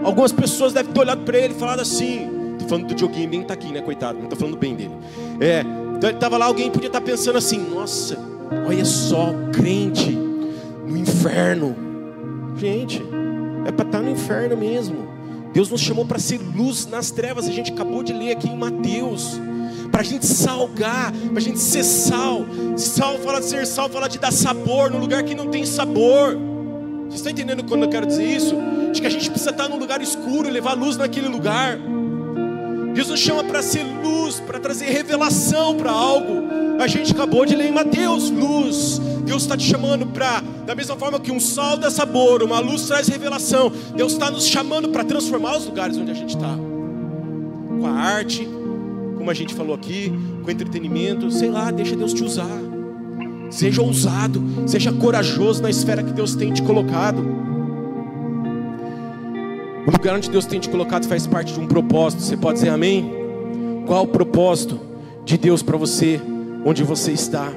Algumas 0.02 0.32
pessoas 0.32 0.72
devem 0.72 0.92
ter 0.92 1.00
olhado 1.00 1.22
para 1.22 1.38
ele 1.38 1.54
e 1.54 1.56
falado 1.56 1.80
assim, 1.80 2.28
tô 2.58 2.66
falando 2.66 2.88
do 2.88 2.94
Dioguinho, 2.94 3.28
nem 3.28 3.42
tá 3.42 3.54
aqui, 3.54 3.72
né, 3.72 3.80
coitado, 3.80 4.18
não 4.18 4.28
tô 4.28 4.36
falando 4.36 4.56
bem 4.56 4.74
dele. 4.74 4.94
É, 5.40 5.64
então 5.96 6.10
ele 6.10 6.18
tava 6.18 6.36
lá, 6.36 6.46
alguém 6.46 6.70
podia 6.70 6.88
estar 6.88 7.00
tá 7.00 7.06
pensando 7.06 7.36
assim, 7.38 7.58
nossa, 7.58 8.18
olha 8.66 8.84
só, 8.84 9.34
crente 9.52 10.10
no 10.86 10.96
inferno. 10.96 11.76
Gente, 12.56 13.02
é 13.66 13.72
para 13.72 13.86
estar 13.86 13.98
tá 13.98 14.02
no 14.02 14.10
inferno 14.10 14.56
mesmo. 14.56 15.06
Deus 15.52 15.70
nos 15.70 15.80
chamou 15.80 16.04
para 16.04 16.18
ser 16.18 16.38
luz 16.38 16.86
nas 16.86 17.10
trevas. 17.10 17.48
A 17.48 17.50
gente 17.50 17.72
acabou 17.72 18.02
de 18.02 18.12
ler 18.12 18.32
aqui 18.32 18.48
em 18.48 18.56
Mateus. 18.56 19.40
Para 19.90 20.02
a 20.02 20.04
gente 20.04 20.26
salgar, 20.26 21.12
para 21.12 21.38
a 21.38 21.40
gente 21.40 21.58
ser 21.58 21.82
sal. 21.82 22.44
Sal 22.76 23.18
fala 23.18 23.40
de 23.40 23.46
ser 23.46 23.66
sal, 23.66 23.88
fala 23.88 24.08
de 24.08 24.18
dar 24.18 24.32
sabor 24.32 24.90
no 24.90 24.98
lugar 24.98 25.22
que 25.22 25.34
não 25.34 25.48
tem 25.48 25.64
sabor. 25.64 26.36
Vocês 27.04 27.14
estão 27.14 27.32
entendendo 27.32 27.64
quando 27.64 27.84
eu 27.84 27.88
quero 27.88 28.06
dizer 28.06 28.24
isso? 28.24 28.54
De 28.92 29.00
que 29.00 29.06
a 29.06 29.10
gente 29.10 29.30
precisa 29.30 29.50
estar 29.50 29.68
num 29.68 29.78
lugar 29.78 30.02
escuro 30.02 30.48
e 30.48 30.50
levar 30.50 30.74
luz 30.74 30.96
naquele 30.96 31.28
lugar. 31.28 31.78
Deus 32.96 33.08
nos 33.08 33.20
chama 33.20 33.44
para 33.44 33.60
ser 33.60 33.84
luz, 34.02 34.40
para 34.40 34.58
trazer 34.58 34.86
revelação 34.86 35.76
para 35.76 35.90
algo. 35.90 36.48
A 36.80 36.86
gente 36.86 37.12
acabou 37.12 37.44
de 37.44 37.54
ler 37.54 37.68
em 37.68 37.72
Mateus, 37.72 38.30
luz. 38.30 38.98
Deus 39.22 39.42
está 39.42 39.54
te 39.54 39.64
chamando 39.64 40.06
para, 40.06 40.40
da 40.64 40.74
mesma 40.74 40.96
forma 40.96 41.20
que 41.20 41.30
um 41.30 41.38
sal 41.38 41.76
dá 41.76 41.90
sabor, 41.90 42.42
uma 42.42 42.58
luz 42.58 42.86
traz 42.86 43.06
revelação. 43.06 43.70
Deus 43.94 44.14
está 44.14 44.30
nos 44.30 44.46
chamando 44.46 44.88
para 44.88 45.04
transformar 45.04 45.58
os 45.58 45.66
lugares 45.66 45.98
onde 45.98 46.10
a 46.10 46.14
gente 46.14 46.36
está. 46.36 46.56
Com 47.68 47.86
a 47.86 47.90
arte, 47.90 48.48
como 49.18 49.30
a 49.30 49.34
gente 49.34 49.52
falou 49.52 49.74
aqui, 49.74 50.10
com 50.42 50.50
entretenimento, 50.50 51.30
sei 51.30 51.50
lá, 51.50 51.70
deixa 51.70 51.94
Deus 51.94 52.14
te 52.14 52.24
usar. 52.24 52.58
Seja 53.50 53.82
ousado, 53.82 54.42
seja 54.66 54.90
corajoso 54.90 55.62
na 55.62 55.68
esfera 55.68 56.02
que 56.02 56.14
Deus 56.14 56.34
tem 56.34 56.50
te 56.50 56.62
colocado. 56.62 57.22
O 59.86 59.90
lugar 59.92 60.16
onde 60.16 60.28
Deus 60.28 60.44
tem 60.46 60.58
te 60.58 60.68
colocado 60.68 61.06
faz 61.06 61.28
parte 61.28 61.54
de 61.54 61.60
um 61.60 61.66
propósito. 61.66 62.20
Você 62.20 62.36
pode 62.36 62.54
dizer 62.54 62.70
amém? 62.70 63.08
Qual 63.86 64.02
o 64.02 64.08
propósito 64.08 64.80
de 65.24 65.38
Deus 65.38 65.62
para 65.62 65.76
você, 65.76 66.20
onde 66.64 66.82
você 66.82 67.12
está? 67.12 67.52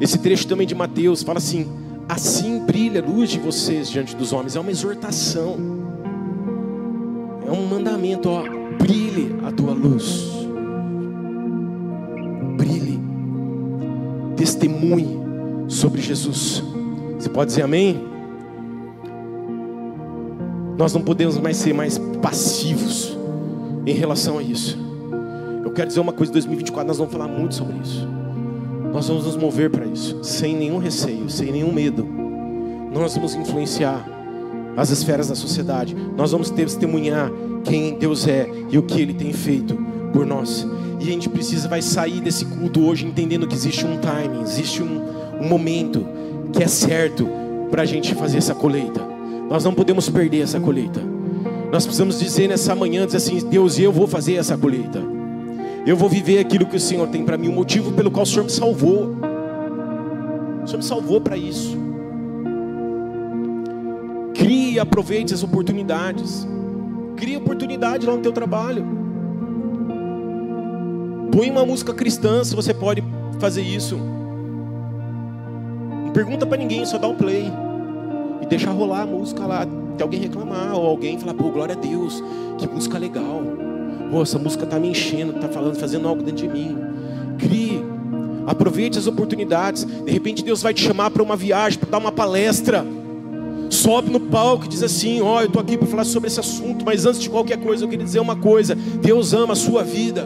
Esse 0.00 0.18
trecho 0.18 0.48
também 0.48 0.66
de 0.66 0.74
Mateus 0.74 1.22
fala 1.22 1.38
assim: 1.38 1.68
assim 2.08 2.58
brilha 2.66 3.00
a 3.00 3.06
luz 3.06 3.30
de 3.30 3.38
vocês 3.38 3.88
diante 3.88 4.16
dos 4.16 4.32
homens. 4.32 4.56
É 4.56 4.60
uma 4.60 4.72
exortação, 4.72 5.56
é 7.46 7.50
um 7.52 7.64
mandamento, 7.64 8.28
ó, 8.28 8.42
brilhe 8.76 9.36
a 9.46 9.52
tua 9.52 9.72
luz, 9.72 10.32
brilhe, 12.56 12.98
testemunhe 14.36 15.16
sobre 15.68 16.02
Jesus. 16.02 16.60
Você 17.16 17.28
pode 17.28 17.50
dizer 17.50 17.62
amém? 17.62 18.15
Nós 20.78 20.92
não 20.92 21.00
podemos 21.00 21.38
mais 21.38 21.56
ser 21.56 21.72
mais 21.72 21.98
passivos 22.20 23.16
em 23.86 23.94
relação 23.94 24.38
a 24.38 24.42
isso. 24.42 24.78
Eu 25.64 25.70
quero 25.70 25.88
dizer 25.88 26.00
uma 26.00 26.12
coisa: 26.12 26.32
2024 26.32 26.86
nós 26.86 26.98
vamos 26.98 27.12
falar 27.12 27.28
muito 27.28 27.54
sobre 27.54 27.76
isso. 27.78 28.06
Nós 28.92 29.08
vamos 29.08 29.24
nos 29.24 29.36
mover 29.36 29.70
para 29.70 29.86
isso, 29.86 30.22
sem 30.22 30.54
nenhum 30.54 30.78
receio, 30.78 31.28
sem 31.30 31.50
nenhum 31.50 31.72
medo. 31.72 32.06
Nós 32.92 33.14
vamos 33.14 33.34
influenciar 33.34 34.06
as 34.76 34.90
esferas 34.90 35.28
da 35.28 35.34
sociedade. 35.34 35.96
Nós 36.16 36.32
vamos 36.32 36.50
testemunhar 36.50 37.30
quem 37.64 37.98
Deus 37.98 38.28
é 38.28 38.48
e 38.70 38.78
o 38.78 38.82
que 38.82 39.00
Ele 39.00 39.14
tem 39.14 39.32
feito 39.32 39.76
por 40.12 40.26
nós. 40.26 40.66
E 41.00 41.04
a 41.04 41.12
gente 41.12 41.28
precisa 41.28 41.68
vai 41.68 41.82
sair 41.82 42.20
desse 42.20 42.44
culto 42.44 42.80
hoje 42.84 43.06
entendendo 43.06 43.46
que 43.46 43.54
existe 43.54 43.84
um 43.84 43.98
timing, 43.98 44.42
existe 44.42 44.82
um, 44.82 45.02
um 45.40 45.48
momento 45.48 46.06
que 46.52 46.62
é 46.62 46.66
certo 46.66 47.28
para 47.70 47.82
a 47.82 47.86
gente 47.86 48.14
fazer 48.14 48.38
essa 48.38 48.54
colheita. 48.54 49.15
Nós 49.48 49.64
não 49.64 49.72
podemos 49.72 50.08
perder 50.08 50.42
essa 50.42 50.58
colheita. 50.58 51.00
Nós 51.72 51.84
precisamos 51.84 52.18
dizer 52.18 52.48
nessa 52.48 52.74
manhã, 52.74 53.06
dizer 53.06 53.18
assim, 53.18 53.38
Deus, 53.48 53.78
eu 53.78 53.92
vou 53.92 54.06
fazer 54.06 54.34
essa 54.34 54.56
colheita. 54.56 55.02
Eu 55.86 55.96
vou 55.96 56.08
viver 56.08 56.38
aquilo 56.38 56.66
que 56.66 56.76
o 56.76 56.80
Senhor 56.80 57.06
tem 57.08 57.24
para 57.24 57.38
mim, 57.38 57.48
o 57.48 57.52
motivo 57.52 57.92
pelo 57.92 58.10
qual 58.10 58.24
o 58.24 58.26
Senhor 58.26 58.44
me 58.44 58.50
salvou. 58.50 59.16
O 60.64 60.66
Senhor 60.66 60.78
me 60.78 60.84
salvou 60.84 61.20
para 61.20 61.36
isso. 61.36 61.76
Crie 64.34 64.74
e 64.74 64.80
aproveite 64.80 65.32
as 65.32 65.42
oportunidades. 65.42 66.46
Crie 67.16 67.36
oportunidade 67.36 68.04
lá 68.04 68.16
no 68.16 68.22
teu 68.22 68.32
trabalho. 68.32 68.84
Põe 71.30 71.50
uma 71.50 71.64
música 71.64 71.94
cristã 71.94 72.42
se 72.42 72.54
você 72.54 72.74
pode 72.74 73.02
fazer 73.38 73.62
isso. 73.62 73.96
Não 76.04 76.10
pergunta 76.12 76.44
para 76.46 76.56
ninguém, 76.56 76.84
só 76.84 76.98
dá 76.98 77.06
um 77.06 77.14
play 77.14 77.52
e 78.46 78.48
deixar 78.48 78.70
rolar 78.70 79.02
a 79.02 79.06
música 79.06 79.44
lá, 79.44 79.62
até 79.62 80.02
alguém 80.02 80.20
reclamar, 80.20 80.74
ou 80.74 80.86
alguém 80.86 81.18
falar, 81.18 81.34
pô, 81.34 81.50
glória 81.50 81.74
a 81.74 81.78
Deus, 81.78 82.22
que 82.56 82.66
música 82.68 82.98
legal. 82.98 83.42
Pô, 84.10 84.22
essa 84.22 84.38
música 84.38 84.64
está 84.64 84.78
me 84.78 84.88
enchendo, 84.88 85.34
está 85.34 85.48
falando, 85.48 85.76
fazendo 85.76 86.06
algo 86.06 86.22
dentro 86.22 86.46
de 86.46 86.48
mim. 86.48 86.78
Crie, 87.38 87.84
aproveite 88.46 88.98
as 88.98 89.06
oportunidades. 89.06 89.84
De 89.84 90.10
repente 90.10 90.44
Deus 90.44 90.62
vai 90.62 90.72
te 90.72 90.82
chamar 90.82 91.10
para 91.10 91.22
uma 91.22 91.36
viagem, 91.36 91.78
para 91.78 91.90
dar 91.90 91.98
uma 91.98 92.12
palestra. 92.12 92.86
Sobe 93.68 94.10
no 94.10 94.20
palco 94.20 94.64
e 94.64 94.68
diz 94.68 94.82
assim: 94.82 95.20
Ó, 95.20 95.36
oh, 95.36 95.40
eu 95.40 95.46
estou 95.46 95.60
aqui 95.60 95.76
para 95.76 95.88
falar 95.88 96.04
sobre 96.04 96.28
esse 96.28 96.38
assunto, 96.38 96.84
mas 96.84 97.04
antes 97.04 97.20
de 97.20 97.28
qualquer 97.28 97.58
coisa, 97.58 97.84
eu 97.84 97.88
queria 97.88 98.04
dizer 98.04 98.20
uma 98.20 98.36
coisa: 98.36 98.76
Deus 98.76 99.34
ama 99.34 99.54
a 99.54 99.56
sua 99.56 99.82
vida. 99.82 100.24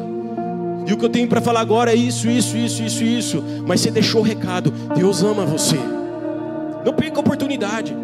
E 0.86 0.92
o 0.92 0.96
que 0.96 1.04
eu 1.04 1.08
tenho 1.08 1.26
para 1.26 1.40
falar 1.40 1.60
agora 1.60 1.92
é 1.92 1.94
isso, 1.94 2.28
isso, 2.28 2.56
isso, 2.56 2.82
isso, 2.82 3.02
isso. 3.02 3.44
Mas 3.66 3.80
você 3.80 3.90
deixou 3.90 4.20
o 4.20 4.24
recado: 4.24 4.70
Deus 4.94 5.22
ama 5.22 5.46
você. 5.46 5.78
Não 6.84 6.92
perca 6.92 7.16
a 7.16 7.20
oportunidade. 7.20 7.94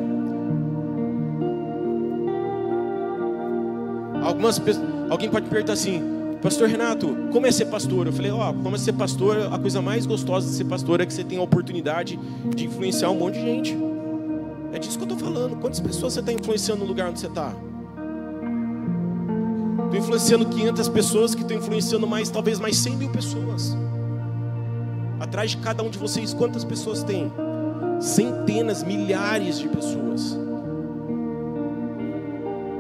Algumas 4.27 4.61
alguém 5.09 5.31
pode 5.31 5.49
perguntar 5.49 5.75
assim, 5.75 6.03
Pastor 6.43 6.69
Renato, 6.69 7.17
como 7.31 7.47
é 7.47 7.53
ser 7.53 7.67
pastor? 7.67 8.09
Eu 8.09 8.13
falei, 8.13 8.33
ó, 8.33 8.51
oh, 8.51 8.55
como 8.55 8.75
é 8.75 8.79
ser 8.79 8.93
pastor? 8.93 9.53
A 9.53 9.59
coisa 9.59 9.81
mais 9.81 10.05
gostosa 10.05 10.49
de 10.49 10.55
ser 10.57 10.65
pastor 10.65 11.01
é 11.01 11.07
que 11.07 11.13
você 11.13 11.23
tem 11.23 11.39
a 11.39 11.43
oportunidade 11.43 12.19
de 12.55 12.67
influenciar 12.67 13.11
um 13.11 13.19
monte 13.19 13.35
de 13.35 13.41
gente. 13.41 13.79
É 14.73 14.81
disso 14.81 14.99
que 14.99 15.05
eu 15.05 15.13
estou 15.13 15.19
falando. 15.19 15.57
Quantas 15.61 15.79
pessoas 15.79 16.13
você 16.13 16.21
está 16.21 16.33
influenciando 16.33 16.81
no 16.81 16.87
lugar 16.87 17.09
onde 17.09 17.21
você 17.21 17.29
está? 17.29 17.55
Estou 19.85 19.97
influenciando 19.97 20.47
500 20.47 20.89
pessoas 20.89 21.35
que 21.35 21.43
estão 21.43 21.57
influenciando 21.57 22.07
mais, 22.07 22.29
talvez 22.29 22.59
mais 22.59 22.77
100 22.79 22.97
mil 22.97 23.11
pessoas. 23.11 23.77
Atrás 25.21 25.53
de 25.53 25.59
cada 25.59 25.85
um 25.85 25.89
de 25.89 25.99
vocês, 25.99 26.35
quantas 26.35 26.65
pessoas 26.65 27.05
tem? 27.05 27.33
Centenas, 28.01 28.83
milhares 28.83 29.59
de 29.61 29.69
pessoas. 29.69 30.46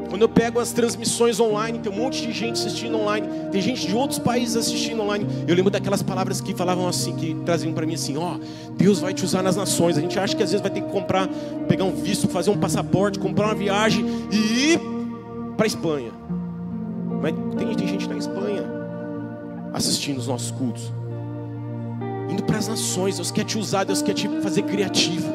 Quando 0.08 0.22
eu 0.22 0.28
pego 0.28 0.58
as 0.60 0.72
transmissões 0.72 1.38
online, 1.40 1.78
tem 1.78 1.90
um 1.90 1.96
monte 1.96 2.26
de 2.26 2.32
gente 2.32 2.54
assistindo 2.54 2.96
online, 2.96 3.26
tem 3.50 3.60
gente 3.60 3.86
de 3.86 3.94
outros 3.94 4.18
países 4.18 4.56
assistindo 4.56 5.02
online. 5.02 5.26
Eu 5.46 5.54
lembro 5.54 5.70
daquelas 5.70 6.02
palavras 6.02 6.40
que 6.40 6.54
falavam 6.54 6.88
assim, 6.88 7.14
que 7.16 7.34
traziam 7.44 7.72
para 7.72 7.86
mim 7.86 7.94
assim: 7.94 8.16
ó, 8.16 8.36
oh, 8.36 8.72
Deus 8.72 9.00
vai 9.00 9.12
te 9.12 9.24
usar 9.24 9.42
nas 9.42 9.56
nações. 9.56 9.98
A 9.98 10.00
gente 10.00 10.18
acha 10.18 10.34
que 10.36 10.42
às 10.42 10.50
vezes 10.50 10.62
vai 10.62 10.70
ter 10.70 10.80
que 10.80 10.90
comprar, 10.90 11.28
pegar 11.68 11.84
um 11.84 11.92
visto, 11.92 12.28
fazer 12.28 12.50
um 12.50 12.58
passaporte, 12.58 13.18
comprar 13.18 13.46
uma 13.46 13.54
viagem 13.54 14.04
e 14.30 14.72
ir 14.72 14.80
para 15.56 15.66
Espanha. 15.66 16.10
Mas 17.20 17.34
tem, 17.56 17.74
tem 17.74 17.88
gente 17.88 18.08
na 18.08 18.16
Espanha 18.16 18.64
assistindo 19.72 20.18
os 20.18 20.26
nossos 20.26 20.50
cultos, 20.50 20.92
indo 22.30 22.42
para 22.44 22.58
as 22.58 22.68
nações. 22.68 23.16
Deus 23.16 23.30
quer 23.30 23.44
te 23.44 23.58
usar, 23.58 23.84
Deus 23.84 24.02
quer 24.02 24.14
te 24.14 24.28
fazer 24.40 24.62
criativo. 24.62 25.28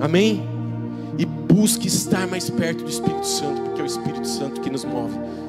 Amém? 0.00 0.57
E 1.18 1.26
busque 1.26 1.88
estar 1.88 2.26
mais 2.28 2.48
perto 2.48 2.84
do 2.84 2.90
Espírito 2.90 3.26
Santo, 3.26 3.60
porque 3.62 3.80
é 3.80 3.84
o 3.84 3.86
Espírito 3.86 4.26
Santo 4.26 4.60
que 4.60 4.70
nos 4.70 4.84
move. 4.84 5.18